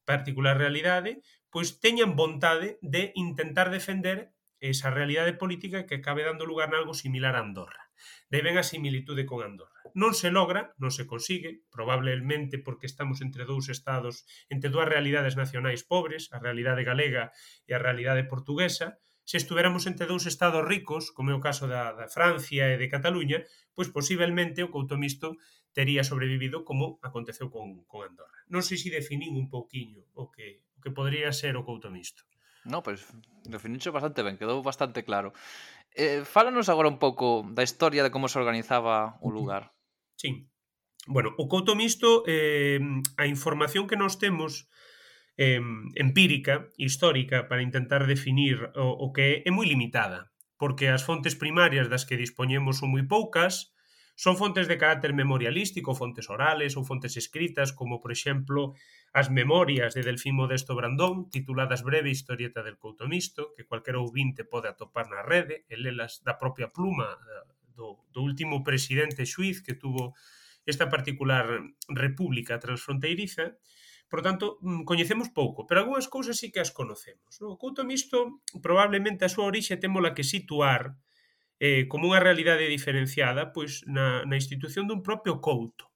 particular 0.03 0.57
realidade, 0.57 1.21
pois 1.53 1.77
teñan 1.77 2.17
vontade 2.17 2.81
de 2.81 3.13
intentar 3.13 3.69
defender 3.69 4.33
esa 4.57 4.89
realidade 4.89 5.37
política 5.37 5.85
que 5.85 6.01
acabe 6.01 6.23
dando 6.25 6.49
lugar 6.49 6.73
a 6.73 6.81
algo 6.81 6.97
similar 6.97 7.35
a 7.35 7.45
Andorra. 7.45 7.91
Deben 8.33 8.57
a 8.57 8.63
similitude 8.63 9.29
con 9.29 9.43
Andorra. 9.43 9.77
Non 9.93 10.17
se 10.17 10.33
logra, 10.33 10.73
non 10.81 10.89
se 10.89 11.05
consigue, 11.05 11.61
probablemente 11.69 12.57
porque 12.57 12.89
estamos 12.89 13.21
entre 13.21 13.45
dous 13.45 13.69
estados, 13.69 14.25
entre 14.49 14.73
dúas 14.73 14.89
realidades 14.89 15.37
nacionais 15.37 15.85
pobres, 15.85 16.33
a 16.33 16.41
realidade 16.41 16.81
galega 16.81 17.29
e 17.69 17.77
a 17.77 17.83
realidade 17.83 18.25
portuguesa, 18.25 19.02
se 19.23 19.37
estuveramos 19.39 19.87
entre 19.87 20.05
dous 20.05 20.27
estados 20.27 20.63
ricos, 20.67 21.11
como 21.15 21.31
é 21.31 21.35
o 21.35 21.43
caso 21.43 21.67
da, 21.67 21.95
da 21.95 22.11
Francia 22.11 22.71
e 22.71 22.79
de 22.79 22.91
Cataluña, 22.91 23.47
pois 23.71 23.87
posiblemente 23.89 24.63
o 24.63 24.71
couto 24.71 24.99
Misto 24.99 25.39
tería 25.73 26.03
sobrevivido 26.03 26.63
como 26.67 26.99
aconteceu 27.01 27.49
con, 27.49 27.87
con 27.89 28.05
Andorra. 28.05 28.43
Non 28.51 28.61
sei 28.61 28.77
se 28.77 28.93
definín 28.93 29.39
un 29.39 29.47
pouquiño 29.47 30.05
o 30.13 30.29
que, 30.29 30.67
o 30.75 30.79
que 30.83 30.91
podría 30.91 31.31
ser 31.31 31.55
o 31.55 31.65
couto 31.65 31.89
Misto. 31.89 32.27
No, 32.67 32.83
pois 32.83 33.03
pues, 33.03 33.19
definicho 33.47 33.91
bastante 33.91 34.23
ben, 34.23 34.37
quedou 34.37 34.59
bastante 34.63 35.03
claro. 35.03 35.31
Eh, 35.95 36.23
fálanos 36.27 36.69
agora 36.69 36.91
un 36.91 36.99
pouco 36.99 37.47
da 37.51 37.63
historia 37.63 38.03
de 38.03 38.11
como 38.13 38.27
se 38.27 38.39
organizaba 38.39 39.19
o 39.23 39.31
lugar. 39.31 39.73
Sí. 40.15 40.47
Bueno, 41.07 41.35
o 41.35 41.47
couto 41.51 41.75
Misto, 41.75 42.23
eh, 42.27 42.79
a 43.19 43.27
información 43.27 43.87
que 43.87 43.99
nos 43.99 44.19
temos 44.19 44.71
eh, 45.37 45.61
empírica, 45.95 46.69
histórica, 46.77 47.47
para 47.47 47.61
intentar 47.61 48.05
definir 48.05 48.71
o, 48.75 49.09
o 49.09 49.13
que 49.13 49.43
é, 49.45 49.49
é 49.49 49.51
moi 49.51 49.65
limitada, 49.65 50.29
porque 50.57 50.87
as 50.87 51.01
fontes 51.01 51.35
primarias 51.35 51.89
das 51.89 52.05
que 52.05 52.19
dispoñemos 52.19 52.79
son 52.79 52.93
moi 52.93 53.03
poucas, 53.09 53.73
son 54.15 54.37
fontes 54.37 54.69
de 54.69 54.77
carácter 54.77 55.13
memorialístico, 55.17 55.97
fontes 55.97 56.29
orales 56.29 56.77
ou 56.77 56.85
fontes 56.85 57.17
escritas, 57.17 57.73
como, 57.73 57.97
por 57.97 58.13
exemplo, 58.13 58.77
as 59.09 59.33
memorias 59.33 59.97
de 59.97 60.05
Delfín 60.05 60.37
Modesto 60.37 60.77
Brandón, 60.77 61.33
tituladas 61.33 61.81
Breve 61.81 62.13
historieta 62.13 62.61
del 62.61 62.77
couto 62.77 63.09
Misto, 63.09 63.57
que 63.57 63.65
cualquer 63.65 63.97
ouvinte 63.97 64.45
pode 64.45 64.69
atopar 64.69 65.09
na 65.09 65.25
rede, 65.25 65.65
e 65.65 65.75
lelas 65.81 66.21
da 66.21 66.37
propia 66.37 66.69
pluma 66.69 67.09
eh, 67.09 67.49
do, 67.73 68.05
do 68.13 68.21
último 68.21 68.61
presidente 68.61 69.25
xuiz 69.25 69.65
que 69.65 69.73
tuvo 69.73 70.13
esta 70.63 70.93
particular 70.93 71.49
república 71.89 72.61
transfronteiriza, 72.61 73.57
Por 74.11 74.21
tanto, 74.21 74.59
mm, 74.61 74.83
coñecemos 74.83 75.29
pouco, 75.33 75.65
pero 75.65 75.81
algunhas 75.81 76.07
cousas 76.07 76.37
sí 76.37 76.51
que 76.53 76.61
as 76.61 76.71
conocemos. 76.71 77.41
No? 77.41 77.53
O 77.53 77.59
couto 77.59 77.81
misto, 77.83 78.43
probablemente 78.61 79.25
a 79.25 79.33
súa 79.33 79.49
orixe 79.49 79.81
témola 79.81 80.13
que 80.13 80.23
situar 80.23 80.97
eh, 81.57 81.87
como 81.87 82.11
unha 82.11 82.21
realidade 82.21 82.67
diferenciada 82.67 83.55
pois 83.55 83.87
na, 83.87 84.27
na 84.27 84.35
institución 84.35 84.85
dun 84.85 85.01
propio 85.01 85.39
couto. 85.39 85.93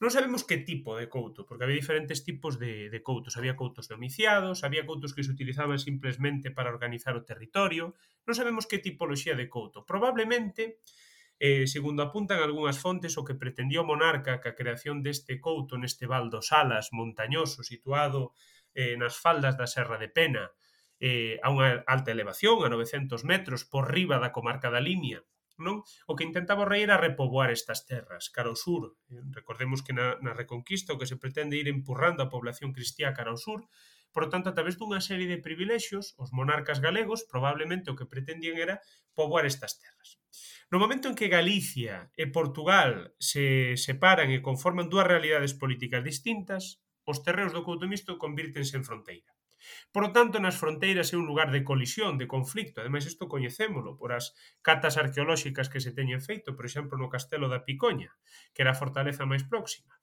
Non 0.00 0.08
sabemos 0.08 0.48
que 0.48 0.56
tipo 0.64 0.96
de 0.96 1.12
couto, 1.12 1.44
porque 1.44 1.68
había 1.68 1.76
diferentes 1.76 2.24
tipos 2.24 2.56
de, 2.56 2.88
de 2.88 3.00
coutos. 3.04 3.36
Había 3.36 3.52
coutos 3.52 3.84
domiciados, 3.84 4.64
había 4.64 4.88
coutos 4.88 5.12
que 5.12 5.20
se 5.20 5.28
utilizaban 5.28 5.76
simplemente 5.76 6.48
para 6.48 6.72
organizar 6.72 7.12
o 7.20 7.26
territorio. 7.28 7.92
Non 8.24 8.32
sabemos 8.32 8.64
que 8.64 8.80
tipoloxía 8.80 9.36
de 9.36 9.52
couto. 9.52 9.84
Probablemente 9.84 10.80
Eh, 11.40 11.64
segundo 11.64 12.04
apuntan 12.04 12.44
algunhas 12.44 12.76
fontes, 12.84 13.16
o 13.16 13.24
que 13.24 13.32
pretendía 13.32 13.80
o 13.80 13.88
monarca 13.88 14.44
ca 14.44 14.52
creación 14.52 15.00
deste 15.00 15.40
couto 15.40 15.80
neste 15.80 16.04
val 16.04 16.28
dos 16.28 16.52
Alas, 16.52 16.92
montañoso, 16.92 17.64
situado 17.64 18.36
eh, 18.76 18.94
nas 19.00 19.16
faldas 19.16 19.56
da 19.56 19.64
Serra 19.64 19.96
de 19.96 20.12
Pena, 20.12 20.52
eh, 21.00 21.40
a 21.40 21.48
unha 21.48 21.80
alta 21.88 22.12
elevación, 22.12 22.60
a 22.60 22.68
900 22.68 23.24
metros, 23.24 23.64
por 23.64 23.88
riba 23.88 24.20
da 24.20 24.36
comarca 24.36 24.68
da 24.68 24.84
Limia, 24.84 25.24
non? 25.56 25.80
O 26.04 26.12
que 26.12 26.28
intentaba 26.28 26.68
o 26.68 26.68
rei 26.68 26.84
era 26.84 27.00
repoboar 27.00 27.48
estas 27.48 27.88
terras 27.88 28.28
cara 28.28 28.52
ao 28.52 28.60
sur. 28.60 29.00
Recordemos 29.32 29.80
que 29.80 29.96
na, 29.96 30.20
na 30.20 30.36
Reconquista 30.36 30.92
o 30.92 31.00
que 31.00 31.08
se 31.08 31.16
pretende 31.16 31.56
ir 31.56 31.72
empurrando 31.72 32.20
a 32.20 32.28
población 32.28 32.76
cristiá 32.76 33.16
cara 33.16 33.32
ao 33.32 33.40
sur 33.40 33.64
Por 34.10 34.28
tanto, 34.28 34.50
a 34.50 34.56
través 34.56 34.74
dunha 34.76 34.98
serie 34.98 35.30
de 35.30 35.38
privilexios, 35.38 36.18
os 36.18 36.34
monarcas 36.34 36.82
galegos 36.82 37.22
probablemente 37.26 37.90
o 37.90 37.96
que 37.98 38.10
pretendían 38.10 38.58
era 38.58 38.82
poboar 39.14 39.46
estas 39.46 39.78
terras. 39.78 40.18
No 40.70 40.78
momento 40.78 41.10
en 41.10 41.18
que 41.18 41.30
Galicia 41.30 42.14
e 42.14 42.30
Portugal 42.30 43.14
se 43.18 43.74
separan 43.74 44.30
e 44.30 44.42
conforman 44.42 44.90
dúas 44.90 45.06
realidades 45.06 45.54
políticas 45.54 46.02
distintas, 46.06 46.82
os 47.02 47.22
terreos 47.26 47.50
do 47.54 47.66
couto 47.66 47.90
Misto 47.90 48.18
convírtense 48.22 48.78
en 48.78 48.86
fronteira. 48.86 49.30
Por 49.92 50.02
lo 50.06 50.10
tanto, 50.16 50.40
nas 50.40 50.56
fronteiras 50.56 51.12
é 51.12 51.16
un 51.20 51.28
lugar 51.28 51.50
de 51.52 51.66
colisión, 51.66 52.16
de 52.16 52.30
conflicto. 52.30 52.80
Ademais, 52.80 53.04
isto 53.04 53.28
coñecémolo 53.28 53.98
por 54.00 54.10
as 54.16 54.32
catas 54.62 54.96
arqueolóxicas 54.96 55.68
que 55.68 55.82
se 55.84 55.92
teñen 55.92 56.24
feito, 56.24 56.56
por 56.56 56.64
exemplo, 56.64 56.94
no 56.96 57.12
castelo 57.12 57.46
da 57.52 57.64
Picoña, 57.66 58.16
que 58.54 58.62
era 58.64 58.72
a 58.72 58.80
fortaleza 58.80 59.28
máis 59.28 59.44
próxima. 59.44 59.94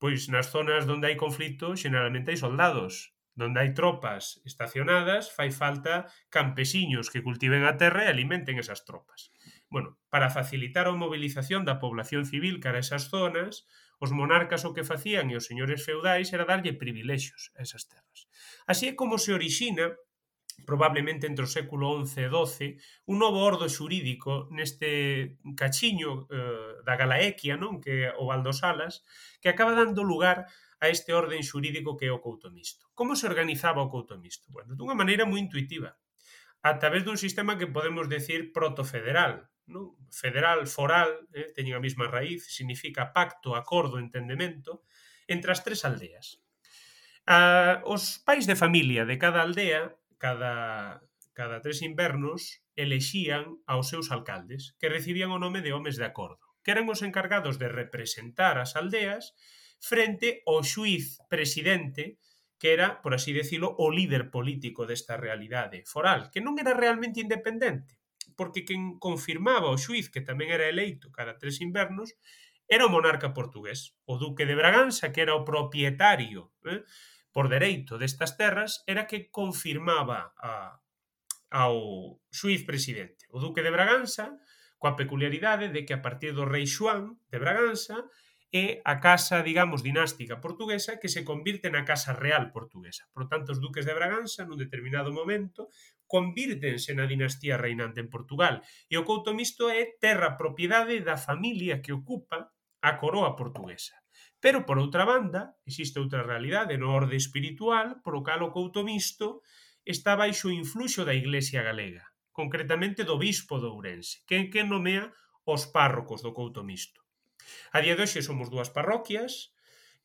Pois 0.00 0.28
nas 0.32 0.50
zonas 0.52 0.84
onde 0.90 1.08
hai 1.08 1.16
conflito, 1.16 1.76
generalmente 1.78 2.32
hai 2.32 2.38
soldados, 2.40 3.15
Donde 3.36 3.60
hai 3.60 3.76
tropas 3.76 4.40
estacionadas, 4.48 5.28
fai 5.28 5.52
falta 5.52 6.08
campesiños 6.32 7.12
que 7.12 7.20
cultiven 7.20 7.68
a 7.68 7.76
terra 7.76 8.08
e 8.08 8.10
alimenten 8.10 8.56
esas 8.56 8.88
tropas. 8.88 9.30
Bueno, 9.68 10.00
para 10.08 10.32
facilitar 10.32 10.88
a 10.88 10.96
mobilización 10.96 11.68
da 11.68 11.76
población 11.76 12.24
civil 12.24 12.58
cara 12.64 12.80
a 12.80 12.84
esas 12.84 13.12
zonas, 13.12 13.68
os 14.00 14.10
monarcas 14.10 14.64
o 14.64 14.72
que 14.72 14.88
facían 14.88 15.28
e 15.28 15.36
os 15.36 15.44
señores 15.44 15.84
feudais 15.84 16.32
era 16.32 16.48
darlle 16.48 16.72
privilexios 16.72 17.52
a 17.56 17.60
esas 17.60 17.84
terras. 17.92 18.26
Así 18.64 18.88
é 18.88 18.96
como 18.96 19.20
se 19.20 19.36
orixina 19.36 19.92
probablemente 20.64 21.26
entre 21.26 21.44
o 21.44 21.50
século 21.50 22.00
XI 22.06 22.24
e 22.24 22.32
XII, 22.32 22.80
un 23.12 23.16
novo 23.20 23.44
ordo 23.44 23.68
xurídico 23.68 24.48
neste 24.48 25.36
cachiño 25.52 26.24
eh, 26.32 26.80
da 26.80 26.96
Galaequia, 26.96 27.60
non 27.60 27.84
que 27.84 28.08
o 28.16 28.24
Valdosalas, 28.24 29.04
que 29.44 29.52
acaba 29.52 29.76
dando 29.76 30.00
lugar 30.00 30.48
a 30.80 30.88
este 30.88 31.16
orden 31.16 31.40
xurídico 31.40 31.96
que 31.96 32.06
é 32.08 32.12
o 32.12 32.20
couto 32.20 32.52
mixto. 32.52 32.88
Como 32.92 33.16
se 33.16 33.26
organizaba 33.26 33.84
o 33.84 33.88
couto 33.88 34.18
mixto? 34.20 34.52
Bueno, 34.52 34.76
dunha 34.76 34.98
maneira 34.98 35.24
moi 35.24 35.40
intuitiva, 35.40 35.96
a 36.66 36.76
través 36.82 37.06
dun 37.06 37.16
sistema 37.16 37.56
que 37.56 37.70
podemos 37.70 38.10
decir 38.10 38.50
protofederal, 38.50 39.48
non? 39.70 39.94
federal, 40.10 40.66
foral, 40.66 41.30
eh, 41.34 41.50
teñen 41.54 41.78
a 41.78 41.82
mesma 41.82 42.06
raíz, 42.10 42.46
significa 42.50 43.14
pacto, 43.14 43.54
acordo, 43.54 43.98
entendemento, 43.98 44.82
entre 45.26 45.50
as 45.54 45.62
tres 45.62 45.86
aldeas. 45.86 46.42
Ah, 47.26 47.82
os 47.86 48.22
pais 48.22 48.46
de 48.46 48.54
familia 48.54 49.02
de 49.02 49.18
cada 49.18 49.42
aldea, 49.42 49.98
cada, 50.18 51.02
cada 51.34 51.58
tres 51.62 51.82
invernos, 51.82 52.62
elexían 52.78 53.58
aos 53.66 53.90
seus 53.90 54.14
alcaldes, 54.14 54.76
que 54.78 54.92
recibían 54.92 55.34
o 55.34 55.42
nome 55.42 55.62
de 55.62 55.74
homes 55.74 55.98
de 55.98 56.06
acordo, 56.06 56.42
que 56.62 56.70
eran 56.70 56.86
os 56.86 57.02
encargados 57.02 57.58
de 57.58 57.66
representar 57.66 58.58
as 58.62 58.78
aldeas 58.78 59.34
frente 59.78 60.42
ao 60.46 60.64
xuiz 60.64 61.20
presidente 61.28 62.18
que 62.58 62.72
era, 62.72 63.02
por 63.02 63.12
así 63.14 63.32
decirlo, 63.32 63.76
o 63.78 63.90
líder 63.90 64.30
político 64.30 64.86
desta 64.86 65.16
realidade 65.16 65.84
foral, 65.84 66.32
que 66.32 66.40
non 66.40 66.56
era 66.56 66.72
realmente 66.72 67.20
independente, 67.20 68.00
porque 68.32 68.64
quen 68.64 68.96
confirmaba 68.96 69.68
o 69.68 69.76
xuiz, 69.76 70.08
que 70.08 70.24
tamén 70.24 70.48
era 70.48 70.64
eleito 70.64 71.12
cada 71.12 71.36
tres 71.36 71.60
invernos, 71.60 72.16
era 72.66 72.88
o 72.88 72.92
monarca 72.92 73.36
portugués, 73.36 73.94
o 74.08 74.16
duque 74.16 74.48
de 74.48 74.56
Braganza, 74.56 75.12
que 75.12 75.22
era 75.22 75.36
o 75.36 75.44
propietario 75.44 76.56
eh, 76.64 76.82
por 77.30 77.52
dereito 77.52 78.00
destas 78.00 78.40
terras, 78.40 78.82
era 78.88 79.04
que 79.04 79.28
confirmaba 79.28 80.32
a, 80.40 80.80
ao 81.52 82.18
xuiz 82.32 82.64
presidente. 82.64 83.28
O 83.30 83.38
duque 83.38 83.60
de 83.60 83.70
Braganza, 83.70 84.32
coa 84.80 84.96
peculiaridade 84.96 85.68
de 85.68 85.84
que 85.84 85.92
a 85.92 86.00
partir 86.00 86.32
do 86.32 86.48
rei 86.48 86.64
Xuan 86.64 87.20
de 87.28 87.38
Braganza, 87.38 88.08
é 88.52 88.80
a 88.86 89.02
casa, 89.02 89.42
digamos, 89.42 89.82
dinástica 89.82 90.40
portuguesa 90.40 90.98
que 91.00 91.10
se 91.10 91.24
convirte 91.24 91.70
na 91.70 91.82
casa 91.82 92.14
real 92.14 92.54
portuguesa. 92.54 93.10
Por 93.10 93.26
tanto, 93.26 93.52
os 93.52 93.60
duques 93.60 93.84
de 93.84 93.94
Braganza, 93.94 94.46
nun 94.46 94.56
determinado 94.56 95.10
momento, 95.10 95.68
convírtense 96.06 96.94
na 96.94 97.10
dinastía 97.10 97.58
reinante 97.58 97.98
en 97.98 98.08
Portugal. 98.08 98.62
E 98.86 98.94
o 98.94 99.06
couto 99.06 99.34
misto 99.34 99.66
é 99.66 99.98
terra 99.98 100.38
propiedade 100.38 101.02
da 101.02 101.18
familia 101.18 101.82
que 101.82 101.90
ocupa 101.90 102.54
a 102.80 102.90
coroa 103.02 103.34
portuguesa. 103.34 103.98
Pero, 104.38 104.62
por 104.62 104.78
outra 104.78 105.02
banda, 105.02 105.58
existe 105.66 105.98
outra 105.98 106.22
realidade 106.22 106.78
no 106.78 106.94
orde 106.94 107.18
espiritual, 107.18 107.98
polo 108.04 108.22
cal 108.22 108.46
o 108.46 108.54
couto 108.54 108.86
misto 108.86 109.42
está 109.86 110.14
baixo 110.14 110.50
o 110.50 110.54
influxo 110.54 111.06
da 111.06 111.14
Iglesia 111.14 111.62
galega, 111.62 112.02
concretamente 112.30 113.02
do 113.02 113.18
bispo 113.18 113.58
de 113.58 113.70
Ourense, 113.70 114.22
que, 114.26 114.50
que 114.50 114.62
nomea 114.62 115.10
os 115.46 115.70
párrocos 115.70 116.22
do 116.22 116.34
couto 116.34 116.66
misto. 116.66 117.05
A 117.72 117.82
día 117.84 117.94
de 117.94 118.04
hoxe 118.04 118.24
somos 118.24 118.48
dúas 118.48 118.70
parroquias 118.70 119.56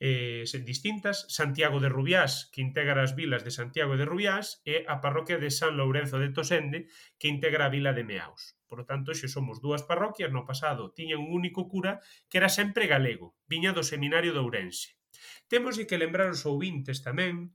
eh, 0.01 0.45
distintas, 0.65 1.29
Santiago 1.29 1.79
de 1.79 1.87
Rubiás, 1.87 2.49
que 2.51 2.65
integra 2.65 3.05
as 3.05 3.13
vilas 3.13 3.45
de 3.45 3.53
Santiago 3.53 4.01
de 4.01 4.09
Rubiás, 4.09 4.65
e 4.65 4.81
a 4.89 4.97
parroquia 4.97 5.37
de 5.37 5.53
San 5.53 5.77
Lourenzo 5.77 6.17
de 6.17 6.33
Tosende, 6.33 6.89
que 7.21 7.29
integra 7.29 7.69
a 7.69 7.73
vila 7.73 7.93
de 7.93 8.01
Meaus. 8.01 8.57
Por 8.65 8.81
lo 8.81 8.85
tanto, 8.89 9.13
xe 9.13 9.29
somos 9.29 9.61
dúas 9.61 9.85
parroquias, 9.85 10.33
no 10.33 10.41
pasado 10.41 10.89
tiñan 10.89 11.21
un 11.21 11.29
único 11.29 11.69
cura 11.69 12.01
que 12.33 12.41
era 12.41 12.49
sempre 12.49 12.89
galego, 12.89 13.37
viña 13.45 13.77
do 13.77 13.85
seminario 13.85 14.33
de 14.33 14.41
Ourense. 14.41 14.97
Temos 15.45 15.77
que 15.77 16.01
lembrar 16.01 16.33
os 16.33 16.49
ouvintes 16.49 17.05
tamén 17.05 17.53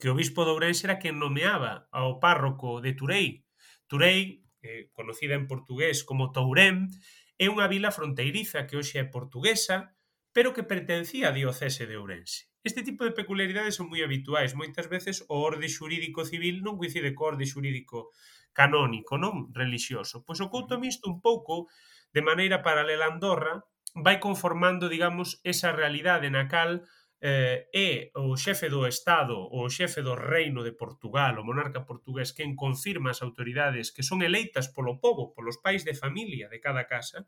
que 0.00 0.08
o 0.08 0.16
bispo 0.16 0.48
de 0.48 0.56
Ourense 0.56 0.88
era 0.88 0.96
quen 0.96 1.20
nomeaba 1.20 1.92
ao 1.92 2.16
párroco 2.24 2.80
de 2.80 2.96
Turei. 2.96 3.44
Turei, 3.84 4.48
eh, 4.64 4.88
conocida 4.96 5.36
en 5.36 5.44
portugués 5.44 6.08
como 6.08 6.32
Tourén, 6.32 6.88
É 7.36 7.52
unha 7.52 7.68
vila 7.68 7.92
fronteiriza 7.92 8.64
que 8.64 8.80
hoxe 8.80 8.96
é 8.96 9.04
portuguesa, 9.04 9.92
pero 10.32 10.56
que 10.56 10.64
pertencía 10.64 11.28
a 11.28 11.36
diocese 11.36 11.84
de 11.84 11.96
Ourense. 12.00 12.48
Este 12.66 12.82
tipo 12.82 13.04
de 13.04 13.12
peculiaridades 13.12 13.76
son 13.78 13.92
moi 13.92 14.02
habituais. 14.02 14.56
Moitas 14.58 14.88
veces 14.88 15.22
o 15.28 15.38
orde 15.44 15.68
xurídico 15.70 16.24
civil 16.26 16.64
non 16.64 16.80
coincide 16.80 17.14
co 17.14 17.30
orde 17.30 17.46
xurídico 17.46 18.10
canónico, 18.56 19.20
non 19.20 19.52
relixioso. 19.52 20.24
Pois 20.26 20.40
o 20.40 20.50
couto 20.50 20.80
misto 20.80 21.06
un 21.12 21.20
pouco 21.20 21.68
de 22.10 22.24
maneira 22.24 22.64
paralela 22.64 23.06
a 23.06 23.12
Andorra 23.12 23.62
vai 23.94 24.16
conformando, 24.18 24.88
digamos, 24.88 25.40
esa 25.44 25.70
realidade 25.72 26.32
na 26.32 26.48
cal 26.48 26.88
eh, 27.20 27.68
é 27.72 28.10
o 28.14 28.36
xefe 28.36 28.68
do 28.68 28.84
Estado, 28.86 29.36
o 29.36 29.68
xefe 29.68 30.02
do 30.02 30.14
Reino 30.14 30.60
de 30.62 30.72
Portugal, 30.72 31.38
o 31.38 31.46
monarca 31.46 31.88
portugués, 31.88 32.36
quen 32.36 32.56
confirma 32.56 33.10
as 33.10 33.22
autoridades 33.24 33.92
que 33.94 34.04
son 34.04 34.20
eleitas 34.20 34.68
polo 34.68 35.00
povo, 35.00 35.32
polos 35.32 35.56
pais 35.64 35.82
de 35.84 35.96
familia 35.96 36.50
de 36.52 36.60
cada 36.60 36.84
casa, 36.84 37.24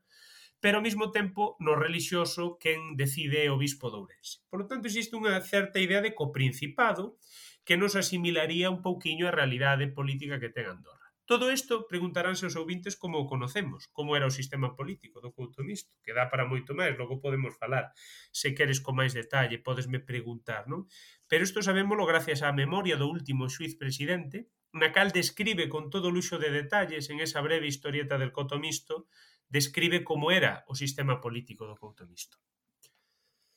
pero 0.60 0.78
ao 0.78 0.84
mesmo 0.84 1.10
tempo 1.14 1.56
no 1.62 1.78
relixioso 1.78 2.58
quen 2.58 2.98
decide 2.98 3.46
é 3.46 3.50
o 3.50 3.60
bispo 3.60 3.88
de 3.88 3.96
Ourense. 4.02 4.42
Por 4.50 4.60
lo 4.60 4.66
tanto, 4.66 4.90
existe 4.90 5.14
unha 5.14 5.38
certa 5.40 5.78
idea 5.78 6.02
de 6.02 6.12
coprincipado 6.18 7.16
que 7.62 7.78
nos 7.78 7.94
asimilaría 7.94 8.72
un 8.72 8.82
pouquiño 8.82 9.28
a 9.28 9.36
realidade 9.36 9.86
política 9.86 10.42
que 10.42 10.50
ten 10.50 10.66
Andorra. 10.66 10.97
Todo 11.28 11.52
isto 11.52 11.84
preguntaránse 11.84 12.48
os 12.48 12.56
ouvintes 12.56 12.96
como 12.96 13.20
o 13.20 13.28
conocemos, 13.28 13.92
como 13.92 14.16
era 14.16 14.24
o 14.24 14.32
sistema 14.32 14.72
político 14.72 15.20
do 15.20 15.28
Couto 15.36 15.60
Misto, 15.60 15.92
que 16.00 16.16
dá 16.16 16.24
para 16.32 16.48
moito 16.48 16.72
máis, 16.72 16.96
logo 16.96 17.20
podemos 17.20 17.52
falar. 17.60 17.92
Se 18.32 18.56
queres 18.56 18.80
con 18.80 18.96
máis 18.96 19.12
detalle, 19.12 19.60
podesme 19.60 20.00
preguntar, 20.00 20.64
non? 20.72 20.88
Pero 21.28 21.44
isto 21.44 21.60
sabémolo 21.60 22.08
gracias 22.08 22.40
á 22.40 22.48
memoria 22.56 22.96
do 22.96 23.12
último 23.12 23.52
xuiz 23.52 23.76
presidente, 23.76 24.48
na 24.72 24.88
cal 24.88 25.12
describe 25.12 25.68
con 25.68 25.92
todo 25.92 26.08
luxo 26.08 26.40
de 26.40 26.48
detalles 26.48 27.12
en 27.12 27.20
esa 27.20 27.44
breve 27.44 27.68
historieta 27.68 28.16
del 28.16 28.32
Couto 28.32 28.56
Misto, 28.56 29.12
describe 29.52 30.00
como 30.08 30.32
era 30.32 30.64
o 30.64 30.72
sistema 30.72 31.20
político 31.20 31.68
do 31.68 31.76
Couto 31.76 32.08
Misto. 32.08 32.40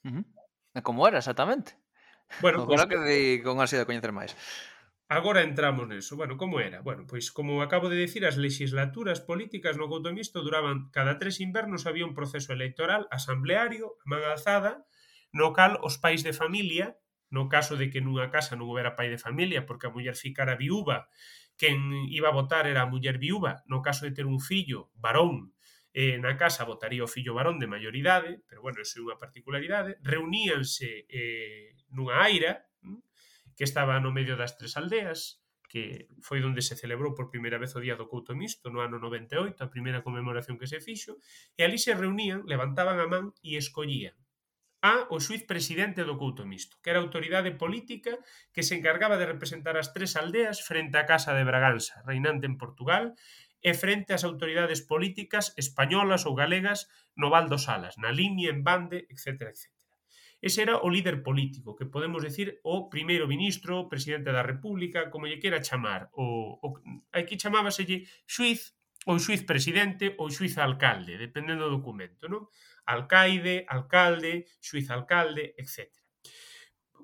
Uh 0.03 0.19
-huh. 0.19 0.83
Como 0.83 1.07
era 1.07 1.23
exactamente? 1.23 1.79
Bueno, 2.43 2.63
o 2.63 2.67
pues, 2.67 2.83
que 2.83 2.99
de, 2.99 3.39
con 3.47 3.63
ansia 3.63 3.79
de 3.79 3.87
coñecer 3.87 4.11
máis. 4.11 4.35
Agora 5.11 5.43
entramos 5.43 5.89
neso. 5.89 6.15
Bueno, 6.15 6.37
como 6.37 6.61
era? 6.61 6.79
Bueno, 6.79 7.05
pois 7.05 7.33
como 7.33 7.61
acabo 7.61 7.89
de 7.89 7.99
dicir, 7.99 8.23
as 8.23 8.39
legislaturas 8.39 9.19
políticas 9.19 9.75
no 9.75 9.91
Couto 9.91 10.07
Misto 10.15 10.39
duraban 10.39 10.87
cada 10.87 11.19
tres 11.19 11.43
invernos 11.43 11.83
había 11.83 12.07
un 12.07 12.15
proceso 12.15 12.55
electoral 12.55 13.11
asambleario, 13.11 13.99
a 13.99 14.05
man 14.07 14.23
alzada, 14.23 14.87
no 15.35 15.51
cal 15.51 15.83
os 15.83 15.99
pais 15.99 16.23
de 16.23 16.31
familia, 16.31 16.95
no 17.27 17.51
caso 17.51 17.75
de 17.75 17.91
que 17.91 17.99
nunha 17.99 18.31
casa 18.31 18.55
non 18.55 18.71
houbera 18.71 18.95
pai 18.95 19.11
de 19.11 19.19
familia 19.19 19.67
porque 19.67 19.91
a 19.91 19.93
muller 19.93 20.15
ficara 20.15 20.55
viúva, 20.55 21.11
quen 21.59 22.07
iba 22.07 22.31
a 22.31 22.37
votar 22.39 22.63
era 22.63 22.87
a 22.87 22.91
muller 22.91 23.19
viúva, 23.19 23.67
no 23.67 23.83
caso 23.83 24.07
de 24.07 24.15
ter 24.15 24.23
un 24.23 24.39
fillo 24.39 24.95
varón, 24.95 25.51
eh, 25.91 26.23
na 26.23 26.39
casa 26.39 26.63
votaría 26.63 27.03
o 27.03 27.11
fillo 27.11 27.35
varón 27.35 27.59
de 27.59 27.67
maioridade, 27.67 28.47
pero 28.47 28.63
bueno, 28.63 28.79
eso 28.79 29.03
é 29.03 29.11
unha 29.11 29.19
particularidade, 29.19 29.99
reuníanse 30.07 31.03
eh, 31.11 31.75
nunha 31.91 32.23
aira, 32.23 32.70
que 33.61 33.69
estaba 33.69 34.01
no 34.01 34.09
medio 34.09 34.41
das 34.41 34.57
tres 34.57 34.73
aldeas, 34.73 35.37
que 35.69 36.09
foi 36.25 36.41
onde 36.41 36.65
se 36.65 36.73
celebrou 36.73 37.13
por 37.13 37.29
primeira 37.29 37.61
vez 37.61 37.77
o 37.77 37.83
Día 37.85 37.93
do 37.93 38.09
Couto 38.09 38.33
Misto, 38.33 38.73
no 38.73 38.81
ano 38.81 38.97
98, 38.97 39.53
a 39.61 39.69
primeira 39.69 40.01
conmemoración 40.01 40.57
que 40.57 40.65
se 40.65 40.81
fixo, 40.81 41.21
e 41.53 41.61
ali 41.61 41.77
se 41.77 41.93
reunían, 41.93 42.41
levantaban 42.49 42.97
a 42.97 43.05
man 43.05 43.37
e 43.45 43.61
escollían 43.61 44.17
a 44.81 45.05
o 45.13 45.21
xuiz 45.21 45.45
presidente 45.45 46.01
do 46.01 46.17
Couto 46.17 46.41
Misto, 46.41 46.81
que 46.81 46.89
era 46.89 47.05
autoridade 47.05 47.53
política 47.53 48.17
que 48.49 48.65
se 48.65 48.73
encargaba 48.73 49.21
de 49.21 49.29
representar 49.29 49.77
as 49.77 49.93
tres 49.93 50.17
aldeas 50.17 50.65
frente 50.65 50.97
á 50.97 51.05
Casa 51.05 51.37
de 51.37 51.45
Braganza, 51.45 52.01
reinante 52.01 52.49
en 52.49 52.57
Portugal, 52.57 53.13
e 53.61 53.77
frente 53.77 54.17
ás 54.17 54.25
autoridades 54.25 54.81
políticas 54.81 55.53
españolas 55.53 56.25
ou 56.25 56.33
galegas 56.33 56.89
no 57.13 57.29
Val 57.29 57.45
dos 57.45 57.69
Salas, 57.69 57.93
na 58.01 58.09
Limia, 58.09 58.49
en 58.49 58.65
Bande, 58.65 59.05
etc. 59.05 59.53
etc. 59.53 59.69
Ese 60.41 60.65
era 60.65 60.81
o 60.81 60.89
líder 60.89 61.21
político, 61.21 61.77
que 61.77 61.85
podemos 61.85 62.25
decir 62.25 62.59
o 62.65 62.89
primeiro 62.89 63.29
ministro, 63.29 63.85
presidente 63.87 64.33
da 64.33 64.41
República, 64.41 65.13
como 65.13 65.29
lle 65.29 65.37
quera 65.37 65.61
chamar. 65.61 66.09
O, 66.17 66.57
o, 66.65 66.67
aquí 67.13 67.37
chamábaselle 67.37 68.09
xuiz 68.25 68.73
ou 69.05 69.21
xuiz 69.21 69.45
presidente 69.45 70.17
ou 70.17 70.33
xuiz 70.33 70.57
alcalde, 70.57 71.21
dependendo 71.21 71.69
do 71.69 71.77
documento, 71.77 72.25
non? 72.25 72.49
Alcaide, 72.89 73.69
alcalde, 73.69 74.49
xuiz 74.57 74.89
alcalde, 74.89 75.53
etc. 75.61 75.93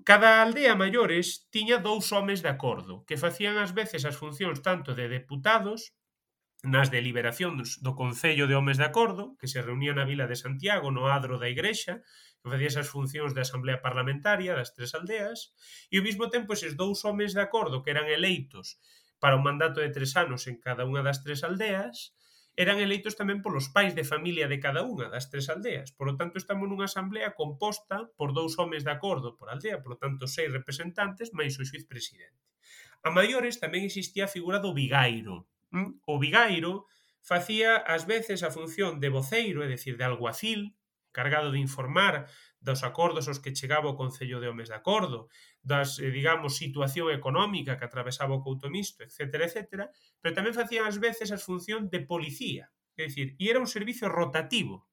Cada 0.01 0.41
aldea 0.41 0.73
maiores 0.73 1.49
tiña 1.53 1.77
dous 1.77 2.09
homes 2.13 2.41
de 2.41 2.49
acordo, 2.49 3.05
que 3.05 3.21
facían 3.21 3.61
ás 3.61 3.73
veces 3.73 4.01
as 4.05 4.17
funcións 4.17 4.65
tanto 4.65 4.97
de 4.97 5.05
deputados 5.09 5.93
nas 6.65 6.89
deliberacións 6.89 7.77
do 7.85 7.93
Concello 7.93 8.49
de 8.49 8.57
Homes 8.57 8.81
de 8.81 8.88
Acordo, 8.89 9.38
que 9.38 9.45
se 9.45 9.61
reunía 9.61 9.93
na 9.93 10.09
vila 10.09 10.25
de 10.25 10.38
Santiago 10.38 10.89
no 10.89 11.05
adro 11.05 11.38
da 11.38 11.49
igrexa, 11.49 12.01
facía 12.49 12.71
esas 12.71 12.89
funcións 12.89 13.31
da 13.35 13.43
Asamblea 13.43 13.83
Parlamentaria 13.83 14.57
das 14.57 14.73
tres 14.75 14.95
aldeas, 14.97 15.53
e 15.91 15.99
ao 15.99 16.05
mesmo 16.07 16.31
tempo 16.33 16.55
eses 16.55 16.73
dous 16.79 17.03
homes 17.05 17.35
de 17.35 17.43
acordo 17.43 17.83
que 17.83 17.91
eran 17.95 18.07
eleitos 18.07 18.81
para 19.21 19.37
un 19.37 19.43
mandato 19.43 19.81
de 19.81 19.91
tres 19.91 20.15
anos 20.15 20.47
en 20.47 20.57
cada 20.57 20.87
unha 20.87 21.03
das 21.03 21.23
tres 21.25 21.41
aldeas, 21.43 22.17
eran 22.57 22.81
eleitos 22.81 23.13
tamén 23.13 23.45
polos 23.45 23.69
pais 23.69 23.93
de 23.93 24.01
familia 24.01 24.49
de 24.49 24.57
cada 24.57 24.81
unha 24.81 25.13
das 25.13 25.29
tres 25.29 25.45
aldeas. 25.45 25.93
Por 25.93 26.09
lo 26.09 26.17
tanto, 26.17 26.41
estamos 26.41 26.65
nunha 26.65 26.89
asamblea 26.89 27.37
composta 27.37 28.09
por 28.17 28.33
dous 28.33 28.57
homes 28.57 28.81
de 28.81 28.89
acordo 28.89 29.37
por 29.37 29.53
aldea, 29.53 29.77
por 29.77 29.93
lo 29.93 29.99
tanto, 30.01 30.25
seis 30.25 30.49
representantes, 30.49 31.29
máis 31.37 31.53
o 31.61 31.63
xuiz 31.65 31.85
presidente. 31.85 32.41
A 33.05 33.13
maiores 33.13 33.61
tamén 33.61 33.85
existía 33.85 34.25
a 34.25 34.33
figura 34.33 34.57
do 34.57 34.73
vigairo. 34.73 35.45
Mm? 35.69 36.01
O 36.09 36.17
vigairo 36.17 36.89
facía 37.21 37.77
ás 37.77 38.09
veces 38.09 38.41
a 38.41 38.49
función 38.49 38.97
de 38.97 39.13
voceiro, 39.13 39.61
é 39.61 39.69
dicir, 39.69 39.93
de 39.99 40.09
alguacil, 40.09 40.76
cargado 41.18 41.49
de 41.49 41.57
informar 41.57 42.30
dos 42.61 42.86
acordos 42.86 43.26
aos 43.26 43.41
que 43.41 43.57
chegaba 43.57 43.89
o 43.89 43.97
Concello 43.97 44.38
de 44.38 44.53
Homes 44.53 44.70
de 44.70 44.78
Acordo, 44.78 45.34
das, 45.65 45.97
eh, 45.97 46.13
digamos, 46.13 46.61
situación 46.61 47.09
económica 47.09 47.82
que 47.82 47.89
atravesaba 47.89 48.38
o 48.38 48.45
Couto 48.45 48.70
Misto, 48.70 49.01
etc., 49.01 49.49
etc., 49.49 49.89
pero 50.22 50.38
tamén 50.38 50.53
facían 50.53 50.86
ás 50.86 51.01
veces 51.01 51.34
as 51.34 51.41
función 51.41 51.89
de 51.89 52.05
policía, 52.05 52.70
é 52.93 53.09
dicir, 53.09 53.34
e 53.41 53.49
era 53.49 53.57
un 53.57 53.65
servicio 53.65 54.13
rotativo, 54.13 54.86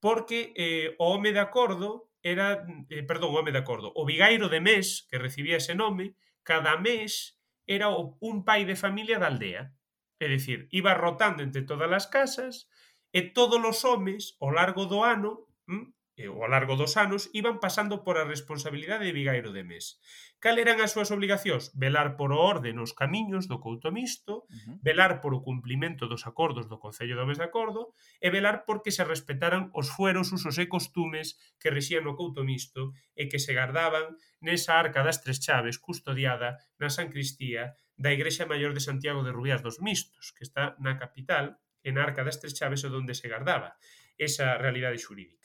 porque 0.00 0.56
eh, 0.56 0.96
o 0.96 1.12
home 1.12 1.36
de 1.36 1.44
acordo 1.44 2.08
era, 2.24 2.64
eh, 2.88 3.04
perdón, 3.04 3.36
o 3.36 3.44
home 3.44 3.52
de 3.52 3.60
acordo, 3.60 3.92
o 3.92 4.08
vigairo 4.08 4.48
de 4.48 4.64
mes, 4.64 5.04
que 5.12 5.20
recibía 5.20 5.60
ese 5.60 5.76
nome, 5.76 6.16
cada 6.40 6.80
mes 6.80 7.36
era 7.68 7.92
o, 7.92 8.16
un 8.24 8.40
pai 8.48 8.64
de 8.64 8.72
familia 8.72 9.20
da 9.20 9.28
aldea, 9.28 9.76
é 10.16 10.26
dicir, 10.32 10.64
iba 10.72 10.96
rotando 10.96 11.44
entre 11.44 11.68
todas 11.68 11.92
as 11.92 12.08
casas, 12.08 12.72
e 13.12 13.32
todos 13.32 13.60
os 13.60 13.84
homes, 13.84 14.36
ao 14.40 14.52
largo 14.52 14.84
do 14.84 15.04
ano, 15.04 15.47
Mm, 15.68 15.92
eh, 16.16 16.26
ao 16.26 16.48
largo 16.48 16.74
dos 16.80 16.96
anos, 16.96 17.30
iban 17.36 17.60
pasando 17.60 18.02
por 18.02 18.16
a 18.16 18.24
responsabilidade 18.24 19.06
de 19.06 19.14
Vigairo 19.14 19.52
de 19.52 19.62
Mes. 19.62 20.00
Cal 20.42 20.56
eran 20.58 20.80
as 20.80 20.96
súas 20.96 21.12
obligacións? 21.14 21.70
Velar 21.76 22.16
por 22.18 22.32
o 22.32 22.40
orde 22.40 22.72
nos 22.72 22.96
camiños 22.96 23.46
do 23.46 23.60
couto 23.60 23.92
mixto, 23.92 24.42
uh 24.42 24.50
-huh. 24.50 24.74
velar 24.82 25.20
por 25.22 25.36
o 25.36 25.44
cumplimento 25.44 26.08
dos 26.08 26.26
acordos 26.26 26.66
do 26.66 26.80
Concello 26.82 27.14
do 27.14 27.28
Mes 27.28 27.38
de 27.38 27.46
Acordo 27.46 27.94
e 28.18 28.32
velar 28.32 28.64
porque 28.66 28.90
se 28.90 29.04
respetaran 29.04 29.70
os 29.76 29.92
fueros, 29.92 30.32
usos 30.34 30.56
e 30.58 30.66
costumes 30.66 31.38
que 31.60 31.70
rexían 31.70 32.02
no 32.08 32.16
couto 32.18 32.42
mixto 32.42 32.96
e 33.14 33.28
que 33.30 33.38
se 33.38 33.52
gardaban 33.52 34.16
nesa 34.42 34.80
arca 34.80 35.04
das 35.06 35.20
tres 35.22 35.38
chaves 35.38 35.76
custodiada 35.78 36.58
na 36.80 36.88
San 36.90 37.12
Cristía 37.12 37.78
da 37.94 38.10
Igrexa 38.16 38.48
Maior 38.48 38.72
de 38.74 38.82
Santiago 38.82 39.20
de 39.22 39.34
Rubias 39.36 39.60
dos 39.60 39.78
Mistos, 39.84 40.32
que 40.34 40.46
está 40.48 40.74
na 40.82 40.96
capital, 40.96 41.60
en 41.82 41.98
Arca 41.98 42.24
das 42.24 42.40
Tres 42.40 42.54
Chaves, 42.54 42.84
onde 42.84 43.14
se 43.14 43.28
gardaba 43.28 43.78
esa 44.18 44.58
realidade 44.58 44.98
xurídica. 44.98 45.37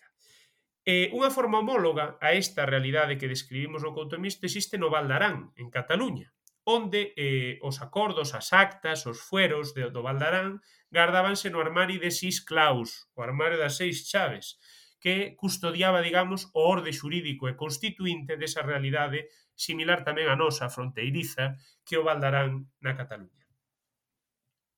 E 0.84 1.08
unha 1.16 1.32
forma 1.32 1.64
homóloga 1.64 2.20
a 2.20 2.36
esta 2.36 2.68
realidade 2.68 3.16
que 3.16 3.32
describimos 3.32 3.88
no 3.88 3.96
Couto 3.96 4.20
Mixto 4.20 4.44
existe 4.44 4.76
no 4.76 4.92
Valdarán, 4.92 5.56
en 5.56 5.72
Cataluña, 5.72 6.36
onde 6.68 7.16
eh, 7.16 7.56
os 7.64 7.80
acordos, 7.80 8.36
as 8.36 8.52
actas, 8.52 9.08
os 9.08 9.24
fueros 9.24 9.72
de, 9.72 9.88
do 9.88 10.04
Valdarán 10.04 10.60
gardábanse 10.92 11.48
no 11.48 11.64
armario 11.64 12.04
de 12.04 12.12
seis 12.12 12.44
claus, 12.44 13.08
o 13.16 13.24
armario 13.24 13.56
das 13.56 13.80
seis 13.80 14.04
chaves, 14.04 14.60
que 15.00 15.36
custodiaba, 15.40 16.04
digamos, 16.04 16.52
o 16.52 16.64
orde 16.68 16.92
xurídico 16.92 17.48
e 17.48 17.56
constituinte 17.56 18.36
desa 18.36 18.64
realidade 18.64 19.28
similar 19.56 20.04
tamén 20.04 20.28
a 20.28 20.36
nosa 20.36 20.68
fronteiriza 20.68 21.60
que 21.88 21.96
o 21.96 22.04
Valdarán 22.04 22.68
na 22.84 22.96
Cataluña. 22.96 23.44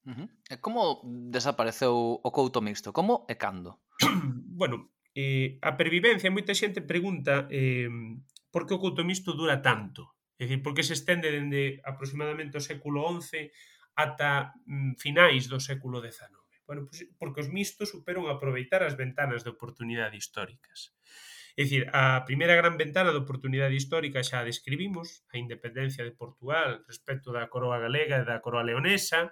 Uh 0.06 0.14
-huh. 0.14 0.28
E 0.54 0.56
como 0.62 1.02
desapareceu 1.34 2.22
o 2.22 2.30
couto 2.30 2.62
mixto? 2.62 2.94
Como 2.94 3.26
e 3.26 3.36
cando? 3.38 3.82
bueno, 4.62 4.94
eh, 5.16 5.58
a 5.64 5.80
pervivencia, 5.80 6.28
moita 6.30 6.52
xente 6.52 6.84
pregunta 6.84 7.48
eh, 7.48 7.88
por 8.52 8.68
que 8.68 8.76
o 8.76 8.82
couto 8.84 9.08
misto 9.08 9.32
dura 9.32 9.64
tanto? 9.64 10.20
É 10.36 10.44
dicir, 10.44 10.60
por 10.60 10.76
que 10.76 10.84
se 10.84 10.94
estende 11.00 11.32
dende 11.32 11.80
aproximadamente 11.88 12.60
o 12.60 12.64
século 12.64 13.08
XI 13.08 13.48
ata 13.96 14.52
mm, 14.68 15.00
finais 15.00 15.48
do 15.48 15.64
século 15.64 16.04
XIX? 16.04 16.36
Bueno, 16.68 16.84
pues, 16.84 17.08
porque 17.16 17.40
os 17.40 17.50
mistos 17.50 17.96
superan 17.96 18.28
aproveitar 18.28 18.84
as 18.84 19.00
ventanas 19.00 19.48
de 19.48 19.56
oportunidade 19.56 20.20
históricas. 20.20 20.92
É 21.56 21.64
dicir, 21.64 21.88
a 21.96 22.28
primeira 22.28 22.60
gran 22.60 22.76
ventana 22.76 23.16
de 23.16 23.22
oportunidade 23.24 23.80
histórica 23.80 24.20
xa 24.28 24.44
a 24.44 24.48
describimos, 24.52 25.24
a 25.32 25.40
independencia 25.40 26.04
de 26.04 26.12
Portugal 26.12 26.84
respecto 26.84 27.32
da 27.32 27.48
coroa 27.48 27.80
galega 27.80 28.20
e 28.20 28.28
da 28.28 28.44
coroa 28.44 28.68
leonesa, 28.68 29.32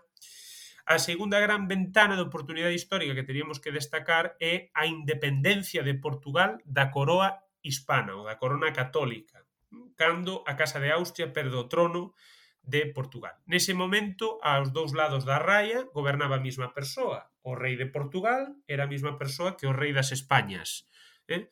A 0.84 1.00
segunda 1.00 1.40
gran 1.40 1.72
ventana 1.72 2.20
de 2.20 2.28
oportunidade 2.28 2.76
histórica 2.76 3.16
que 3.16 3.24
teríamos 3.24 3.64
que 3.64 3.72
destacar 3.72 4.36
é 4.44 4.68
a 4.76 4.84
independencia 4.84 5.80
de 5.80 5.96
Portugal 5.96 6.60
da 6.68 6.92
coroa 6.92 7.40
hispana 7.64 8.20
ou 8.20 8.28
da 8.28 8.36
corona 8.36 8.76
católica, 8.76 9.48
cando 9.96 10.44
a 10.44 10.60
Casa 10.60 10.84
de 10.84 10.92
Austria 10.92 11.32
perde 11.32 11.56
o 11.56 11.72
trono 11.72 12.12
de 12.60 12.92
Portugal. 12.92 13.40
Nese 13.48 13.72
momento, 13.72 14.44
aos 14.44 14.76
dous 14.76 14.92
lados 14.92 15.24
da 15.24 15.40
raia, 15.40 15.88
gobernaba 15.96 16.36
a 16.36 16.44
mesma 16.44 16.76
persoa. 16.76 17.32
O 17.48 17.56
rei 17.56 17.80
de 17.80 17.88
Portugal 17.88 18.52
era 18.68 18.84
a 18.84 18.92
mesma 18.92 19.16
persoa 19.16 19.56
que 19.56 19.64
o 19.64 19.72
rei 19.72 19.96
das 19.96 20.12
Españas, 20.12 20.84
eh? 21.32 21.48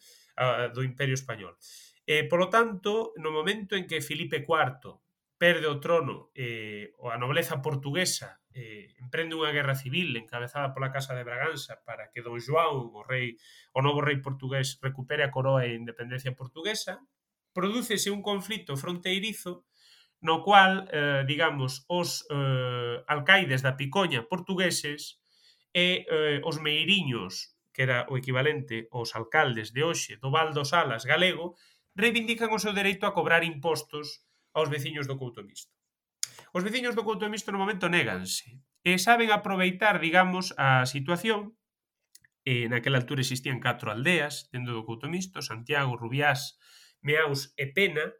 do 0.76 0.84
Imperio 0.84 1.16
Español. 1.16 1.56
E, 2.04 2.28
polo 2.28 2.52
tanto, 2.52 3.16
no 3.16 3.32
momento 3.32 3.80
en 3.80 3.88
que 3.88 4.04
Filipe 4.04 4.44
IV 4.44 5.00
perde 5.40 5.72
o 5.72 5.80
trono 5.80 6.36
eh, 6.36 6.92
a 7.00 7.16
nobleza 7.16 7.64
portuguesa 7.64 8.41
eh, 8.54 8.94
emprende 9.00 9.36
unha 9.36 9.52
guerra 9.56 9.76
civil 9.76 10.16
encabezada 10.20 10.76
pola 10.76 10.92
Casa 10.92 11.16
de 11.16 11.24
Braganza 11.24 11.80
para 11.84 12.12
que 12.12 12.24
Don 12.24 12.40
João, 12.40 12.92
o 12.92 13.02
rei, 13.04 13.40
o 13.72 13.80
novo 13.80 14.04
rei 14.04 14.20
portugués, 14.20 14.80
recupere 14.82 15.24
a 15.24 15.32
coroa 15.32 15.64
e 15.68 15.74
a 15.74 15.80
independencia 15.80 16.36
portuguesa, 16.36 17.00
prodúcese 17.54 18.12
un 18.12 18.22
conflito 18.22 18.76
fronteirizo 18.76 19.68
no 20.22 20.44
cual, 20.46 20.88
eh, 20.94 21.26
digamos, 21.26 21.84
os 21.90 22.30
eh, 22.30 23.02
alcaides 23.08 23.66
da 23.66 23.74
Picoña 23.74 24.22
portugueses 24.30 25.18
e 25.74 26.06
eh, 26.06 26.40
os 26.46 26.62
meiriños, 26.62 27.58
que 27.74 27.90
era 27.90 28.06
o 28.06 28.22
equivalente 28.22 28.86
aos 28.94 29.18
alcaldes 29.18 29.74
de 29.74 29.82
hoxe 29.82 30.22
do 30.22 30.30
Val 30.30 30.54
dos 30.54 30.78
Alas 30.78 31.10
galego, 31.10 31.58
reivindican 31.98 32.54
o 32.54 32.62
seu 32.62 32.72
dereito 32.72 33.10
a 33.10 33.16
cobrar 33.18 33.42
impostos 33.42 34.22
aos 34.54 34.70
veciños 34.70 35.10
do 35.10 35.18
Couto 35.18 35.42
Misto. 35.42 35.81
Os 36.52 36.64
veciños 36.64 36.96
do 36.96 37.04
Couto 37.08 37.26
de 37.26 37.34
Misto 37.34 37.52
no 37.52 37.62
momento 37.62 37.88
néganse 37.88 38.60
e 38.82 38.98
saben 38.98 39.30
aproveitar, 39.30 40.02
digamos, 40.02 40.54
a 40.58 40.84
situación 40.90 41.54
eh, 42.46 42.66
naquela 42.70 42.98
altura 42.98 43.22
existían 43.22 43.62
catro 43.62 43.94
aldeas 43.94 44.50
dentro 44.50 44.74
do 44.74 44.86
Couto 44.86 45.06
Misto, 45.06 45.46
Santiago, 45.46 45.98
Rubiás, 45.98 46.58
Meaus 47.02 47.54
e 47.58 47.70
Pena, 47.70 48.14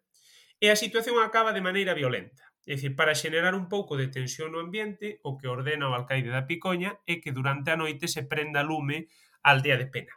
e 0.62 0.70
a 0.70 0.78
situación 0.78 1.18
acaba 1.18 1.54
de 1.58 1.66
maneira 1.66 1.98
violenta. 1.98 2.54
É 2.70 2.78
dicir, 2.78 2.94
para 2.94 3.18
xenerar 3.18 3.58
un 3.58 3.66
pouco 3.66 3.98
de 3.98 4.14
tensión 4.14 4.54
no 4.54 4.62
ambiente, 4.62 5.18
o 5.26 5.34
que 5.42 5.50
ordena 5.50 5.90
o 5.90 5.98
alcaide 5.98 6.30
da 6.30 6.46
Picoña 6.46 7.02
é 7.10 7.18
que 7.18 7.34
durante 7.34 7.74
a 7.74 7.80
noite 7.82 8.06
se 8.06 8.22
prenda 8.22 8.62
lume 8.62 9.10
a 9.42 9.58
aldea 9.58 9.82
de 9.82 9.90
Pena. 9.90 10.14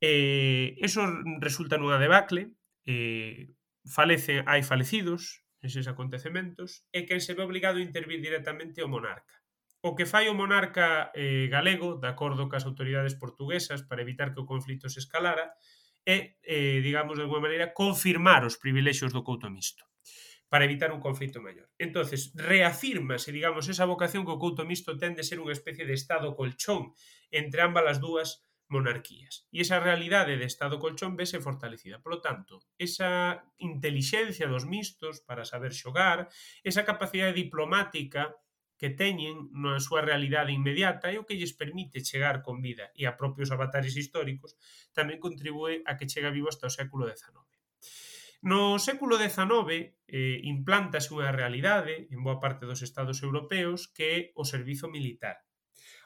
Eh, 0.00 0.80
eso 0.80 1.04
resulta 1.44 1.76
nunha 1.76 2.00
debacle, 2.00 2.56
eh, 2.88 3.52
falece, 3.84 4.40
hai 4.48 4.64
falecidos, 4.64 5.44
neses 5.62 5.90
acontecementos 5.90 6.86
é 6.94 7.02
quen 7.06 7.20
se 7.22 7.34
ve 7.34 7.42
obligado 7.42 7.78
a 7.78 7.86
intervir 7.86 8.22
directamente 8.22 8.82
o 8.82 8.88
monarca. 8.88 9.34
O 9.82 9.94
que 9.94 10.06
fai 10.06 10.26
o 10.26 10.34
monarca 10.34 11.14
eh, 11.14 11.46
galego, 11.46 11.98
de 12.02 12.10
acordo 12.10 12.50
cas 12.50 12.66
autoridades 12.66 13.14
portuguesas 13.14 13.86
para 13.86 14.02
evitar 14.02 14.34
que 14.34 14.42
o 14.42 14.48
conflito 14.48 14.90
se 14.90 14.98
escalara, 14.98 15.54
é, 16.02 16.38
eh, 16.42 16.80
digamos, 16.82 17.18
de 17.18 17.22
alguma 17.26 17.46
maneira, 17.46 17.70
confirmar 17.74 18.42
os 18.42 18.58
privilexios 18.58 19.14
do 19.14 19.22
couto 19.22 19.46
mixto 19.50 19.86
para 20.48 20.64
evitar 20.64 20.90
un 20.92 21.00
conflito 21.00 21.42
maior. 21.42 21.68
Entonces, 21.78 22.32
reafirmase, 22.34 23.30
digamos, 23.32 23.68
esa 23.68 23.84
vocación 23.84 24.24
que 24.24 24.32
o 24.32 24.40
couto 24.40 24.64
mixto 24.64 24.96
ten 24.96 25.12
de 25.12 25.22
ser 25.22 25.38
unha 25.38 25.52
especie 25.52 25.84
de 25.84 25.94
estado 25.94 26.32
colchón 26.32 26.96
entre 27.28 27.60
ambas 27.60 27.84
as 27.84 27.98
dúas 28.00 28.47
monarquías. 28.68 29.48
E 29.48 29.64
esa 29.64 29.80
realidade 29.80 30.36
de 30.36 30.44
Estado 30.44 30.76
colchón 30.76 31.16
vese 31.16 31.40
fortalecida. 31.40 32.00
Por 32.04 32.12
lo 32.16 32.20
tanto, 32.20 32.60
esa 32.76 33.44
intelixencia 33.56 34.46
dos 34.46 34.68
mistos 34.68 35.24
para 35.24 35.48
saber 35.48 35.72
xogar, 35.72 36.28
esa 36.62 36.84
capacidade 36.84 37.32
diplomática 37.32 38.36
que 38.78 38.94
teñen 38.94 39.50
na 39.50 39.82
súa 39.82 40.04
realidade 40.04 40.54
inmediata 40.54 41.10
e 41.10 41.18
o 41.18 41.26
que 41.26 41.34
lles 41.34 41.56
permite 41.56 42.04
chegar 42.04 42.46
con 42.46 42.62
vida 42.62 42.94
e 42.94 43.10
a 43.10 43.18
propios 43.18 43.50
avatares 43.50 43.98
históricos 43.98 44.54
tamén 44.94 45.18
contribúe 45.18 45.82
a 45.82 45.98
que 45.98 46.06
chega 46.06 46.30
vivo 46.30 46.46
hasta 46.46 46.70
o 46.70 46.72
século 46.72 47.10
XIX. 47.10 47.42
No 48.38 48.78
século 48.78 49.18
XIX 49.18 49.98
eh, 50.06 50.38
implántase 50.46 51.10
unha 51.10 51.34
realidade 51.34 52.06
en 52.14 52.22
boa 52.22 52.38
parte 52.38 52.70
dos 52.70 52.86
estados 52.86 53.18
europeos 53.26 53.90
que 53.90 54.06
é 54.14 54.18
o 54.38 54.46
servizo 54.46 54.86
militar 54.86 55.47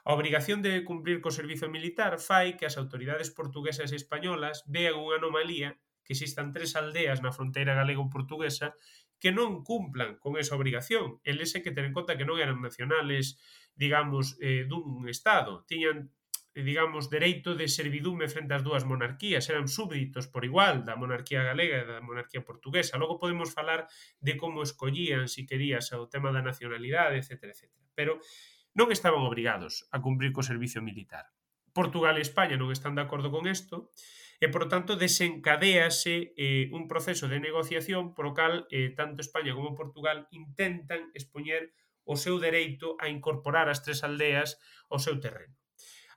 A 0.03 0.15
obrigación 0.15 0.63
de 0.67 0.83
cumprir 0.83 1.23
co 1.23 1.31
servizo 1.31 1.71
militar 1.71 2.19
fai 2.19 2.59
que 2.59 2.67
as 2.67 2.75
autoridades 2.75 3.31
portuguesas 3.31 3.95
e 3.95 3.99
españolas 4.03 4.67
vean 4.67 4.99
unha 4.99 5.23
anomalía 5.23 5.79
que 6.03 6.19
existan 6.19 6.51
tres 6.51 6.75
aldeas 6.75 7.23
na 7.23 7.31
fronteira 7.31 7.79
galego-portuguesa 7.79 8.75
que 9.23 9.31
non 9.31 9.63
cumplan 9.63 10.19
con 10.19 10.35
esa 10.35 10.59
obrigación. 10.59 11.23
Eles 11.23 11.55
é 11.55 11.63
que 11.63 11.71
ter 11.71 11.87
en 11.87 11.95
conta 11.95 12.19
que 12.19 12.27
non 12.27 12.43
eran 12.43 12.59
nacionales, 12.59 13.39
digamos, 13.79 14.35
eh, 14.43 14.67
dun 14.67 15.07
Estado. 15.07 15.63
Tiñan 15.71 16.11
digamos, 16.55 17.09
dereito 17.09 17.55
de 17.55 17.65
servidume 17.65 18.29
frente 18.29 18.53
ás 18.53 18.61
dúas 18.61 18.85
monarquías, 18.85 19.49
eran 19.49 19.73
súbditos 19.73 20.29
por 20.29 20.45
igual 20.45 20.85
da 20.85 21.01
monarquía 21.01 21.41
galega 21.41 21.81
e 21.81 21.89
da 21.89 22.05
monarquía 22.05 22.45
portuguesa. 22.45 23.01
Logo 23.01 23.17
podemos 23.17 23.57
falar 23.57 23.89
de 24.21 24.37
como 24.37 24.61
escollían, 24.61 25.33
se 25.33 25.41
si 25.41 25.49
querías, 25.49 25.89
o 25.97 26.13
tema 26.13 26.29
da 26.29 26.45
nacionalidade, 26.45 27.17
etc. 27.17 27.57
etc. 27.57 27.73
Pero 27.97 28.21
non 28.73 28.89
estaban 28.89 29.25
obrigados 29.25 29.89
a 29.93 30.01
cumprir 30.01 30.33
co 30.33 30.45
servicio 30.45 30.81
militar. 30.81 31.29
Portugal 31.73 32.21
e 32.21 32.25
España 32.25 32.57
non 32.61 32.73
están 32.73 32.97
de 32.97 33.05
acordo 33.05 33.33
con 33.33 33.49
isto 33.49 33.93
e, 34.43 34.51
por 34.53 34.69
tanto, 34.69 34.99
desencadéase 34.99 36.37
eh, 36.37 36.69
un 36.75 36.89
proceso 36.89 37.31
de 37.31 37.41
negociación 37.41 38.13
por 38.13 38.29
o 38.29 38.37
cal 38.37 38.69
eh, 38.69 38.93
tanto 38.93 39.25
España 39.25 39.57
como 39.57 39.79
Portugal 39.79 40.29
intentan 40.35 41.13
expoñer 41.17 41.73
o 42.05 42.19
seu 42.19 42.43
dereito 42.43 42.99
a 42.99 43.09
incorporar 43.09 43.71
as 43.71 43.81
tres 43.87 44.03
aldeas 44.03 44.59
ao 44.91 44.99
seu 44.99 45.17
terreno. 45.23 45.55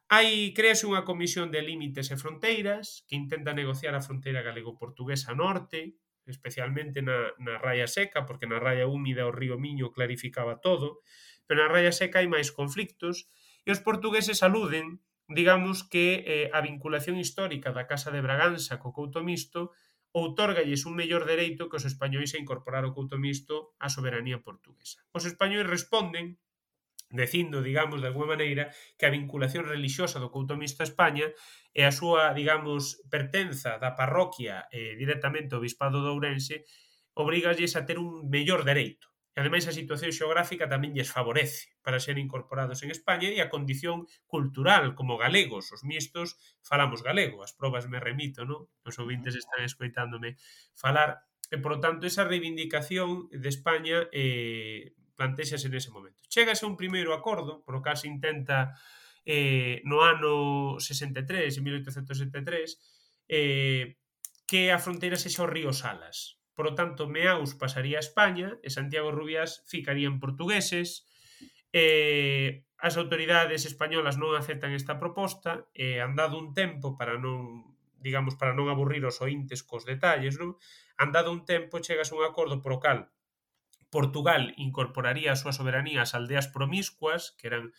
Hai 0.05 0.53
créase 0.53 0.85
unha 0.85 1.01
comisión 1.01 1.49
de 1.49 1.65
límites 1.65 2.13
e 2.13 2.19
fronteiras 2.19 3.05
que 3.09 3.17
intenta 3.17 3.57
negociar 3.57 3.97
a 3.97 4.05
fronteira 4.05 4.45
galego-portuguesa 4.45 5.33
norte, 5.33 5.97
especialmente 6.25 7.01
na, 7.01 7.33
na 7.41 7.57
raya 7.57 7.89
seca, 7.89 8.25
porque 8.25 8.49
na 8.49 8.61
raya 8.61 8.89
húmida 8.89 9.25
o 9.25 9.33
río 9.33 9.57
Miño 9.57 9.93
clarificaba 9.93 10.61
todo, 10.61 11.01
pero 11.47 11.63
na 11.63 11.71
raya 11.71 11.93
seca 11.93 12.19
hai 12.19 12.29
máis 12.29 12.49
conflictos, 12.51 13.29
e 13.65 13.69
os 13.73 13.81
portugueses 13.81 14.45
aluden, 14.45 15.01
digamos, 15.25 15.85
que 15.85 16.21
eh, 16.25 16.47
a 16.53 16.61
vinculación 16.61 17.17
histórica 17.17 17.73
da 17.73 17.87
Casa 17.89 18.13
de 18.13 18.21
Braganza 18.21 18.77
co 18.77 18.93
Couto 18.93 19.25
Misto 19.25 19.73
outorgalles 20.15 20.87
un 20.87 20.95
mellor 20.95 21.27
dereito 21.27 21.67
que 21.67 21.75
os 21.75 21.83
españois 21.83 22.31
a 22.31 22.39
incorporar 22.39 22.87
o 22.87 22.95
couto 22.95 23.19
Misto 23.19 23.75
á 23.83 23.91
soberanía 23.91 24.39
portuguesa. 24.39 25.03
Os 25.11 25.27
españois 25.27 25.67
responden 25.67 26.39
dicindo, 27.11 27.61
digamos, 27.61 28.01
de 28.01 28.07
alguma 28.07 28.33
maneira, 28.33 28.71
que 28.97 29.05
a 29.05 29.13
vinculación 29.13 29.67
relixiosa 29.67 30.17
do 30.23 30.31
couto 30.31 30.55
Misto 30.55 30.81
a 30.81 30.89
España 30.89 31.27
e 31.75 31.83
a 31.83 31.91
súa, 31.91 32.31
digamos, 32.31 33.03
pertenza 33.11 33.75
da 33.75 33.93
parroquia 33.99 34.71
eh, 34.71 34.95
directamente 34.95 35.51
ao 35.53 35.63
bispado 35.63 35.99
de 35.99 36.09
Ourense 36.09 36.63
obrigalles 37.11 37.75
a 37.75 37.83
ter 37.83 37.99
un 37.99 38.31
mellor 38.31 38.63
dereito. 38.63 39.14
E 39.35 39.43
ademais 39.43 39.67
a 39.67 39.75
situación 39.75 40.15
xeográfica 40.15 40.71
tamén 40.71 40.95
lles 40.95 41.11
favorece 41.11 41.75
para 41.83 41.99
ser 41.99 42.15
incorporados 42.15 42.79
en 42.87 42.89
España 42.95 43.27
e 43.27 43.43
a 43.43 43.51
condición 43.51 44.07
cultural 44.31 44.95
como 44.95 45.19
galegos, 45.19 45.75
os 45.75 45.83
mixtos 45.83 46.39
falamos 46.63 47.03
galego, 47.03 47.43
as 47.43 47.51
probas 47.51 47.91
me 47.91 47.99
remito, 47.99 48.47
non? 48.47 48.71
Os 48.87 48.95
ouvintes 48.95 49.35
están 49.35 49.67
escoitándome 49.67 50.39
falar 50.71 51.27
e 51.51 51.59
por 51.59 51.75
tanto 51.83 52.07
esa 52.07 52.23
reivindicación 52.23 53.27
de 53.27 53.49
España 53.51 54.07
eh, 54.15 54.95
plantexase 55.19 55.67
nese 55.67 55.91
momento. 55.91 56.23
Chegase 56.31 56.63
un 56.63 56.79
primeiro 56.79 57.11
acordo, 57.11 57.59
por 57.67 57.75
o 57.75 57.83
caso 57.83 58.07
intenta 58.07 58.71
eh, 59.27 59.83
no 59.83 59.99
ano 59.99 60.79
63, 60.79 61.59
en 61.59 61.63
1873, 61.63 62.79
eh, 63.27 63.99
que 64.47 64.71
a 64.71 64.79
fronteira 64.79 65.17
sexa 65.17 65.43
o 65.43 65.49
río 65.49 65.73
Salas. 65.73 66.37
Por 66.55 66.65
lo 66.65 66.73
tanto, 66.73 67.07
Meaus 67.07 67.53
pasaría 67.53 67.99
a 67.99 68.05
España 68.07 68.55
e 68.63 68.71
Santiago 68.71 69.11
Rubias 69.11 69.67
ficarían 69.67 70.23
portugueses. 70.23 71.03
Eh, 71.75 72.63
as 72.79 72.95
autoridades 72.95 73.67
españolas 73.67 74.15
non 74.15 74.31
aceptan 74.39 74.71
esta 74.71 74.95
proposta 74.95 75.67
e 75.75 75.99
eh, 75.99 76.03
han 76.03 76.15
dado 76.15 76.39
un 76.39 76.55
tempo 76.55 76.95
para 76.95 77.19
non 77.19 77.75
digamos, 78.05 78.37
para 78.37 78.53
non 78.53 78.69
aburrir 78.69 79.01
os 79.09 79.17
ointes 79.17 79.65
cos 79.65 79.81
detalles, 79.83 80.37
non? 80.37 80.61
Han 81.01 81.09
dado 81.09 81.33
un 81.33 81.41
tempo, 81.41 81.81
chegas 81.81 82.13
a 82.13 82.15
un 82.15 82.23
acordo 82.23 82.61
por 82.61 82.77
o 82.77 82.79
cal 82.79 83.09
Portugal 83.89 84.53
incorporaría 84.61 85.33
a 85.33 85.39
súa 85.39 85.57
soberanía 85.57 86.05
ás 86.05 86.13
aldeas 86.13 86.47
promiscuas, 86.51 87.33
que 87.39 87.49
eran, 87.49 87.73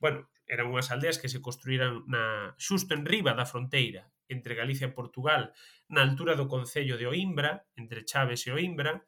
bueno, 0.00 0.32
eran 0.48 0.72
unhas 0.72 0.88
aldeas 0.88 1.20
que 1.20 1.28
se 1.28 1.44
construíran 1.44 2.08
na, 2.08 2.56
xusto 2.56 2.96
en 2.96 3.04
riba 3.04 3.36
da 3.36 3.44
fronteira 3.44 4.08
entre 4.28 4.58
Galicia 4.58 4.90
e 4.90 4.96
Portugal 4.96 5.54
na 5.88 6.02
altura 6.02 6.34
do 6.34 6.50
Concello 6.50 6.98
de 6.98 7.06
Oimbra, 7.06 7.66
entre 7.78 8.02
Chaves 8.02 8.46
e 8.46 8.50
Oimbra, 8.50 9.06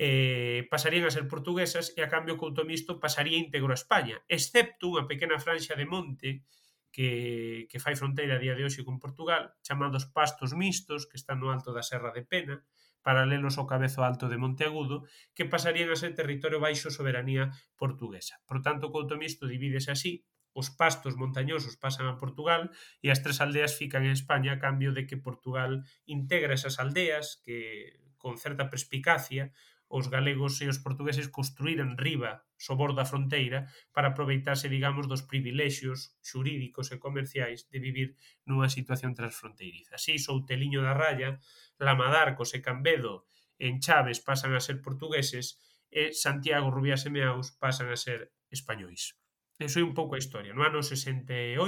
eh, 0.00 0.64
pasarían 0.72 1.04
a 1.04 1.12
ser 1.12 1.28
portuguesas 1.28 1.92
e 1.92 2.00
a 2.00 2.08
cambio 2.08 2.34
o 2.36 2.40
couto 2.40 2.64
Misto 2.64 2.96
pasaría 2.96 3.36
íntegro 3.36 3.72
a 3.72 3.80
España, 3.80 4.16
excepto 4.32 4.88
unha 4.88 5.04
pequena 5.04 5.36
franxa 5.36 5.76
de 5.76 5.84
monte 5.84 6.48
que, 6.88 7.68
que 7.68 7.82
fai 7.84 7.94
fronteira 8.00 8.36
a 8.36 8.42
día 8.42 8.56
de 8.56 8.64
hoxe 8.64 8.80
con 8.80 8.96
Portugal, 8.96 9.52
chamados 9.60 10.08
pastos 10.08 10.56
Mistos, 10.56 11.04
que 11.04 11.20
están 11.20 11.38
no 11.38 11.52
alto 11.52 11.76
da 11.76 11.84
Serra 11.84 12.16
de 12.16 12.24
Pena, 12.24 12.64
paralelos 13.04 13.56
ao 13.56 13.68
cabezo 13.68 14.00
alto 14.00 14.28
de 14.28 14.40
Monteagudo, 14.40 15.04
que 15.36 15.48
pasarían 15.48 15.92
a 15.92 16.00
ser 16.00 16.12
territorio 16.16 16.60
baixo 16.60 16.88
soberanía 16.88 17.52
portuguesa. 17.76 18.40
Por 18.48 18.60
tanto, 18.64 18.88
o 18.88 18.92
couto 18.92 19.20
Misto 19.20 19.44
divídese 19.48 19.92
así 19.92 20.24
os 20.52 20.70
pastos 20.74 21.14
montañosos 21.14 21.78
pasan 21.78 22.06
a 22.10 22.18
Portugal 22.18 22.70
e 23.04 23.08
as 23.14 23.22
tres 23.22 23.38
aldeas 23.38 23.78
fican 23.78 24.02
en 24.02 24.12
España 24.12 24.56
a 24.56 24.60
cambio 24.62 24.90
de 24.90 25.06
que 25.06 25.20
Portugal 25.20 25.86
integra 26.06 26.56
esas 26.58 26.82
aldeas 26.82 27.42
que 27.46 28.00
con 28.18 28.36
certa 28.36 28.68
perspicacia 28.68 29.54
os 29.90 30.06
galegos 30.06 30.62
e 30.62 30.70
os 30.70 30.78
portugueses 30.78 31.26
construíran 31.26 31.98
riba 31.98 32.46
sobor 32.54 32.94
da 32.94 33.02
fronteira 33.02 33.66
para 33.90 34.14
aproveitarse, 34.14 34.70
digamos, 34.70 35.10
dos 35.10 35.26
privilexios 35.26 36.14
xurídicos 36.22 36.94
e 36.94 37.02
comerciais 37.02 37.66
de 37.66 37.82
vivir 37.82 38.08
nunha 38.46 38.70
situación 38.70 39.18
transfronteiriza. 39.18 39.98
Así, 39.98 40.14
Souteliño 40.22 40.80
da 40.86 40.94
Raya, 40.94 41.42
Lamadarcos 41.82 42.54
e 42.54 42.62
Cambedo 42.62 43.26
en 43.58 43.82
Chaves 43.82 44.22
pasan 44.22 44.54
a 44.54 44.62
ser 44.62 44.78
portugueses 44.78 45.58
e 45.90 46.14
Santiago 46.14 46.70
Rubias 46.70 47.02
e 47.02 47.10
Meaus 47.10 47.50
pasan 47.58 47.90
a 47.90 47.98
ser 47.98 48.30
españois. 48.46 49.19
Pensou 49.60 49.84
un 49.84 49.92
pouco 49.92 50.16
a 50.16 50.22
historia. 50.24 50.56
No 50.56 50.64
ano 50.64 50.80
68 50.80 51.60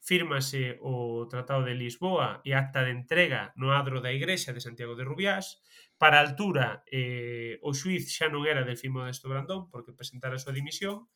fírmase 0.00 0.80
o 0.80 1.28
Tratado 1.28 1.60
de 1.68 1.76
Lisboa 1.76 2.40
e 2.48 2.56
acta 2.56 2.80
de 2.80 2.96
entrega 2.96 3.52
no 3.60 3.76
adro 3.76 4.00
da 4.00 4.08
Igrexa 4.08 4.56
de 4.56 4.64
Santiago 4.64 4.96
de 4.96 5.04
Rubiás. 5.04 5.60
Para 6.00 6.16
a 6.16 6.24
altura, 6.24 6.80
eh, 6.88 7.60
o 7.60 7.76
xuiz 7.76 8.08
xa 8.08 8.32
non 8.32 8.48
era 8.48 8.64
Delfimo 8.64 9.04
Modesto 9.04 9.28
Brandón, 9.28 9.68
porque 9.68 9.92
presentara 9.92 10.40
a 10.40 10.42
súa 10.42 10.56
dimisión. 10.56 11.12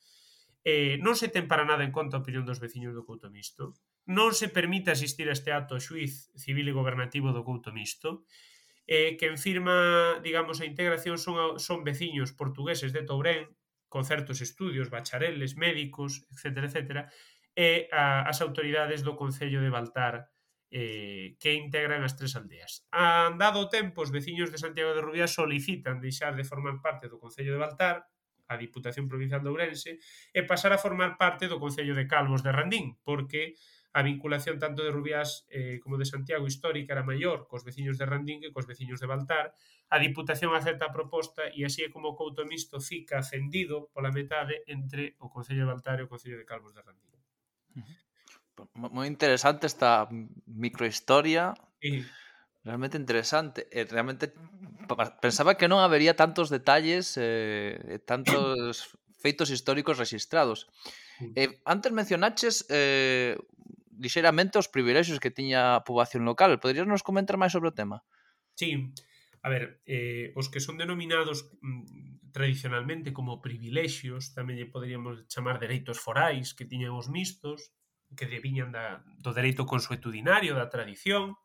Eh, 0.60 1.00
non 1.00 1.16
se 1.16 1.32
ten 1.32 1.48
para 1.48 1.64
nada 1.64 1.88
en 1.88 1.92
conta 1.96 2.20
a 2.20 2.22
opinión 2.24 2.44
dos 2.44 2.60
veciños 2.60 2.92
do 2.92 3.08
Couto 3.08 3.32
Misto. 3.32 3.72
Non 4.04 4.36
se 4.36 4.52
permite 4.52 4.92
asistir 4.92 5.32
a 5.32 5.36
este 5.36 5.56
acto 5.56 5.72
o 5.72 5.80
xuiz 5.80 6.28
civil 6.36 6.68
e 6.68 6.76
gobernativo 6.76 7.32
do 7.32 7.48
Couto 7.48 7.72
Misto 7.72 8.28
eh, 8.88 9.16
quen 9.20 9.36
firma, 9.36 10.18
digamos, 10.24 10.60
a 10.60 10.64
integración 10.64 11.18
son, 11.20 11.60
son 11.60 11.84
veciños 11.84 12.32
portugueses 12.32 12.92
de 12.96 13.04
Tourén, 13.04 13.52
con 13.88 14.04
certos 14.04 14.40
estudios, 14.40 14.90
bachareles, 14.90 15.56
médicos, 15.56 16.28
etc. 16.30 16.64
etc 16.64 17.08
e 17.58 17.90
a, 17.90 18.22
as 18.30 18.38
autoridades 18.38 19.02
do 19.02 19.18
Concello 19.18 19.58
de 19.58 19.66
Baltar 19.66 20.30
eh, 20.70 21.34
que 21.42 21.58
integran 21.58 22.06
as 22.06 22.14
tres 22.14 22.38
aldeas. 22.38 22.86
Andado 22.94 23.66
o 23.66 23.66
tempo, 23.66 23.98
os 23.98 24.14
veciños 24.14 24.54
de 24.54 24.62
Santiago 24.62 24.94
de 24.94 25.02
Rubia 25.02 25.26
solicitan 25.26 25.98
deixar 25.98 26.38
de 26.38 26.46
formar 26.46 26.78
parte 26.78 27.10
do 27.10 27.18
Concello 27.18 27.50
de 27.50 27.58
Baltar, 27.58 28.06
a 28.46 28.54
Diputación 28.54 29.10
Provincial 29.10 29.42
de 29.42 29.50
Ourense, 29.50 29.98
e 30.30 30.40
pasar 30.46 30.70
a 30.70 30.78
formar 30.78 31.18
parte 31.18 31.50
do 31.50 31.58
Concello 31.58 31.98
de 31.98 32.06
Calvos 32.06 32.46
de 32.46 32.54
Randín, 32.54 32.94
porque 33.02 33.58
a 33.92 34.02
vinculación 34.02 34.58
tanto 34.58 34.84
de 34.84 34.90
Rubiás 34.92 35.46
eh, 35.48 35.80
como 35.80 35.96
de 35.96 36.04
Santiago 36.04 36.46
histórica 36.46 36.92
era 36.92 37.02
maior 37.02 37.48
cos 37.48 37.64
veciños 37.64 37.96
de 37.96 38.04
Randín 38.04 38.40
que 38.40 38.52
cos 38.52 38.68
veciños 38.68 39.00
de 39.00 39.08
Baltar. 39.08 39.56
A 39.88 39.96
Diputación 39.96 40.52
acepta 40.52 40.86
a 40.86 40.94
proposta 40.94 41.48
e 41.48 41.64
así 41.64 41.80
é 41.80 41.88
como 41.88 42.12
o 42.12 42.16
Couto 42.16 42.44
Misto 42.44 42.78
fica 42.78 43.24
acendido 43.24 43.88
pola 43.96 44.12
metade 44.12 44.60
entre 44.68 45.16
o 45.24 45.32
Concello 45.32 45.64
de 45.64 45.72
Baltar 45.72 45.96
e 45.98 46.04
o 46.04 46.10
Concello 46.12 46.36
de 46.36 46.44
Calvos 46.44 46.76
de 46.76 46.84
Randín. 46.84 47.08
Moi 48.74 49.06
interesante 49.06 49.70
esta 49.70 50.10
microhistoria. 50.44 51.54
Sí. 51.80 52.04
Realmente 52.66 52.98
interesante. 52.98 53.70
E 53.70 53.86
realmente 53.86 54.34
pensaba 55.22 55.56
que 55.56 55.70
non 55.70 55.80
habería 55.80 56.18
tantos 56.18 56.52
detalles, 56.52 57.16
eh, 57.16 57.78
eh 57.96 58.00
tantos 58.02 58.92
feitos 59.22 59.48
históricos 59.48 59.96
registrados. 59.96 60.66
Eh, 61.34 61.58
antes 61.64 61.90
mencionaches 61.90 62.66
eh, 62.70 63.34
lixeramente 63.98 64.56
os 64.56 64.70
privilexios 64.70 65.18
que 65.18 65.34
tiña 65.34 65.76
a 65.76 65.84
poboación 65.84 66.24
local. 66.24 66.56
Poderías 66.62 66.86
nos 66.86 67.02
comentar 67.02 67.36
máis 67.36 67.52
sobre 67.52 67.68
o 67.68 67.76
tema? 67.76 68.06
Sí, 68.54 68.94
a 69.42 69.48
ver, 69.50 69.82
eh, 69.86 70.32
os 70.34 70.48
que 70.48 70.62
son 70.62 70.78
denominados 70.78 71.50
mm, 71.62 72.32
tradicionalmente 72.32 73.12
como 73.12 73.42
privilexios, 73.42 74.34
tamén 74.34 74.58
lle 74.58 74.70
poderíamos 74.70 75.26
chamar 75.30 75.58
dereitos 75.58 75.98
forais 75.98 76.54
que 76.54 76.66
tiñan 76.66 76.94
os 76.94 77.10
mistos, 77.10 77.74
que 78.16 78.26
deviñan 78.26 78.72
da, 78.72 79.04
do 79.20 79.34
dereito 79.36 79.68
consuetudinario, 79.68 80.56
da 80.56 80.70
tradición, 80.72 81.36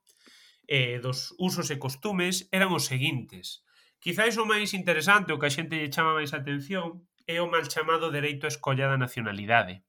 eh, 0.68 1.00
dos 1.04 1.36
usos 1.38 1.68
e 1.70 1.78
costumes, 1.78 2.48
eran 2.56 2.72
os 2.72 2.88
seguintes. 2.88 3.66
Quizáis 4.04 4.36
o 4.36 4.48
máis 4.48 4.76
interesante, 4.76 5.32
o 5.32 5.40
que 5.40 5.48
a 5.48 5.56
xente 5.56 5.80
lle 5.80 5.92
chama 5.92 6.18
máis 6.20 6.32
atención, 6.36 7.08
é 7.28 7.40
o 7.40 7.48
mal 7.48 7.64
chamado 7.72 8.12
dereito 8.12 8.44
a 8.46 8.54
escolla 8.54 8.88
da 8.92 9.00
nacionalidade 9.00 9.84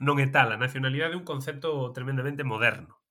non 0.00 0.16
é 0.22 0.30
tal, 0.32 0.54
a 0.54 0.60
nacionalidade 0.60 1.12
é 1.12 1.20
un 1.20 1.28
concepto 1.28 1.92
tremendamente 1.92 2.46
moderno. 2.46 3.02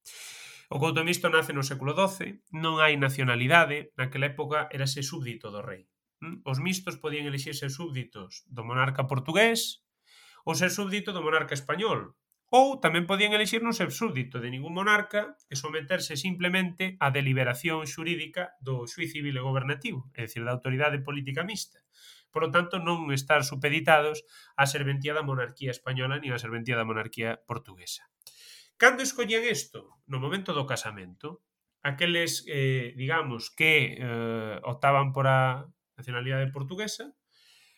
O 0.72 0.80
couto 0.80 1.04
misto 1.04 1.28
nace 1.28 1.52
no 1.52 1.68
século 1.68 1.92
XII, 1.92 2.48
non 2.56 2.80
hai 2.80 2.96
nacionalidade, 2.96 3.92
naquela 4.00 4.32
época 4.32 4.72
érase 4.72 5.04
súbdito 5.04 5.52
do 5.52 5.60
rei. 5.60 5.92
Mm? 6.24 6.48
Os 6.48 6.64
mistos 6.64 6.96
podían 6.96 7.28
elixirse 7.28 7.68
súbditos 7.68 8.48
do 8.48 8.64
monarca 8.64 9.04
portugués 9.04 9.84
ou 10.48 10.56
ser 10.56 10.72
súbdito 10.72 11.12
do 11.12 11.20
monarca 11.22 11.54
español, 11.54 12.16
ou 12.56 12.80
tamén 12.80 13.04
podían 13.04 13.36
elixir 13.36 13.60
non 13.60 13.76
ser 13.76 13.92
súbdito 13.92 14.40
de 14.40 14.48
ningún 14.48 14.72
monarca 14.72 15.36
e 15.52 15.60
someterse 15.60 16.16
simplemente 16.16 16.96
á 17.04 17.12
deliberación 17.12 17.84
xurídica 17.84 18.56
do 18.64 18.88
xuiz 18.88 19.12
civil 19.12 19.36
e 19.36 19.44
gobernativo, 19.44 20.08
é 20.16 20.24
dicir, 20.24 20.48
da 20.48 20.56
autoridade 20.56 21.04
política 21.04 21.44
mixta. 21.44 21.81
Por 22.32 22.48
lo 22.48 22.50
tanto, 22.50 22.80
non 22.80 23.12
estar 23.12 23.44
supeditados 23.44 24.24
á 24.58 24.64
serventía 24.66 25.12
da 25.12 25.22
monarquía 25.22 25.76
española 25.76 26.18
ni 26.18 26.32
á 26.32 26.40
serventía 26.40 26.80
da 26.80 26.88
monarquía 26.88 27.44
portuguesa. 27.44 28.08
Cando 28.80 29.04
escollían 29.06 29.46
isto? 29.46 30.02
No 30.10 30.18
momento 30.18 30.56
do 30.58 30.66
casamento, 30.66 31.44
aqueles, 31.84 32.48
eh, 32.48 32.96
digamos, 32.98 33.52
que 33.54 34.00
eh, 34.00 34.58
optaban 34.64 35.14
por 35.14 35.28
a 35.28 35.70
nacionalidade 36.00 36.50
portuguesa, 36.50 37.14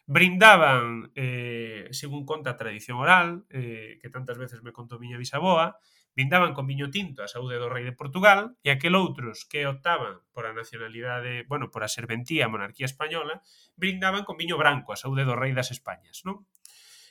brindaban, 0.06 1.12
eh, 1.16 1.88
según 1.92 2.26
conta 2.26 2.52
a 2.52 2.58
tradición 2.58 3.00
oral, 3.00 3.46
eh, 3.50 4.00
que 4.02 4.10
tantas 4.10 4.38
veces 4.38 4.64
me 4.64 4.76
contou 4.76 5.00
miña 5.00 5.20
bisaboa, 5.20 5.80
brindaban 6.16 6.54
con 6.54 6.70
viño 6.70 6.90
tinto 6.94 7.26
a 7.26 7.32
saúde 7.32 7.58
do 7.58 7.70
rei 7.70 7.84
de 7.84 7.98
Portugal 7.98 8.56
e 8.62 8.70
aquel 8.70 8.94
outros 8.94 9.50
que 9.50 9.66
optaban 9.66 10.22
por 10.32 10.46
a 10.46 10.54
nacionalidade, 10.54 11.44
bueno, 11.50 11.74
por 11.74 11.82
a 11.82 11.90
serventía, 11.90 12.46
a 12.46 12.54
monarquía 12.54 12.86
española, 12.86 13.42
brindaban 13.76 14.24
con 14.24 14.38
viño 14.38 14.58
branco 14.58 14.94
a 14.94 15.00
saúde 15.00 15.26
do 15.26 15.34
rei 15.34 15.58
das 15.58 15.74
Españas, 15.74 16.22
non? 16.22 16.46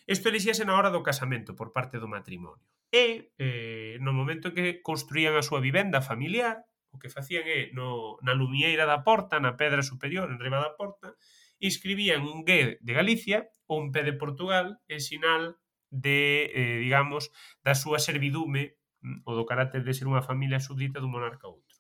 Isto 0.07 0.31
elixíase 0.31 0.67
na 0.67 0.75
hora 0.75 0.91
do 0.91 1.03
casamento 1.07 1.55
por 1.55 1.71
parte 1.71 2.03
do 2.03 2.11
matrimonio. 2.11 2.63
E 2.91 3.35
eh, 3.39 3.97
no 4.03 4.13
momento 4.13 4.51
en 4.51 4.55
que 4.55 4.83
construían 4.83 5.39
a 5.39 5.47
súa 5.47 5.63
vivenda 5.63 6.03
familiar, 6.03 6.67
o 6.93 7.01
que 7.01 7.09
facían 7.09 7.47
é 7.49 7.73
no, 7.73 8.21
na 8.21 8.37
lumieira 8.37 8.85
da 8.85 9.01
porta, 9.01 9.41
na 9.41 9.57
pedra 9.57 9.81
superior, 9.81 10.29
en 10.29 10.39
riba 10.43 10.61
da 10.61 10.77
porta, 10.77 11.17
inscribían 11.63 12.27
un 12.27 12.45
G 12.45 12.79
de 12.83 12.93
Galicia 12.93 13.49
ou 13.71 13.81
un 13.81 13.95
P 13.95 14.03
de 14.03 14.15
Portugal 14.19 14.83
en 14.91 15.01
sinal 15.01 15.57
de, 15.89 16.51
eh, 16.53 16.79
digamos, 16.85 17.31
da 17.63 17.79
súa 17.79 18.03
servidume 18.03 18.82
Mm, 19.03 19.27
o 19.27 19.35
do 19.35 19.45
carácter 19.45 19.83
de 19.83 19.93
ser 19.93 20.07
unha 20.07 20.23
familia 20.23 20.63
súbdita 20.63 21.03
dun 21.03 21.11
monarca 21.11 21.51
a 21.51 21.53
outro. 21.53 21.77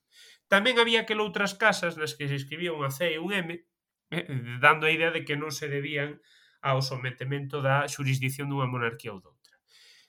Tamén 0.51 0.83
había 0.83 1.07
aquel 1.07 1.23
outras 1.23 1.55
casas 1.55 1.95
nas 1.95 2.19
que 2.19 2.27
se 2.27 2.35
escribía 2.35 2.75
unha 2.75 2.91
C 2.91 3.15
e 3.15 3.23
un 3.23 3.31
M, 3.31 3.63
eh, 4.11 4.27
dando 4.59 4.91
a 4.91 4.95
idea 4.95 5.15
de 5.15 5.23
que 5.23 5.39
non 5.39 5.55
se 5.55 5.71
debían 5.71 6.19
ao 6.63 6.83
sometemento 6.83 7.63
da 7.63 7.87
xurisdicción 7.87 8.51
dunha 8.51 8.67
monarquía 8.67 9.15
ou 9.15 9.23
doutra. 9.23 9.57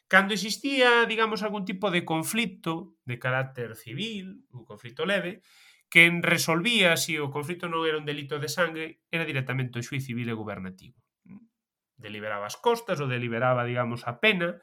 Cando 0.10 0.34
existía, 0.34 1.06
digamos, 1.06 1.42
algún 1.42 1.66
tipo 1.66 1.90
de 1.90 2.06
conflito 2.06 2.98
de 3.06 3.18
carácter 3.18 3.78
civil, 3.78 4.46
un 4.54 4.66
conflito 4.66 5.06
leve, 5.06 5.42
que 5.90 6.10
resolvía 6.22 6.98
se 6.98 7.14
si 7.14 7.22
o 7.22 7.30
conflito 7.30 7.70
non 7.70 7.86
era 7.86 8.02
un 8.02 8.10
delito 8.10 8.42
de 8.42 8.50
sangue, 8.50 9.06
era 9.14 9.30
directamente 9.30 9.78
o 9.78 9.86
xuiz 9.86 10.02
civil 10.02 10.26
e 10.30 10.38
gubernativo. 10.38 10.98
Deliberaba 11.94 12.50
as 12.50 12.58
costas 12.58 12.98
ou 12.98 13.06
deliberaba, 13.06 13.62
digamos, 13.66 14.02
a 14.10 14.18
pena, 14.18 14.58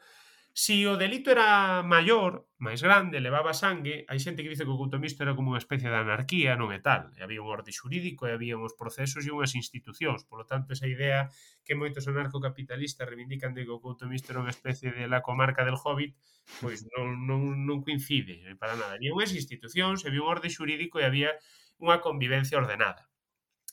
Si 0.53 0.85
o 0.85 0.99
delito 0.99 1.31
era 1.31 1.79
maior, 1.81 2.43
máis 2.59 2.83
grande, 2.83 3.23
levaba 3.23 3.55
sangue, 3.55 4.03
hai 4.11 4.19
xente 4.19 4.43
que 4.43 4.51
dice 4.51 4.67
que 4.67 4.75
o 4.75 4.81
coutomisto 4.81 5.23
era 5.23 5.31
como 5.31 5.55
unha 5.55 5.63
especie 5.63 5.87
de 5.87 5.95
anarquía, 5.95 6.59
non 6.59 6.75
é 6.75 6.79
tal. 6.83 7.07
E 7.15 7.23
había 7.23 7.39
un 7.39 7.47
orde 7.47 7.71
xurídico 7.71 8.27
e 8.27 8.35
había 8.35 8.59
uns 8.59 8.75
procesos 8.75 9.23
e 9.23 9.31
unhas 9.31 9.55
institucións. 9.55 10.27
Por 10.27 10.43
lo 10.43 10.45
tanto, 10.51 10.75
esa 10.75 10.91
idea 10.91 11.31
que 11.63 11.79
moitos 11.79 12.03
anarcocapitalistas 12.11 13.07
reivindican 13.07 13.55
de 13.55 13.63
que 13.63 13.71
o 13.71 13.79
coutomisto 13.79 14.35
era 14.35 14.43
unha 14.43 14.51
especie 14.51 14.91
de 14.91 15.07
la 15.07 15.23
comarca 15.23 15.63
del 15.63 15.79
Hobbit, 15.79 16.19
pois 16.59 16.83
non, 16.99 17.23
non, 17.23 17.41
non 17.63 17.79
coincide 17.79 18.43
para 18.59 18.75
nada. 18.75 18.99
Había 18.99 19.15
unhas 19.15 19.31
institucións, 19.31 20.03
había 20.03 20.19
un 20.19 20.31
orde 20.35 20.51
xurídico 20.51 20.99
e 20.99 21.07
había 21.07 21.31
unha 21.79 22.03
convivencia 22.03 22.59
ordenada 22.59 23.10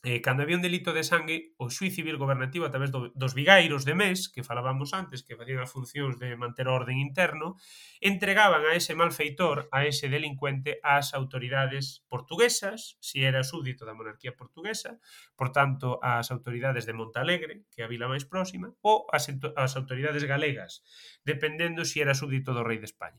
eh, 0.04 0.20
cando 0.22 0.44
había 0.44 0.54
un 0.54 0.62
delito 0.62 0.94
de 0.94 1.02
sangue, 1.02 1.54
o 1.58 1.74
xuiz 1.74 1.90
civil 1.90 2.22
gobernativo 2.22 2.62
a 2.62 2.70
través 2.70 2.94
do, 2.94 3.10
dos 3.18 3.34
vigairos 3.34 3.82
de 3.82 3.98
mes, 3.98 4.30
que 4.30 4.46
falábamos 4.46 4.94
antes, 4.94 5.26
que 5.26 5.34
facían 5.34 5.58
as 5.58 5.74
funcións 5.74 6.22
de 6.22 6.38
manter 6.38 6.70
o 6.70 6.74
orden 6.78 7.02
interno, 7.02 7.58
entregaban 7.98 8.62
a 8.62 8.78
ese 8.78 8.94
malfeitor, 8.94 9.66
a 9.74 9.90
ese 9.90 10.06
delincuente, 10.06 10.78
ás 10.86 11.18
autoridades 11.18 12.06
portuguesas, 12.06 12.94
si 13.02 13.26
era 13.26 13.42
súdito 13.42 13.82
da 13.82 13.98
monarquía 13.98 14.38
portuguesa, 14.38 15.02
por 15.34 15.50
tanto, 15.50 15.98
ás 15.98 16.30
autoridades 16.30 16.86
de 16.86 16.94
Montalegre, 16.94 17.66
que 17.74 17.82
é 17.82 17.84
a 17.84 17.90
vila 17.90 18.06
máis 18.06 18.22
próxima, 18.22 18.70
ou 18.86 19.10
ás, 19.10 19.26
ás 19.58 19.72
autoridades 19.74 20.22
galegas, 20.30 20.86
dependendo 21.26 21.82
si 21.82 21.98
era 21.98 22.14
súdito 22.14 22.54
do 22.54 22.62
rei 22.62 22.78
de 22.78 22.86
España. 22.86 23.18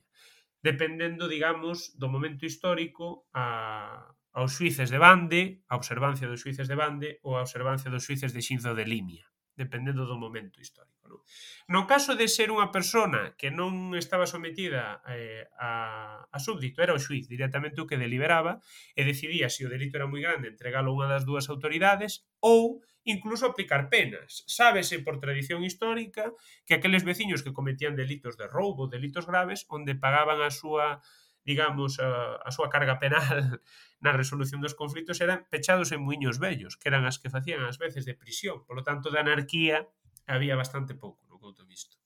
Dependendo, 0.64 1.28
digamos, 1.28 1.92
do 2.00 2.08
momento 2.08 2.48
histórico 2.48 3.28
a, 3.36 4.16
aos 4.40 4.56
xuíces 4.56 4.88
de 4.88 5.00
bande, 5.04 5.68
a 5.68 5.76
observancia 5.76 6.32
dos 6.32 6.40
xuíces 6.40 6.72
de 6.72 6.80
bande 6.80 7.20
ou 7.28 7.36
a 7.36 7.44
observancia 7.44 7.92
dos 7.92 8.08
xuíces 8.08 8.32
de 8.32 8.40
xinzo 8.40 8.72
de 8.72 8.88
limia, 8.88 9.28
dependendo 9.60 10.08
do 10.08 10.16
momento 10.16 10.64
histórico. 10.64 11.12
Non? 11.12 11.20
No 11.68 11.82
caso 11.84 12.16
de 12.16 12.32
ser 12.32 12.48
unha 12.48 12.72
persona 12.72 13.36
que 13.36 13.52
non 13.52 13.92
estaba 14.00 14.24
sometida 14.24 15.04
eh, 15.12 15.44
a, 15.60 16.24
a 16.24 16.40
súbdito, 16.40 16.80
era 16.80 16.96
o 16.96 17.04
xuiz 17.04 17.28
directamente 17.28 17.84
o 17.84 17.88
que 17.90 18.00
deliberaba 18.00 18.64
e 18.96 19.04
decidía 19.04 19.52
se 19.52 19.68
o 19.68 19.72
delito 19.72 20.00
era 20.00 20.08
moi 20.08 20.24
grande 20.24 20.48
entregalo 20.48 20.96
a 20.96 20.96
unha 21.04 21.12
das 21.12 21.28
dúas 21.28 21.52
autoridades 21.52 22.24
ou 22.40 22.80
incluso 23.04 23.44
aplicar 23.44 23.92
penas. 23.92 24.48
Sábese 24.48 25.04
por 25.04 25.20
tradición 25.20 25.68
histórica 25.68 26.32
que 26.64 26.80
aqueles 26.80 27.04
veciños 27.04 27.44
que 27.44 27.52
cometían 27.52 28.00
delitos 28.00 28.40
de 28.40 28.48
roubo, 28.48 28.88
delitos 28.88 29.28
graves, 29.28 29.68
onde 29.68 30.00
pagaban 30.00 30.40
a 30.40 30.48
súa 30.48 31.04
digamos, 31.50 31.98
a, 32.00 32.38
a 32.46 32.50
súa 32.52 32.70
carga 32.70 33.02
penal 33.02 33.58
na 34.00 34.16
resolución 34.16 34.64
dos 34.64 34.76
conflitos 34.76 35.20
eran 35.20 35.48
pechados 35.52 35.92
en 35.92 36.02
muiños 36.02 36.40
vellos, 36.40 36.78
que 36.80 36.88
eran 36.88 37.04
as 37.04 37.20
que 37.20 37.32
facían 37.32 37.64
ás 37.68 37.78
veces 37.78 38.08
de 38.08 38.16
prisión. 38.16 38.64
Por 38.64 38.80
lo 38.80 38.84
tanto, 38.84 39.12
de 39.12 39.20
anarquía 39.20 39.88
había 40.28 40.56
bastante 40.56 40.96
pouco 40.96 41.26
no 41.28 41.40
couto 41.40 41.68
visto. 41.68 42.00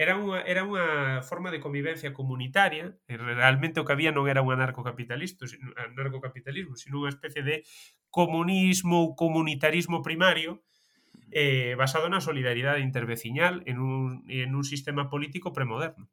Era 0.00 0.16
unha, 0.16 0.40
era 0.48 0.64
unha 0.64 1.20
forma 1.20 1.52
de 1.52 1.60
convivencia 1.60 2.16
comunitaria, 2.16 2.96
e 3.04 3.14
realmente 3.20 3.82
o 3.82 3.84
que 3.84 3.92
había 3.92 4.14
non 4.14 4.30
era 4.32 4.40
un 4.40 4.48
anarcocapitalismo, 4.54 5.44
anarcocapitalismo, 5.76 6.72
sino 6.78 7.04
unha 7.04 7.12
especie 7.12 7.44
de 7.44 7.66
comunismo 8.08 9.04
ou 9.04 9.12
comunitarismo 9.12 10.00
primario 10.00 10.64
eh, 11.30 11.76
basado 11.76 12.08
na 12.08 12.24
solidaridade 12.24 12.80
interveciñal 12.80 13.62
en 13.68 13.78
un, 13.78 14.24
en 14.32 14.56
un 14.56 14.64
sistema 14.64 15.12
político 15.12 15.52
premoderno. 15.52 16.08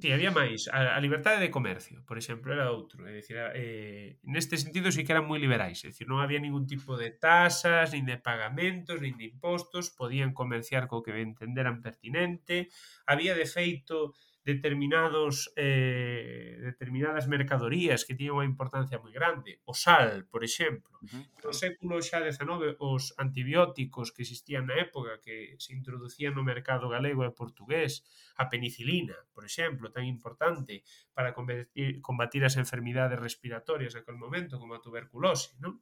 Sí, 0.00 0.12
había 0.14 0.30
máis. 0.30 0.70
A, 0.70 0.94
a 0.94 1.00
liberdade 1.02 1.42
de 1.42 1.50
comercio, 1.50 2.06
por 2.06 2.16
exemplo, 2.22 2.54
era 2.54 2.70
outro. 2.70 3.02
É 3.02 3.10
dicir, 3.18 3.34
eh, 3.58 4.14
neste 4.22 4.54
sentido 4.54 4.94
sí 4.94 5.02
que 5.02 5.10
eran 5.10 5.26
moi 5.26 5.42
liberais. 5.42 5.82
É 5.82 5.90
dicir, 5.90 6.06
non 6.06 6.22
había 6.22 6.38
ningún 6.38 6.70
tipo 6.70 6.94
de 6.94 7.10
tasas, 7.10 7.90
nin 7.90 8.06
de 8.06 8.14
pagamentos, 8.14 9.02
nin 9.02 9.18
de 9.18 9.26
impostos. 9.26 9.90
Podían 9.90 10.30
comerciar 10.38 10.86
co 10.86 11.02
que 11.02 11.10
entenderan 11.18 11.82
pertinente. 11.82 12.70
Había, 13.10 13.34
de 13.34 13.42
feito, 13.50 14.14
determinados 14.48 15.52
eh, 15.56 16.56
determinadas 16.62 17.28
mercadorías 17.28 18.08
que 18.08 18.16
tiñan 18.16 18.40
unha 18.40 18.48
importancia 18.48 18.96
moi 18.96 19.12
grande, 19.12 19.60
o 19.68 19.76
sal, 19.76 20.24
por 20.32 20.40
exemplo. 20.40 20.96
Uh 21.04 21.20
-huh. 21.20 21.24
No 21.44 21.52
século 21.52 22.00
xa 22.00 22.24
XIX, 22.24 22.80
os 22.80 23.12
antibióticos 23.20 24.08
que 24.08 24.24
existían 24.24 24.64
na 24.72 24.80
época, 24.80 25.20
que 25.20 25.52
se 25.60 25.76
introducían 25.76 26.32
no 26.32 26.48
mercado 26.48 26.88
galego 26.88 27.28
e 27.28 27.36
portugués, 27.36 28.08
a 28.40 28.48
penicilina, 28.48 29.20
por 29.36 29.44
exemplo, 29.44 29.92
tan 29.92 30.08
importante 30.08 30.80
para 31.12 31.36
combatir, 31.36 32.00
combatir 32.00 32.42
as 32.48 32.56
enfermidades 32.56 33.20
respiratorias 33.20 33.92
naquel 33.92 34.16
momento, 34.16 34.56
como 34.56 34.72
a 34.72 34.80
tuberculose, 34.80 35.60
non? 35.60 35.76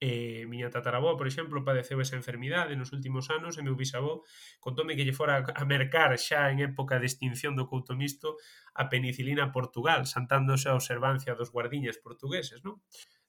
Eh, 0.00 0.46
miña 0.48 0.72
tataraboa, 0.72 1.20
por 1.20 1.28
exemplo, 1.28 1.60
padeceu 1.60 2.00
esa 2.00 2.16
enfermidade 2.16 2.72
nos 2.72 2.96
últimos 2.96 3.28
anos 3.28 3.60
e 3.60 3.62
meu 3.62 3.76
bisabó 3.76 4.24
contome 4.56 4.96
que 4.96 5.04
lle 5.04 5.12
fora 5.12 5.44
a 5.44 5.64
mercar 5.68 6.16
xa 6.16 6.48
en 6.48 6.64
época 6.64 6.96
de 6.96 7.04
extinción 7.04 7.52
do 7.52 7.68
couto 7.68 7.92
misto 7.92 8.40
a 8.72 8.88
penicilina 8.88 9.52
Portugal, 9.52 10.08
santándose 10.08 10.72
a 10.72 10.76
observancia 10.80 11.36
dos 11.36 11.52
guardiñas 11.52 12.00
portugueses, 12.00 12.64
non? 12.64 12.80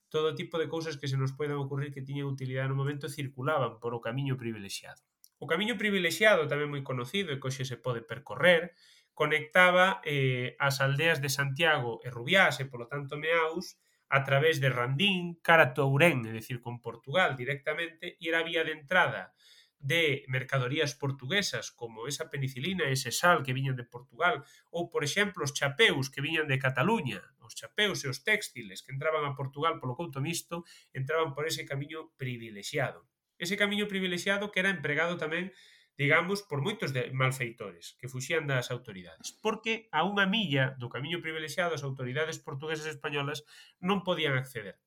Todo 0.08 0.32
tipo 0.32 0.56
de 0.56 0.72
cousas 0.72 0.96
que 0.96 1.12
se 1.12 1.20
nos 1.20 1.36
poden 1.36 1.60
ocurrir 1.60 1.92
que 1.92 2.00
tiñan 2.00 2.32
utilidade 2.32 2.72
no 2.72 2.80
momento 2.80 3.12
circulaban 3.12 3.76
por 3.76 3.92
o 3.92 4.00
camiño 4.00 4.40
privilexiado. 4.40 5.04
O 5.36 5.44
camiño 5.44 5.76
privilexiado, 5.76 6.48
tamén 6.48 6.72
moi 6.72 6.80
conocido 6.80 7.28
e 7.32 7.36
que 7.36 7.52
hoxe 7.52 7.68
se 7.68 7.76
pode 7.76 8.00
percorrer, 8.00 8.72
conectaba 9.12 10.00
eh, 10.08 10.56
as 10.56 10.80
aldeas 10.80 11.20
de 11.20 11.28
Santiago 11.28 12.00
e 12.00 12.08
Rubiás 12.08 12.56
e, 12.60 12.64
polo 12.64 12.88
tanto, 12.88 13.20
Meaus, 13.20 13.76
a 14.12 14.24
través 14.24 14.60
de 14.60 14.68
Randín, 14.68 15.40
cara 15.40 15.72
a 15.72 15.72
Tourén, 15.72 16.28
é 16.28 16.32
dicir, 16.36 16.60
con 16.60 16.84
Portugal 16.84 17.32
directamente, 17.32 18.20
e 18.20 18.28
era 18.28 18.44
vía 18.44 18.60
de 18.60 18.76
entrada 18.76 19.32
de 19.80 20.28
mercadorías 20.28 20.92
portuguesas 20.92 21.72
como 21.72 22.04
esa 22.04 22.28
penicilina, 22.28 22.92
ese 22.92 23.08
sal 23.08 23.40
que 23.40 23.56
viñan 23.56 23.72
de 23.72 23.88
Portugal, 23.88 24.44
ou, 24.68 24.92
por 24.92 25.00
exemplo, 25.00 25.40
os 25.40 25.56
chapeus 25.56 26.12
que 26.12 26.20
viñan 26.20 26.44
de 26.44 26.60
Cataluña, 26.60 27.24
os 27.40 27.56
chapeus 27.56 28.04
e 28.04 28.12
os 28.12 28.20
textiles 28.20 28.84
que 28.84 28.92
entraban 28.92 29.24
a 29.24 29.32
Portugal 29.32 29.80
polo 29.80 29.96
couto 29.96 30.20
misto, 30.20 30.68
entraban 30.92 31.32
por 31.32 31.48
ese 31.48 31.64
camiño 31.64 32.12
privilexiado. 32.20 33.08
Ese 33.40 33.56
camiño 33.56 33.88
privilexiado 33.88 34.52
que 34.52 34.60
era 34.60 34.68
empregado 34.68 35.16
tamén 35.16 35.56
digamos, 36.02 36.42
por 36.42 36.58
moitos 36.66 36.90
de 36.90 37.14
malfeitores 37.14 37.94
que 38.02 38.10
fuxían 38.10 38.50
das 38.50 38.74
autoridades, 38.74 39.30
porque 39.38 39.86
a 39.94 40.02
unha 40.02 40.26
milla 40.26 40.74
do 40.82 40.90
camiño 40.90 41.22
privilexiado 41.22 41.78
as 41.78 41.86
autoridades 41.86 42.42
portuguesas 42.42 42.90
e 42.90 42.94
españolas 42.98 43.46
non 43.78 44.02
podían 44.02 44.34
acceder. 44.34 44.82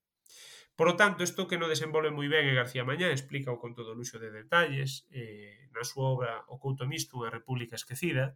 Por 0.76 0.92
lo 0.92 0.96
tanto, 1.00 1.24
isto 1.24 1.48
que 1.48 1.56
no 1.56 1.72
desenvolve 1.72 2.12
moi 2.12 2.28
ben 2.28 2.52
e 2.52 2.60
García 2.60 2.84
Mañá 2.84 3.08
explica 3.08 3.56
o 3.56 3.62
con 3.64 3.72
todo 3.72 3.96
luxo 3.96 4.20
de 4.20 4.28
detalles 4.28 5.08
eh, 5.16 5.72
na 5.72 5.88
súa 5.88 6.12
obra 6.12 6.34
O 6.52 6.60
Couto 6.60 6.84
Misto, 6.84 7.24
a 7.24 7.32
República 7.32 7.80
Esquecida, 7.80 8.36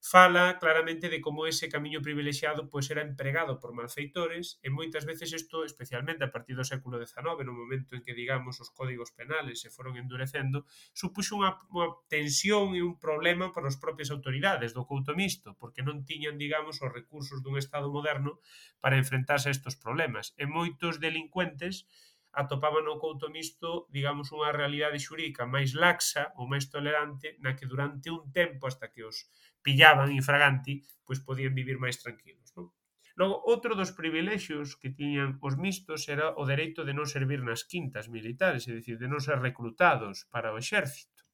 fala 0.00 0.58
claramente 0.58 1.08
de 1.08 1.20
como 1.20 1.46
ese 1.46 1.68
camiño 1.68 2.00
privilexiado 2.00 2.70
pois 2.70 2.86
era 2.90 3.02
empregado 3.02 3.58
por 3.58 3.74
malfeitores 3.74 4.62
e 4.62 4.70
moitas 4.70 5.04
veces 5.04 5.34
isto, 5.34 5.66
especialmente 5.66 6.22
a 6.22 6.30
partir 6.30 6.54
do 6.54 6.64
século 6.64 7.02
XIX, 7.02 7.42
no 7.42 7.52
momento 7.52 7.98
en 7.98 8.02
que, 8.06 8.14
digamos, 8.14 8.62
os 8.62 8.70
códigos 8.70 9.10
penales 9.10 9.60
se 9.60 9.74
foron 9.74 9.98
endurecendo, 9.98 10.64
supuxo 10.94 11.34
unha, 11.36 11.58
unha 11.74 11.98
tensión 12.06 12.78
e 12.78 12.80
un 12.80 12.96
problema 12.96 13.50
para 13.50 13.66
as 13.66 13.76
propias 13.76 14.14
autoridades 14.14 14.70
do 14.70 14.86
couto 14.86 15.18
mixto, 15.18 15.58
porque 15.58 15.82
non 15.82 16.06
tiñan, 16.06 16.38
digamos, 16.38 16.78
os 16.78 16.94
recursos 16.94 17.42
dun 17.42 17.58
Estado 17.58 17.90
moderno 17.90 18.38
para 18.78 18.96
enfrentarse 18.96 19.50
a 19.50 19.54
estos 19.56 19.74
problemas. 19.74 20.30
E 20.38 20.46
moitos 20.46 21.02
delincuentes 21.02 21.90
atopaban 22.32 22.84
no 22.84 23.00
couto 23.02 23.26
mixto, 23.34 23.90
digamos, 23.90 24.30
unha 24.36 24.54
realidade 24.54 25.02
xurídica 25.02 25.42
máis 25.48 25.74
laxa 25.74 26.30
ou 26.38 26.44
máis 26.46 26.70
tolerante 26.70 27.34
na 27.42 27.56
que 27.58 27.66
durante 27.66 28.14
un 28.14 28.30
tempo 28.30 28.70
hasta 28.70 28.92
que 28.92 29.02
os 29.02 29.26
pillaban 29.62 30.12
infraganti, 30.12 30.84
pois 31.06 31.20
podían 31.20 31.54
vivir 31.54 31.78
máis 31.80 31.96
tranquilos. 32.00 32.52
Non? 32.56 32.70
Logo, 33.18 33.42
outro 33.50 33.74
dos 33.74 33.90
privilexios 33.90 34.78
que 34.78 34.94
tiñan 34.94 35.42
os 35.42 35.58
mistos 35.58 36.06
era 36.06 36.36
o 36.38 36.46
dereito 36.46 36.86
de 36.86 36.94
non 36.94 37.10
servir 37.10 37.42
nas 37.42 37.66
quintas 37.66 38.06
militares, 38.06 38.68
é 38.70 38.72
dicir, 38.78 38.96
de 39.00 39.10
non 39.10 39.18
ser 39.18 39.42
reclutados 39.42 40.30
para 40.30 40.54
o 40.54 40.60
exército, 40.62 41.26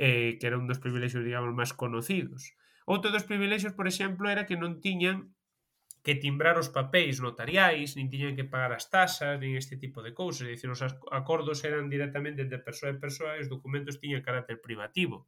eh, 0.00 0.34
que 0.38 0.44
era 0.50 0.58
un 0.58 0.66
dos 0.66 0.82
privilexios, 0.82 1.22
digamos, 1.22 1.54
máis 1.54 1.70
conocidos. 1.70 2.56
Outro 2.86 3.14
dos 3.14 3.26
privilexios, 3.26 3.74
por 3.74 3.86
exemplo, 3.86 4.26
era 4.26 4.46
que 4.46 4.58
non 4.58 4.82
tiñan 4.82 5.36
que 6.06 6.14
timbrar 6.14 6.54
os 6.54 6.70
papéis 6.70 7.18
notariais, 7.18 7.98
nin 7.98 8.06
tiñan 8.06 8.38
que 8.38 8.46
pagar 8.46 8.70
as 8.70 8.86
taxas, 8.86 9.42
nin 9.42 9.58
este 9.58 9.74
tipo 9.74 10.06
de 10.06 10.14
cousas. 10.14 10.46
É 10.46 10.54
dicir, 10.54 10.70
os 10.70 10.78
acordos 11.10 11.66
eran 11.66 11.90
directamente 11.90 12.46
de 12.46 12.58
persoa 12.62 12.94
a 12.94 13.02
persoa 13.02 13.34
e 13.34 13.42
os 13.42 13.50
documentos 13.50 13.98
tiñan 13.98 14.22
carácter 14.22 14.62
privativo 14.62 15.26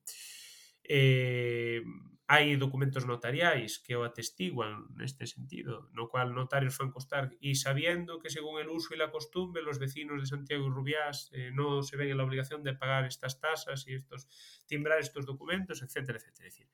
eh, 0.89 1.85
hai 2.29 2.61
documentos 2.61 3.09
notariais 3.09 3.81
que 3.81 3.97
o 3.97 4.05
atestiguan 4.05 4.93
neste 5.01 5.25
sentido, 5.25 5.89
no 5.97 6.13
cual 6.13 6.37
notarios 6.37 6.77
fan 6.77 6.93
costar 6.93 7.33
e 7.41 7.57
sabiendo 7.57 8.21
que 8.21 8.29
según 8.29 8.61
el 8.61 8.69
uso 8.69 8.93
e 8.93 9.01
la 9.01 9.09
costumbre 9.09 9.65
los 9.65 9.81
vecinos 9.81 10.21
de 10.21 10.29
Santiago 10.29 10.69
y 10.69 10.73
Rubiás 10.73 11.33
eh, 11.33 11.49
no 11.57 11.81
se 11.81 11.97
ven 11.97 12.13
en 12.13 12.21
la 12.21 12.29
obligación 12.29 12.61
de 12.61 12.77
pagar 12.77 13.09
estas 13.09 13.41
tasas 13.41 13.89
e 13.89 13.97
estos 13.97 14.29
timbrar 14.69 15.01
estos 15.01 15.25
documentos, 15.25 15.81
etcétera, 15.81 16.21
etcétera. 16.21 16.53
Decir, 16.53 16.69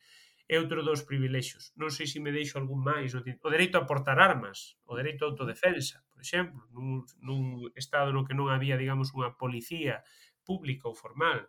é 0.51 0.59
outro 0.59 0.83
dos 0.83 1.07
privilexos. 1.07 1.71
Non 1.79 1.89
sei 1.95 2.11
se 2.11 2.19
me 2.19 2.35
deixo 2.35 2.59
algún 2.59 2.83
máis. 2.83 3.15
O 3.15 3.23
dereito 3.23 3.79
a 3.79 3.87
portar 3.87 4.19
armas, 4.19 4.77
o 4.85 4.99
dereito 4.99 5.23
a 5.23 5.31
autodefensa, 5.31 6.03
por 6.11 6.21
exemplo, 6.21 6.67
nun, 6.75 7.07
nun 7.23 7.71
estado 7.79 8.13
no 8.13 8.27
que 8.27 8.37
non 8.37 8.51
había, 8.51 8.75
digamos, 8.75 9.15
unha 9.17 9.39
policía 9.39 10.03
pública 10.45 10.91
ou 10.91 10.99
formal, 10.99 11.49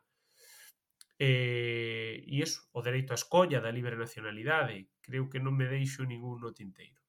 Eh, 1.18 2.24
e, 2.28 2.40
e 2.40 2.44
iso, 2.44 2.68
o 2.76 2.84
dereito 2.84 3.14
á 3.14 3.18
escolla 3.18 3.64
da 3.64 3.72
libre 3.72 3.96
nacionalidade, 3.96 4.92
creo 5.00 5.32
que 5.32 5.40
non 5.40 5.56
me 5.56 5.68
deixo 5.68 6.04
ningún 6.04 6.44
no 6.44 6.52
tinteiro. 6.52 7.00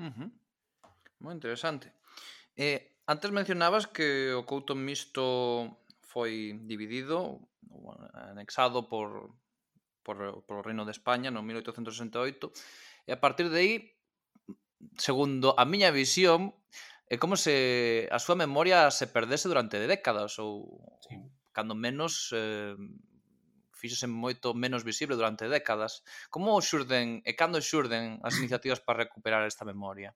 Uh 0.00 0.08
-huh. 0.08 0.30
Moi 1.20 1.36
interesante. 1.36 1.92
Eh, 2.56 2.96
antes 3.04 3.28
mencionabas 3.28 3.84
que 3.92 4.32
o 4.32 4.48
couto 4.48 4.72
mixto 4.72 5.84
foi 6.00 6.56
dividido, 6.64 7.44
anexado 8.32 8.88
por, 8.88 9.36
por, 10.02 10.42
por 10.48 10.56
o 10.60 10.64
Reino 10.64 10.88
de 10.88 10.96
España 10.96 11.28
no 11.28 11.44
1868, 11.44 12.48
e 13.04 13.12
a 13.12 13.20
partir 13.20 13.52
de 13.52 13.58
aí, 13.60 13.74
segundo 14.96 15.52
a 15.60 15.68
miña 15.68 15.92
visión, 15.92 16.56
é 17.10 17.20
como 17.20 17.36
se 17.36 18.08
a 18.08 18.18
súa 18.22 18.38
memoria 18.38 18.88
se 18.88 19.10
perdese 19.10 19.50
durante 19.50 19.76
décadas 19.76 20.38
ou, 20.40 20.80
sí. 21.04 21.20
cando 21.52 21.74
menos 21.74 22.30
eh, 22.32 22.78
fíxose 23.80 24.04
moito 24.04 24.52
menos 24.52 24.84
visible 24.84 25.16
durante 25.16 25.48
décadas. 25.48 26.04
Como 26.28 26.60
xurden 26.60 27.24
e 27.24 27.32
cando 27.40 27.64
xurden 27.64 28.20
as 28.20 28.36
iniciativas 28.40 28.84
para 28.84 29.08
recuperar 29.08 29.42
esta 29.48 29.64
memoria? 29.64 30.12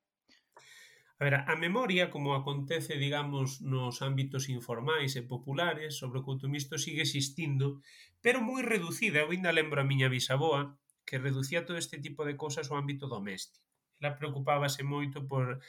A 1.20 1.24
ver, 1.24 1.34
a 1.46 1.56
memoria, 1.56 2.10
como 2.10 2.34
acontece, 2.34 2.98
digamos, 2.98 3.62
nos 3.62 4.02
ámbitos 4.02 4.50
informais 4.50 5.14
e 5.14 5.22
populares, 5.22 5.96
sobre 5.96 6.18
o 6.18 6.26
culto 6.26 6.50
misto, 6.50 6.74
sigue 6.76 7.06
existindo, 7.06 7.80
pero 8.20 8.42
moi 8.42 8.60
reducida. 8.66 9.22
Eu 9.22 9.30
ainda 9.30 9.54
lembro 9.54 9.78
a 9.80 9.88
miña 9.88 10.12
bisaboa, 10.12 10.76
que 11.06 11.22
reducía 11.22 11.64
todo 11.64 11.78
este 11.78 11.96
tipo 12.02 12.26
de 12.28 12.34
cosas 12.36 12.66
ao 12.68 12.78
ámbito 12.82 13.06
doméstico. 13.06 13.64
Ela 14.02 14.18
preocupábase 14.18 14.82
moito 14.82 15.22
por 15.30 15.62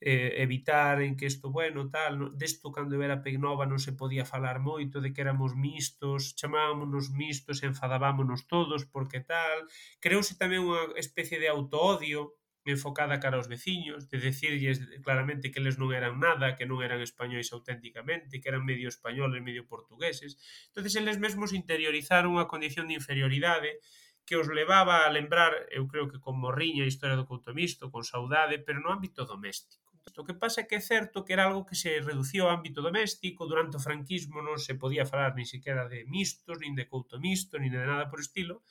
eh, 0.00 0.42
evitar 0.42 1.02
en 1.02 1.16
que 1.16 1.26
isto, 1.26 1.50
bueno, 1.50 1.90
tal, 1.90 2.36
desto 2.36 2.72
cando 2.72 3.00
era 3.02 3.22
Pegnova 3.22 3.64
non 3.66 3.80
se 3.80 3.94
podía 3.94 4.24
falar 4.26 4.58
moito 4.60 5.00
de 5.00 5.12
que 5.14 5.22
éramos 5.22 5.54
mistos, 5.54 6.34
chamámonos 6.38 7.10
mistos, 7.14 7.62
enfadábámonos 7.62 8.46
todos 8.46 8.84
porque 8.84 9.20
tal, 9.22 9.70
creouse 10.02 10.34
tamén 10.40 10.66
unha 10.66 10.82
especie 10.98 11.38
de 11.40 11.48
autoodio 11.48 12.36
enfocada 12.64 13.20
cara 13.20 13.36
aos 13.36 13.48
veciños, 13.48 14.08
de 14.08 14.18
decirlles 14.18 14.80
claramente 15.04 15.52
que 15.52 15.60
eles 15.60 15.76
non 15.76 15.92
eran 15.92 16.16
nada, 16.16 16.56
que 16.56 16.64
non 16.64 16.80
eran 16.80 17.04
españois 17.04 17.52
auténticamente, 17.52 18.40
que 18.40 18.48
eran 18.48 18.64
medio 18.64 18.88
españoles, 18.88 19.44
medio 19.44 19.68
portugueses. 19.68 20.40
entonces 20.72 20.96
eles 20.96 21.20
mesmos 21.20 21.52
interiorizaron 21.52 22.32
unha 22.32 22.48
condición 22.48 22.88
de 22.88 22.96
inferioridade 22.96 23.84
que 24.24 24.40
os 24.40 24.48
levaba 24.48 25.04
a 25.04 25.12
lembrar, 25.12 25.52
eu 25.68 25.84
creo 25.84 26.08
que 26.08 26.22
con 26.24 26.40
morriña 26.40 26.84
a 26.84 26.90
historia 26.92 27.20
do 27.20 27.28
coutomisto, 27.28 27.92
con 27.92 28.08
saudade, 28.08 28.56
pero 28.64 28.80
no 28.80 28.88
ámbito 28.88 29.28
doméstico. 29.28 29.83
O 30.16 30.24
que 30.24 30.34
pasa 30.34 30.60
é 30.60 30.68
que 30.68 30.76
é 30.76 30.80
certo 30.80 31.24
que 31.24 31.32
era 31.32 31.44
algo 31.48 31.66
que 31.66 31.74
se 31.74 32.00
reducía 32.00 32.42
ao 32.44 32.52
ámbito 32.52 32.84
doméstico, 32.84 33.48
durante 33.50 33.76
o 33.76 33.84
franquismo 33.86 34.38
non 34.44 34.60
se 34.60 34.78
podía 34.78 35.08
falar 35.08 35.32
nin 35.34 35.48
sequera 35.48 35.88
de 35.88 36.04
mistos, 36.06 36.60
nin 36.60 36.76
de 36.78 36.86
couto 36.86 37.16
misto, 37.18 37.58
nin 37.58 37.72
de 37.72 37.82
nada 37.82 38.06
por 38.12 38.20
estilo, 38.20 38.62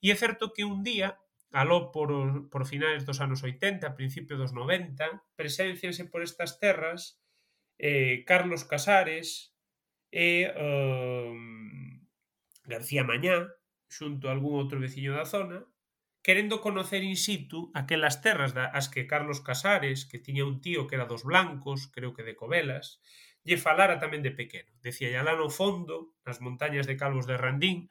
e 0.00 0.08
é 0.08 0.16
certo 0.16 0.54
que 0.54 0.64
un 0.64 0.80
día, 0.80 1.20
aló 1.52 1.90
por, 1.92 2.10
por 2.48 2.62
finales 2.64 3.04
dos 3.04 3.20
anos 3.20 3.42
80, 3.42 3.98
principios 3.98 4.38
dos 4.40 4.54
90, 4.56 5.20
presencianse 5.36 6.08
por 6.08 6.22
estas 6.24 6.56
terras 6.62 7.20
eh, 7.76 8.24
Carlos 8.24 8.64
Casares 8.64 9.52
e 10.08 10.48
eh, 10.48 11.34
García 12.64 13.04
Mañá, 13.04 13.52
xunto 13.90 14.30
a 14.30 14.32
algún 14.32 14.54
outro 14.56 14.78
veciño 14.78 15.12
da 15.12 15.26
zona, 15.26 15.66
querendo 16.22 16.60
conocer 16.60 17.02
in 17.02 17.16
situ 17.16 17.72
aquelas 17.72 18.20
terras 18.20 18.52
da, 18.52 18.68
as 18.68 18.92
que 18.92 19.08
Carlos 19.08 19.40
Casares, 19.40 20.04
que 20.04 20.20
tiña 20.20 20.44
un 20.44 20.60
tío 20.60 20.86
que 20.86 20.96
era 20.96 21.08
dos 21.08 21.24
blancos, 21.24 21.88
creo 21.88 22.12
que 22.12 22.26
de 22.26 22.36
Covelas, 22.36 23.00
lle 23.46 23.56
falara 23.56 23.96
tamén 23.96 24.20
de 24.20 24.36
pequeno. 24.36 24.72
Decía, 24.84 25.08
e 25.08 25.16
alá 25.16 25.32
no 25.32 25.48
fondo, 25.48 26.12
nas 26.28 26.44
montañas 26.44 26.84
de 26.84 26.98
Calvos 27.00 27.24
de 27.24 27.40
Randín, 27.40 27.88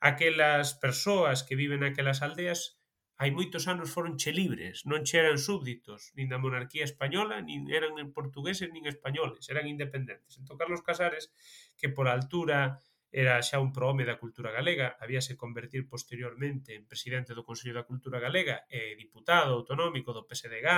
aquelas 0.00 0.76
persoas 0.80 1.44
que 1.44 1.58
viven 1.60 1.84
naquelas 1.84 2.24
aldeas 2.24 2.80
hai 3.16 3.32
moitos 3.32 3.64
anos 3.64 3.88
foron 3.88 4.20
che 4.20 4.28
libres, 4.28 4.84
non 4.84 5.00
che 5.08 5.16
eran 5.16 5.40
súbditos, 5.40 6.12
nin 6.16 6.28
da 6.28 6.36
monarquía 6.36 6.84
española, 6.84 7.40
nin 7.40 7.64
eran 7.72 7.96
portugueses, 8.12 8.68
nin 8.68 8.84
españoles, 8.84 9.48
eran 9.48 9.64
independentes. 9.72 10.36
Entón, 10.36 10.60
Carlos 10.60 10.84
Casares, 10.84 11.32
que 11.80 11.88
por 11.88 12.12
altura 12.12 12.84
era 13.16 13.40
xa 13.40 13.56
un 13.64 13.72
prohome 13.72 14.04
da 14.04 14.20
cultura 14.20 14.52
galega, 14.52 14.92
habíase 15.00 15.40
convertir 15.40 15.88
posteriormente 15.88 16.76
en 16.76 16.84
presidente 16.84 17.32
do 17.32 17.48
Consello 17.48 17.72
da 17.72 17.88
Cultura 17.88 18.20
Galega 18.20 18.68
e 18.68 18.92
diputado 18.92 19.56
autonómico 19.56 20.12
do 20.12 20.28
PSDG, 20.28 20.68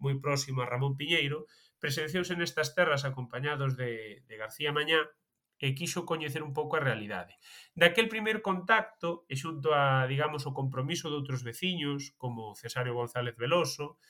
moi 0.00 0.16
próximo 0.16 0.64
a 0.64 0.70
Ramón 0.72 0.96
Piñeiro, 0.96 1.44
presenciouse 1.76 2.32
nestas 2.32 2.72
terras 2.72 3.04
acompañados 3.04 3.76
de, 3.76 4.24
de 4.24 4.34
García 4.40 4.72
Mañá 4.72 5.04
e 5.60 5.76
quixo 5.76 6.08
coñecer 6.08 6.40
un 6.40 6.56
pouco 6.56 6.80
a 6.80 6.84
realidade. 6.88 7.36
Daquel 7.76 8.08
primer 8.08 8.40
contacto, 8.40 9.28
e 9.28 9.36
xunto 9.36 9.76
a, 9.76 10.08
digamos, 10.08 10.48
o 10.48 10.56
compromiso 10.56 11.12
de 11.12 11.20
outros 11.20 11.44
veciños, 11.44 12.16
como 12.16 12.56
Cesario 12.56 12.96
González 12.96 13.36
Veloso, 13.36 14.00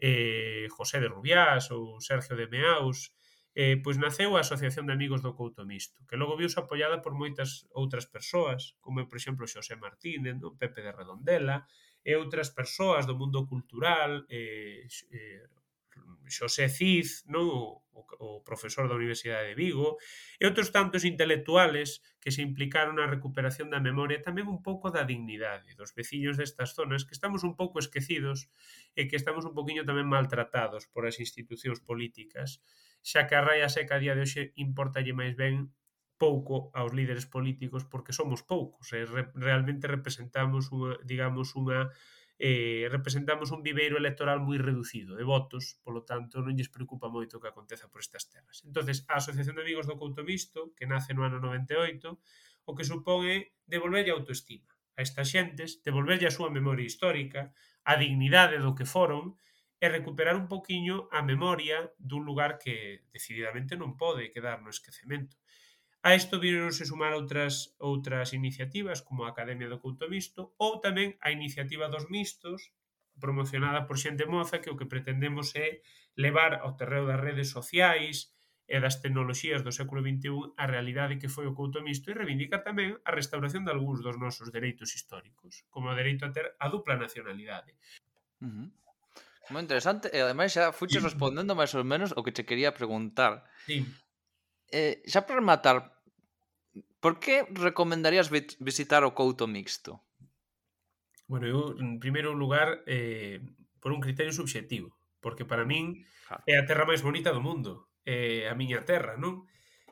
eh, 0.00 0.64
José 0.72 0.96
de 0.96 1.12
Rubiás 1.12 1.68
ou 1.76 2.00
Sergio 2.00 2.40
de 2.40 2.48
Meaus, 2.48 3.12
eh, 3.58 3.74
pois 3.82 3.98
naceu 3.98 4.38
a 4.38 4.46
Asociación 4.46 4.86
de 4.86 4.94
Amigos 4.94 5.18
do 5.18 5.34
Couto 5.34 5.66
Misto, 5.66 6.06
que 6.06 6.14
logo 6.14 6.38
viuse 6.38 6.62
apoiada 6.62 7.02
por 7.02 7.18
moitas 7.18 7.66
outras 7.74 8.06
persoas, 8.06 8.78
como, 8.78 9.02
por 9.10 9.18
exemplo, 9.18 9.50
Xosé 9.50 9.74
Martínez, 9.74 10.38
non? 10.38 10.54
Pepe 10.54 10.78
de 10.78 10.94
Redondela, 10.94 11.66
e 12.06 12.14
outras 12.14 12.54
persoas 12.54 13.02
do 13.02 13.18
mundo 13.18 13.50
cultural, 13.50 14.22
eh, 14.30 14.86
eh, 15.10 15.42
Xosé 16.30 16.70
Cid, 16.70 17.26
non? 17.26 17.50
O, 17.50 18.06
o 18.22 18.46
profesor 18.46 18.86
da 18.86 18.94
Universidade 18.94 19.50
de 19.50 19.58
Vigo, 19.58 19.98
e 20.38 20.46
outros 20.46 20.70
tantos 20.70 21.02
intelectuales 21.02 21.98
que 22.22 22.30
se 22.30 22.46
implicaron 22.46 22.94
na 22.94 23.10
recuperación 23.10 23.74
da 23.74 23.82
memoria 23.82 24.22
tamén 24.22 24.46
un 24.46 24.62
pouco 24.62 24.94
da 24.94 25.02
dignidade 25.02 25.74
dos 25.74 25.98
veciños 25.98 26.38
destas 26.38 26.78
zonas 26.78 27.02
que 27.02 27.18
estamos 27.18 27.42
un 27.42 27.58
pouco 27.58 27.82
esquecidos 27.82 28.46
e 28.94 29.10
que 29.10 29.18
estamos 29.18 29.42
un 29.42 29.58
poquinho 29.58 29.82
tamén 29.82 30.06
maltratados 30.06 30.86
por 30.94 31.10
as 31.10 31.18
institucións 31.18 31.82
políticas 31.82 32.62
xa 33.02 33.26
que 33.26 33.36
a 33.36 33.44
raia 33.44 33.68
seca 33.68 33.96
a 33.96 34.02
día 34.02 34.14
de 34.14 34.24
hoxe 34.24 34.52
importalle 34.58 35.12
máis 35.14 35.34
ben 35.34 35.72
pouco 36.18 36.74
aos 36.74 36.92
líderes 36.92 37.26
políticos 37.30 37.86
porque 37.86 38.12
somos 38.12 38.42
poucos, 38.42 38.90
e 38.92 39.06
re, 39.06 39.30
realmente 39.38 39.86
representamos 39.86 40.74
unha, 40.74 40.98
digamos 41.06 41.54
unha 41.54 41.94
eh, 42.38 42.86
representamos 42.90 43.50
un 43.50 43.66
viveiro 43.66 43.98
electoral 43.98 44.38
moi 44.38 44.58
reducido 44.58 45.18
de 45.18 45.26
votos, 45.26 45.78
polo 45.82 46.06
tanto 46.06 46.38
non 46.38 46.54
lles 46.54 46.70
preocupa 46.70 47.10
moito 47.10 47.38
o 47.38 47.42
que 47.42 47.50
aconteza 47.50 47.90
por 47.90 47.98
estas 48.02 48.30
terras. 48.30 48.62
Entonces, 48.62 49.02
a 49.10 49.18
Asociación 49.18 49.58
de 49.58 49.66
Amigos 49.66 49.90
do 49.90 49.98
Couto 49.98 50.22
Misto, 50.22 50.70
que 50.78 50.86
nace 50.86 51.14
no 51.14 51.26
ano 51.26 51.42
98, 51.42 52.14
o 52.68 52.72
que 52.78 52.86
supón 52.86 53.26
é 53.26 53.50
devolverlle 53.66 54.14
a 54.14 54.18
autoestima 54.18 54.70
a 54.98 55.02
estas 55.02 55.30
xentes, 55.30 55.78
devolverlle 55.86 56.26
a 56.26 56.34
súa 56.34 56.50
memoria 56.50 56.82
histórica, 56.82 57.54
a 57.86 57.94
dignidade 57.94 58.58
do 58.58 58.74
que 58.74 58.82
foron, 58.82 59.38
e 59.78 59.86
recuperar 59.88 60.34
un 60.34 60.50
poquiño 60.50 61.06
a 61.14 61.22
memoria 61.22 61.94
dun 61.98 62.26
lugar 62.26 62.58
que 62.58 63.06
decididamente 63.14 63.78
non 63.78 63.94
pode 63.94 64.30
quedar 64.34 64.58
no 64.60 64.70
esquecemento. 64.74 65.38
A 66.02 66.14
isto 66.14 66.38
vironse 66.38 66.86
sumar 66.86 67.14
outras 67.14 67.74
outras 67.78 68.34
iniciativas 68.34 69.02
como 69.06 69.22
a 69.22 69.30
Academia 69.34 69.70
do 69.70 69.82
Couto 69.82 70.06
Visto 70.10 70.54
ou 70.58 70.82
tamén 70.82 71.18
a 71.22 71.30
iniciativa 71.30 71.86
dos 71.90 72.06
mistos 72.10 72.74
promocionada 73.18 73.86
por 73.86 73.98
xente 73.98 74.24
moza 74.26 74.62
que 74.62 74.70
o 74.70 74.78
que 74.78 74.90
pretendemos 74.90 75.54
é 75.58 75.82
levar 76.14 76.62
ao 76.62 76.78
terreo 76.78 77.06
das 77.06 77.18
redes 77.18 77.50
sociais 77.50 78.30
e 78.68 78.76
das 78.84 79.00
tecnoloxías 79.02 79.64
do 79.64 79.72
século 79.72 80.04
XXI 80.04 80.54
a 80.60 80.64
realidade 80.68 81.18
que 81.20 81.32
foi 81.32 81.48
o 81.48 81.56
couto 81.56 81.80
Misto 81.80 82.12
e 82.12 82.18
reivindica 82.18 82.60
tamén 82.60 83.00
a 83.02 83.10
restauración 83.10 83.64
de 83.64 83.72
algúns 83.72 84.04
dos 84.04 84.20
nosos 84.20 84.52
dereitos 84.52 84.92
históricos, 84.92 85.64
como 85.72 85.88
o 85.88 85.98
dereito 85.98 86.28
a 86.28 86.32
ter 86.36 86.52
a 86.60 86.66
dupla 86.68 87.00
nacionalidade. 87.00 87.72
Uh 88.44 88.52
-huh. 88.52 88.68
Moi 89.50 89.62
interesante, 89.64 90.12
eh, 90.12 90.20
e 90.20 90.24
ademais 90.24 90.52
xa 90.52 90.72
fuches 90.72 91.02
respondendo 91.02 91.56
máis 91.56 91.72
ou 91.72 91.84
menos 91.84 92.12
o 92.16 92.20
que 92.24 92.34
che 92.36 92.44
quería 92.48 92.76
preguntar. 92.76 93.48
Sí. 93.64 93.84
Eh, 94.68 95.00
xa 95.08 95.24
para 95.24 95.40
rematar, 95.40 95.76
por 97.00 97.16
que 97.22 97.48
recomendarías 97.48 98.28
visitar 98.60 99.02
o 99.04 99.14
Couto 99.16 99.46
Mixto? 99.48 100.04
Bueno, 101.28 101.44
eu, 101.48 101.60
en 101.76 102.00
primeiro 102.00 102.32
lugar, 102.32 102.84
eh, 102.88 103.40
por 103.80 103.92
un 103.92 104.00
criterio 104.00 104.32
subxetivo, 104.32 104.96
porque 105.20 105.44
para 105.44 105.64
min 105.64 106.04
claro. 106.28 106.42
é 106.48 106.56
a 106.56 106.66
terra 106.68 106.88
máis 106.88 107.04
bonita 107.04 107.32
do 107.32 107.44
mundo, 107.44 107.92
é 108.04 108.44
eh, 108.44 108.52
a 108.52 108.54
miña 108.56 108.84
terra, 108.84 109.16
non? 109.16 109.48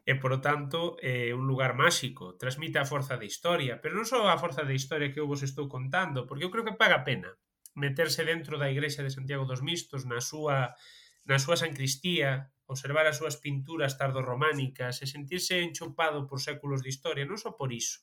e, 0.06 0.14
por 0.14 0.38
tanto, 0.38 0.94
é 1.02 1.34
un 1.34 1.50
lugar 1.50 1.74
máxico, 1.74 2.38
transmite 2.38 2.78
a 2.78 2.86
forza 2.86 3.18
da 3.18 3.26
historia, 3.26 3.82
pero 3.82 3.98
non 3.98 4.06
só 4.06 4.30
a 4.30 4.38
forza 4.38 4.62
da 4.62 4.70
historia 4.70 5.10
que 5.10 5.18
eu 5.18 5.26
vos 5.26 5.42
estou 5.42 5.66
contando, 5.66 6.30
porque 6.30 6.46
eu 6.46 6.52
creo 6.54 6.62
que 6.62 6.78
paga 6.78 7.02
pena 7.02 7.34
meterse 7.76 8.24
dentro 8.24 8.56
da 8.56 8.72
igrexa 8.72 9.04
de 9.04 9.12
Santiago 9.12 9.44
dos 9.44 9.60
Mistos, 9.60 10.08
na 10.08 10.18
súa 10.24 10.74
na 11.26 11.36
súa 11.42 11.58
sancristía, 11.58 12.50
observar 12.66 13.06
as 13.06 13.18
súas 13.20 13.36
pinturas 13.38 13.94
tardorrománicas 14.00 15.02
e 15.02 15.06
sentirse 15.06 15.62
enchupado 15.62 16.26
por 16.26 16.40
séculos 16.40 16.82
de 16.82 16.90
historia, 16.90 17.28
non 17.28 17.38
só 17.38 17.54
por 17.54 17.70
iso. 17.70 18.02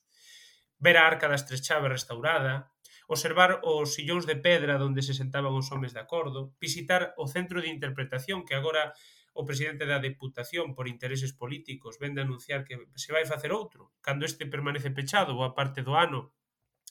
Ver 0.77 0.99
a 0.99 1.07
Arca 1.07 1.31
das 1.31 1.47
Tres 1.47 1.63
Chaves 1.63 1.91
restaurada, 1.91 2.69
observar 3.07 3.63
os 3.63 3.95
sillóns 3.95 4.27
de 4.27 4.39
pedra 4.39 4.79
onde 4.79 5.03
se 5.03 5.15
sentaban 5.15 5.55
os 5.55 5.71
homes 5.71 5.91
de 5.95 6.03
acordo, 6.03 6.55
visitar 6.59 7.15
o 7.19 7.27
centro 7.27 7.59
de 7.59 7.71
interpretación 7.71 8.43
que 8.47 8.55
agora 8.55 8.93
o 9.33 9.43
presidente 9.47 9.89
da 9.89 9.97
Deputación 9.97 10.77
por 10.77 10.85
intereses 10.85 11.33
políticos 11.33 11.97
vende 11.97 12.21
anunciar 12.21 12.63
que 12.63 12.77
se 12.95 13.09
vai 13.11 13.25
facer 13.25 13.49
outro, 13.49 13.91
cando 14.05 14.29
este 14.29 14.45
permanece 14.45 14.93
pechado 14.93 15.33
boa 15.33 15.57
parte 15.57 15.81
do 15.81 15.97
ano, 15.97 16.31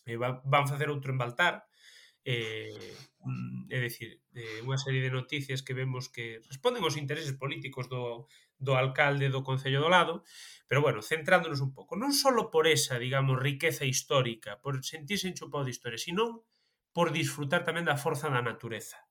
e 0.02 0.18
van 0.18 0.66
facer 0.66 0.90
outro 0.90 1.14
en 1.14 1.20
Baltar, 1.22 1.62
eh, 2.24 2.72
mm, 3.24 3.66
é 3.70 3.78
dicir, 3.82 4.22
eh, 4.34 4.62
unha 4.62 4.78
serie 4.78 5.02
de 5.02 5.10
noticias 5.10 5.62
que 5.62 5.74
vemos 5.74 6.06
que 6.10 6.38
responden 6.46 6.86
aos 6.86 6.98
intereses 6.98 7.34
políticos 7.34 7.90
do, 7.90 8.30
do 8.62 8.78
alcalde 8.78 9.26
do 9.26 9.42
Concello 9.42 9.82
do 9.82 9.90
Lado, 9.90 10.22
pero 10.70 10.80
bueno, 10.80 11.02
centrándonos 11.02 11.58
un 11.58 11.74
pouco, 11.74 11.98
non 11.98 12.14
só 12.14 12.30
por 12.54 12.70
esa, 12.70 12.98
digamos, 13.02 13.42
riqueza 13.42 13.82
histórica, 13.82 14.62
por 14.62 14.78
sentirse 14.86 15.26
enchupado 15.26 15.66
de 15.66 15.74
historia, 15.74 15.98
sino 15.98 16.46
por 16.94 17.10
disfrutar 17.10 17.66
tamén 17.66 17.88
da 17.88 17.98
forza 17.98 18.30
da 18.30 18.44
natureza. 18.44 19.02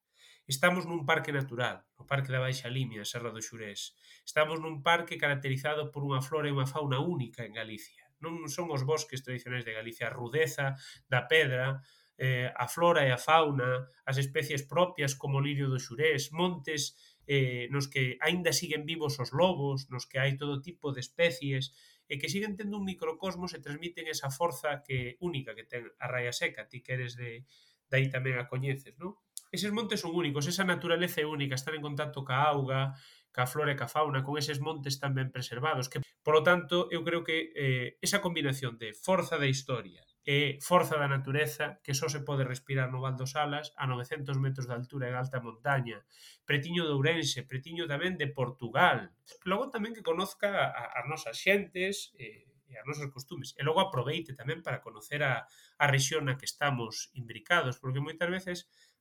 Estamos 0.47 0.83
nun 0.89 1.05
parque 1.05 1.31
natural, 1.31 1.85
o 2.01 2.03
Parque 2.03 2.33
da 2.33 2.41
Baixa 2.41 2.67
Limia, 2.67 3.05
Serra 3.05 3.31
do 3.31 3.43
Xurés. 3.43 3.93
Estamos 4.25 4.57
nun 4.59 4.81
parque 4.81 5.15
caracterizado 5.19 5.93
por 5.93 6.01
unha 6.03 6.19
flora 6.23 6.49
e 6.49 6.55
unha 6.55 6.67
fauna 6.67 6.97
única 6.97 7.45
en 7.45 7.53
Galicia. 7.53 8.09
Non 8.21 8.49
son 8.49 8.69
os 8.73 8.85
bosques 8.85 9.21
tradicionais 9.25 9.65
de 9.65 9.73
Galicia, 9.73 10.09
a 10.09 10.15
rudeza 10.15 10.77
da 11.09 11.25
pedra, 11.29 11.81
eh, 12.21 12.53
a 12.53 12.67
flora 12.69 13.01
e 13.01 13.09
a 13.09 13.17
fauna, 13.17 13.89
as 14.05 14.21
especies 14.21 14.61
propias 14.69 15.17
como 15.17 15.41
o 15.41 15.45
lirio 15.45 15.73
do 15.73 15.81
xurés, 15.81 16.29
montes 16.29 16.93
eh, 17.25 17.65
nos 17.73 17.89
que 17.89 18.21
aínda 18.21 18.53
siguen 18.53 18.85
vivos 18.85 19.17
os 19.17 19.33
lobos, 19.33 19.89
nos 19.89 20.05
que 20.05 20.21
hai 20.21 20.37
todo 20.37 20.61
tipo 20.61 20.93
de 20.93 21.01
especies, 21.01 21.73
e 22.05 22.21
que 22.21 22.29
siguen 22.29 22.53
tendo 22.53 22.77
un 22.77 22.85
microcosmos 22.85 23.57
e 23.57 23.63
transmiten 23.65 24.05
esa 24.05 24.29
forza 24.29 24.85
que 24.85 25.17
única 25.17 25.57
que 25.57 25.65
ten 25.65 25.89
a 25.97 26.05
raia 26.05 26.29
seca, 26.29 26.69
ti 26.69 26.85
que 26.85 26.93
eres 26.93 27.17
de, 27.17 27.41
de 27.89 27.95
aí 27.97 28.05
tamén 28.13 28.37
a 28.37 28.45
coñeces, 28.45 28.93
non? 29.01 29.17
Eses 29.49 29.73
montes 29.73 30.05
son 30.05 30.13
únicos, 30.13 30.45
esa 30.45 30.61
naturaleza 30.61 31.25
é 31.25 31.27
única, 31.27 31.57
estar 31.57 31.73
en 31.73 31.81
contacto 31.81 32.21
ca 32.21 32.45
auga, 32.53 32.93
ca 33.33 33.49
flora 33.49 33.73
e 33.73 33.79
ca 33.81 33.89
fauna, 33.89 34.21
con 34.21 34.37
eses 34.37 34.61
montes 34.61 35.01
tan 35.01 35.17
ben 35.17 35.33
preservados, 35.33 35.89
que, 35.89 36.05
por 36.21 36.37
lo 36.37 36.45
tanto, 36.45 36.85
eu 36.93 37.01
creo 37.01 37.25
que 37.25 37.49
eh, 37.57 37.97
esa 38.05 38.21
combinación 38.21 38.77
de 38.77 38.93
forza 38.93 39.41
da 39.41 39.49
historia 39.49 40.05
é 40.25 40.61
forza 40.61 41.01
da 41.01 41.09
natureza 41.09 41.81
que 41.81 41.97
só 41.97 42.05
se 42.05 42.21
pode 42.21 42.45
respirar 42.45 42.93
no 42.93 43.01
Val 43.01 43.17
dos 43.17 43.33
Alas 43.33 43.73
a 43.73 43.89
900 43.89 44.37
metros 44.37 44.69
de 44.69 44.77
altura 44.77 45.09
en 45.09 45.17
alta 45.17 45.41
montaña, 45.41 46.05
pretiño 46.45 46.85
de 46.85 46.93
Ourense, 46.93 47.41
pretiño 47.41 47.89
tamén 47.89 48.21
de 48.21 48.29
Portugal. 48.29 49.09
Logo 49.49 49.73
tamén 49.73 49.97
que 49.97 50.05
conozca 50.05 50.69
as 50.69 51.05
nosas 51.09 51.41
xentes 51.41 52.13
eh, 52.21 52.45
e 52.69 52.77
as 52.77 52.85
nosas 52.85 53.09
costumes. 53.09 53.57
E 53.57 53.65
logo 53.65 53.81
aproveite 53.81 54.37
tamén 54.37 54.61
para 54.61 54.79
conocer 54.85 55.25
a, 55.25 55.49
a 55.81 55.85
rexión 55.89 56.29
na 56.29 56.37
que 56.37 56.45
estamos 56.45 57.09
imbricados, 57.17 57.81
porque 57.81 57.99
moitas 57.99 58.29
veces 58.29 58.57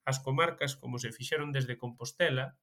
as 0.09 0.19
comarcas, 0.25 0.75
como 0.75 0.97
se 0.97 1.13
fixeron 1.13 1.53
desde 1.53 1.77
Compostela, 1.77 2.57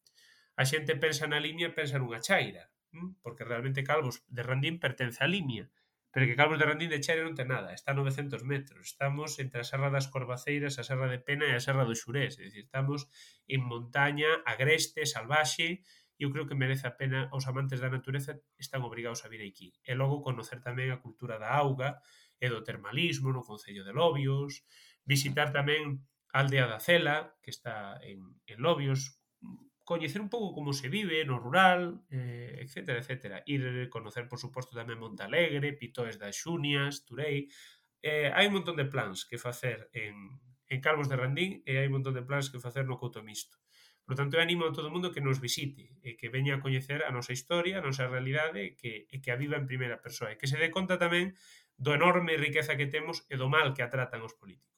a 0.58 0.64
xente 0.66 0.98
pensa 0.98 1.30
na 1.30 1.38
Limia, 1.38 1.78
pensa 1.78 2.02
nunha 2.02 2.20
chaira, 2.20 2.74
hm? 2.90 3.22
porque 3.22 3.46
realmente 3.46 3.86
Calvos 3.86 4.26
de 4.26 4.42
Randín 4.42 4.82
pertence 4.82 5.22
a 5.22 5.30
Limia, 5.30 5.70
pero 6.18 6.26
que 6.26 6.36
Calvos 6.36 6.58
de 6.58 6.66
Randín 6.66 6.90
de 6.90 6.98
Chere 6.98 7.22
non 7.22 7.38
ten 7.38 7.54
nada, 7.54 7.78
está 7.78 7.94
a 7.94 8.00
900 8.02 8.42
metros, 8.42 8.90
estamos 8.90 9.38
entre 9.38 9.62
a 9.62 9.68
Serra 9.70 9.94
das 9.94 10.10
Corbaceiras, 10.10 10.82
a 10.82 10.84
Serra 10.84 11.06
de 11.06 11.22
Pena 11.22 11.46
e 11.46 11.54
a 11.54 11.62
Serra 11.62 11.86
do 11.86 11.94
Xurés, 11.94 12.42
é 12.42 12.50
dicir, 12.50 12.66
estamos 12.66 13.06
en 13.46 13.62
montaña, 13.62 14.42
agreste, 14.42 15.06
salvaxe, 15.06 15.86
e 16.18 16.26
eu 16.26 16.34
creo 16.34 16.50
que 16.50 16.58
merece 16.58 16.90
a 16.90 16.98
pena 16.98 17.30
os 17.30 17.46
amantes 17.46 17.86
da 17.86 17.94
natureza 17.94 18.34
están 18.58 18.82
obrigados 18.82 19.22
a 19.22 19.30
vir 19.30 19.46
aquí. 19.46 19.78
E 19.86 19.94
logo 19.94 20.26
conocer 20.26 20.58
tamén 20.58 20.90
a 20.90 20.98
cultura 20.98 21.38
da 21.38 21.54
auga 21.54 22.02
e 22.42 22.50
do 22.50 22.66
termalismo 22.66 23.30
no 23.30 23.46
Concello 23.46 23.86
de 23.86 23.94
Lobios, 23.94 24.66
visitar 25.06 25.54
tamén 25.54 26.02
a 26.34 26.42
aldea 26.42 26.66
da 26.66 26.82
Cela, 26.82 27.38
que 27.46 27.54
está 27.54 28.02
en, 28.02 28.42
en 28.50 28.58
Lobios, 28.58 29.22
coñecer 29.88 30.20
un 30.20 30.28
pouco 30.28 30.52
como 30.52 30.76
se 30.76 30.92
vive 30.92 31.24
no 31.24 31.40
rural, 31.40 32.04
eh, 32.12 32.60
etcétera, 32.60 33.00
etcétera. 33.00 33.38
Ir 33.48 33.88
conocer, 33.88 34.28
por 34.28 34.36
suposto, 34.36 34.76
tamén 34.76 35.00
Montalegre, 35.00 35.80
Pitoes 35.80 36.20
das 36.20 36.36
Xunias, 36.36 37.08
Turei. 37.08 37.48
Eh, 38.04 38.28
hai 38.36 38.52
un 38.52 38.60
montón 38.60 38.76
de 38.76 38.84
plans 38.84 39.24
que 39.24 39.40
facer 39.40 39.88
en, 39.96 40.44
en 40.68 40.80
Calvos 40.84 41.08
de 41.08 41.16
Randín 41.16 41.64
e 41.64 41.80
hai 41.80 41.88
un 41.88 41.96
montón 42.04 42.20
de 42.20 42.28
plans 42.28 42.52
que 42.52 42.60
facer 42.60 42.84
no 42.84 43.00
Couto 43.00 43.24
Misto. 43.24 43.56
Por 44.04 44.20
tanto, 44.20 44.36
eu 44.36 44.44
animo 44.44 44.68
a 44.68 44.76
todo 44.76 44.92
mundo 44.92 45.16
que 45.16 45.24
nos 45.24 45.40
visite 45.40 45.96
e 46.04 46.20
que 46.20 46.28
veña 46.28 46.60
a 46.60 46.64
coñecer 46.64 47.08
a 47.08 47.12
nosa 47.16 47.32
historia, 47.32 47.80
a 47.80 47.86
nosa 47.88 48.12
realidade 48.12 48.60
e 48.68 48.72
que, 48.76 49.08
e 49.08 49.24
que 49.24 49.32
a 49.32 49.40
viva 49.40 49.56
en 49.56 49.72
primeira 49.72 50.04
persoa 50.04 50.36
e 50.36 50.40
que 50.40 50.52
se 50.52 50.60
dé 50.60 50.68
conta 50.68 51.00
tamén 51.00 51.32
do 51.80 51.96
enorme 51.96 52.36
riqueza 52.36 52.76
que 52.76 52.92
temos 52.92 53.24
e 53.32 53.40
do 53.40 53.48
mal 53.48 53.72
que 53.72 53.84
a 53.84 53.92
tratan 53.92 54.20
os 54.28 54.36
políticos. 54.36 54.77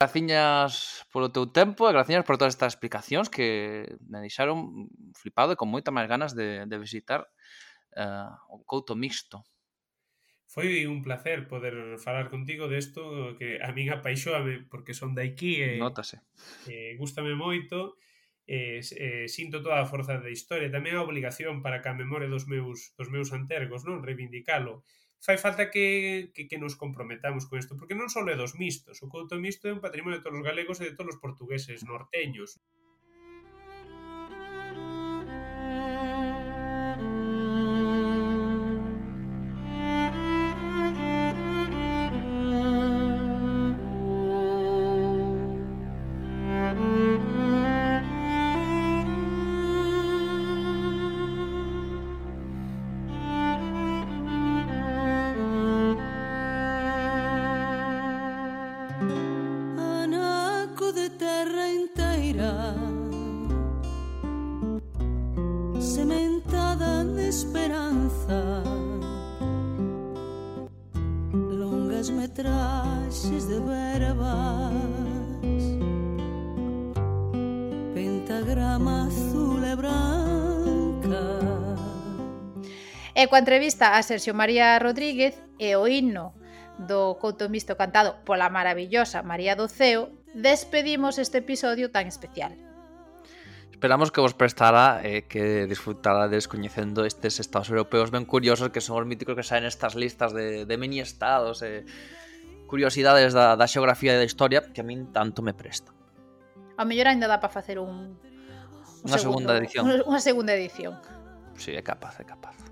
Graciñas 0.00 1.06
polo 1.14 1.30
teu 1.30 1.46
tempo 1.48 1.86
e 1.86 1.94
graciñas 1.94 2.26
por 2.26 2.34
todas 2.34 2.52
estas 2.52 2.74
explicacións 2.74 3.30
que 3.30 3.86
me 4.10 4.18
deixaron 4.18 4.90
flipado 5.14 5.54
e 5.54 5.58
con 5.60 5.70
moita 5.70 5.94
máis 5.94 6.10
ganas 6.10 6.34
de, 6.34 6.66
de 6.66 6.76
visitar 6.82 7.30
uh, 7.94 8.34
o 8.50 8.66
Couto 8.66 8.98
Mixto. 8.98 9.46
Foi 10.50 10.86
un 10.86 11.02
placer 11.02 11.46
poder 11.46 11.98
falar 11.98 12.30
contigo 12.30 12.66
desto 12.66 13.34
que 13.38 13.58
a 13.62 13.70
min 13.74 13.90
apaixoame 13.90 14.66
porque 14.66 14.94
son 14.94 15.14
de 15.14 15.30
aquí 15.30 15.62
e 15.62 15.78
Notase. 15.78 16.22
E 16.66 16.98
gústame 16.98 17.38
moito 17.38 17.98
e, 18.46 18.82
e 18.82 19.26
sinto 19.30 19.62
toda 19.62 19.82
a 19.82 19.88
forza 19.88 20.18
da 20.18 20.30
historia, 20.30 20.70
tamén 20.74 20.98
a 20.98 21.06
obligación 21.06 21.62
para 21.62 21.80
que 21.82 21.90
a 21.90 21.98
memoria 21.98 22.30
dos 22.30 22.50
meus 22.50 22.92
dos 22.98 23.08
meus 23.14 23.30
antergos, 23.30 23.86
non, 23.86 24.02
reivindicalo 24.02 24.82
fai 25.24 25.38
falta 25.40 25.72
que, 25.72 26.30
que, 26.34 26.44
que 26.48 26.58
nos 26.60 26.76
comprometamos 26.76 27.48
con 27.48 27.56
isto, 27.56 27.80
porque 27.80 27.96
non 27.96 28.12
só 28.12 28.20
é 28.28 28.36
dos 28.36 28.52
mistos, 28.60 29.00
o 29.00 29.08
couto 29.08 29.40
misto 29.40 29.64
é 29.64 29.72
un 29.72 29.80
patrimonio 29.80 30.20
de 30.20 30.24
todos 30.24 30.36
os 30.36 30.44
galegos 30.44 30.84
e 30.84 30.92
de 30.92 30.96
todos 30.98 31.16
os 31.16 31.22
portugueses 31.24 31.80
norteños. 31.88 32.60
coa 83.34 83.42
entrevista 83.42 83.98
a 83.98 84.02
Sergio 84.06 84.30
María 84.30 84.78
Rodríguez 84.78 85.34
e 85.58 85.74
o 85.74 85.90
himno 85.90 86.38
do 86.78 87.18
Couto 87.18 87.50
Misto 87.50 87.74
cantado 87.74 88.22
pola 88.22 88.46
maravillosa 88.46 89.26
María 89.26 89.58
do 89.58 89.66
Ceo, 89.66 90.14
despedimos 90.38 91.18
este 91.18 91.42
episodio 91.42 91.90
tan 91.90 92.06
especial. 92.06 92.54
Esperamos 93.74 94.14
que 94.14 94.22
vos 94.22 94.38
prestara 94.38 95.02
e 95.02 95.18
eh, 95.18 95.20
que 95.26 95.66
disfrutarades 95.66 96.46
coñecendo 96.46 97.02
estes 97.02 97.42
estados 97.42 97.74
europeos 97.74 98.14
ben 98.14 98.22
curiosos 98.22 98.70
que 98.70 98.78
son 98.78 99.02
os 99.02 99.06
míticos 99.10 99.34
que 99.34 99.42
saen 99.42 99.66
estas 99.66 99.98
listas 99.98 100.30
de, 100.30 100.62
de 100.62 100.74
mini 100.78 101.02
estados 101.02 101.66
e 101.66 101.82
eh, 101.82 102.70
curiosidades 102.70 103.34
da, 103.34 103.58
da 103.58 103.66
xeografía 103.66 104.14
e 104.14 104.22
da 104.22 104.30
historia 104.30 104.62
que 104.62 104.78
a 104.78 104.86
min 104.86 105.10
tanto 105.10 105.42
me 105.42 105.58
presta. 105.58 105.90
A 106.78 106.86
mellor 106.86 107.10
ainda 107.10 107.26
dá 107.26 107.42
para 107.42 107.50
facer 107.50 107.82
un, 107.82 108.14
un 108.14 109.10
unha 109.10 109.18
segundo, 109.18 109.50
segunda 109.50 109.58
edición. 109.58 109.82
Unha 110.06 110.22
segunda 110.22 110.52
edición. 110.54 110.94
Si, 111.58 111.70
sí, 111.70 111.70
é 111.74 111.82
capaz, 111.82 112.22
é 112.22 112.26
capaz. 112.30 112.63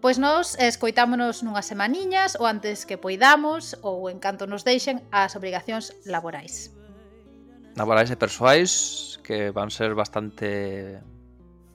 Pois 0.00 0.16
nos 0.16 0.56
escoitámonos 0.56 1.44
nunhas 1.44 1.68
semaniñas 1.68 2.32
ou 2.40 2.48
antes 2.48 2.88
que 2.88 2.96
poidamos 2.96 3.76
ou 3.84 4.08
en 4.08 4.16
canto 4.16 4.48
nos 4.48 4.64
deixen 4.64 5.04
as 5.12 5.36
obrigacións 5.36 5.92
laborais. 6.08 6.72
Laborais 7.76 8.08
e 8.08 8.16
persoais 8.16 9.20
que 9.20 9.52
van 9.52 9.68
ser 9.68 9.92
bastante 9.92 11.04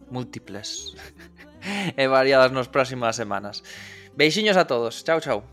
múltiples 0.10 0.98
e 2.02 2.06
variadas 2.10 2.50
nas 2.50 2.66
próximas 2.66 3.14
semanas. 3.14 3.62
Beixiños 4.18 4.58
a 4.58 4.66
todos. 4.66 5.06
Chao, 5.06 5.22
chao. 5.22 5.46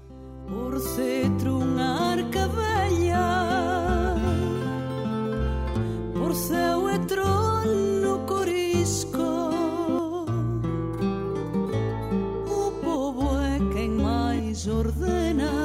Por 0.48 0.80
se 0.80 1.28
truncar 1.38 2.18
cabella 2.32 3.28
Por 6.16 6.34
seu 6.34 6.88
etro 6.88 7.31
desordena 14.64 15.61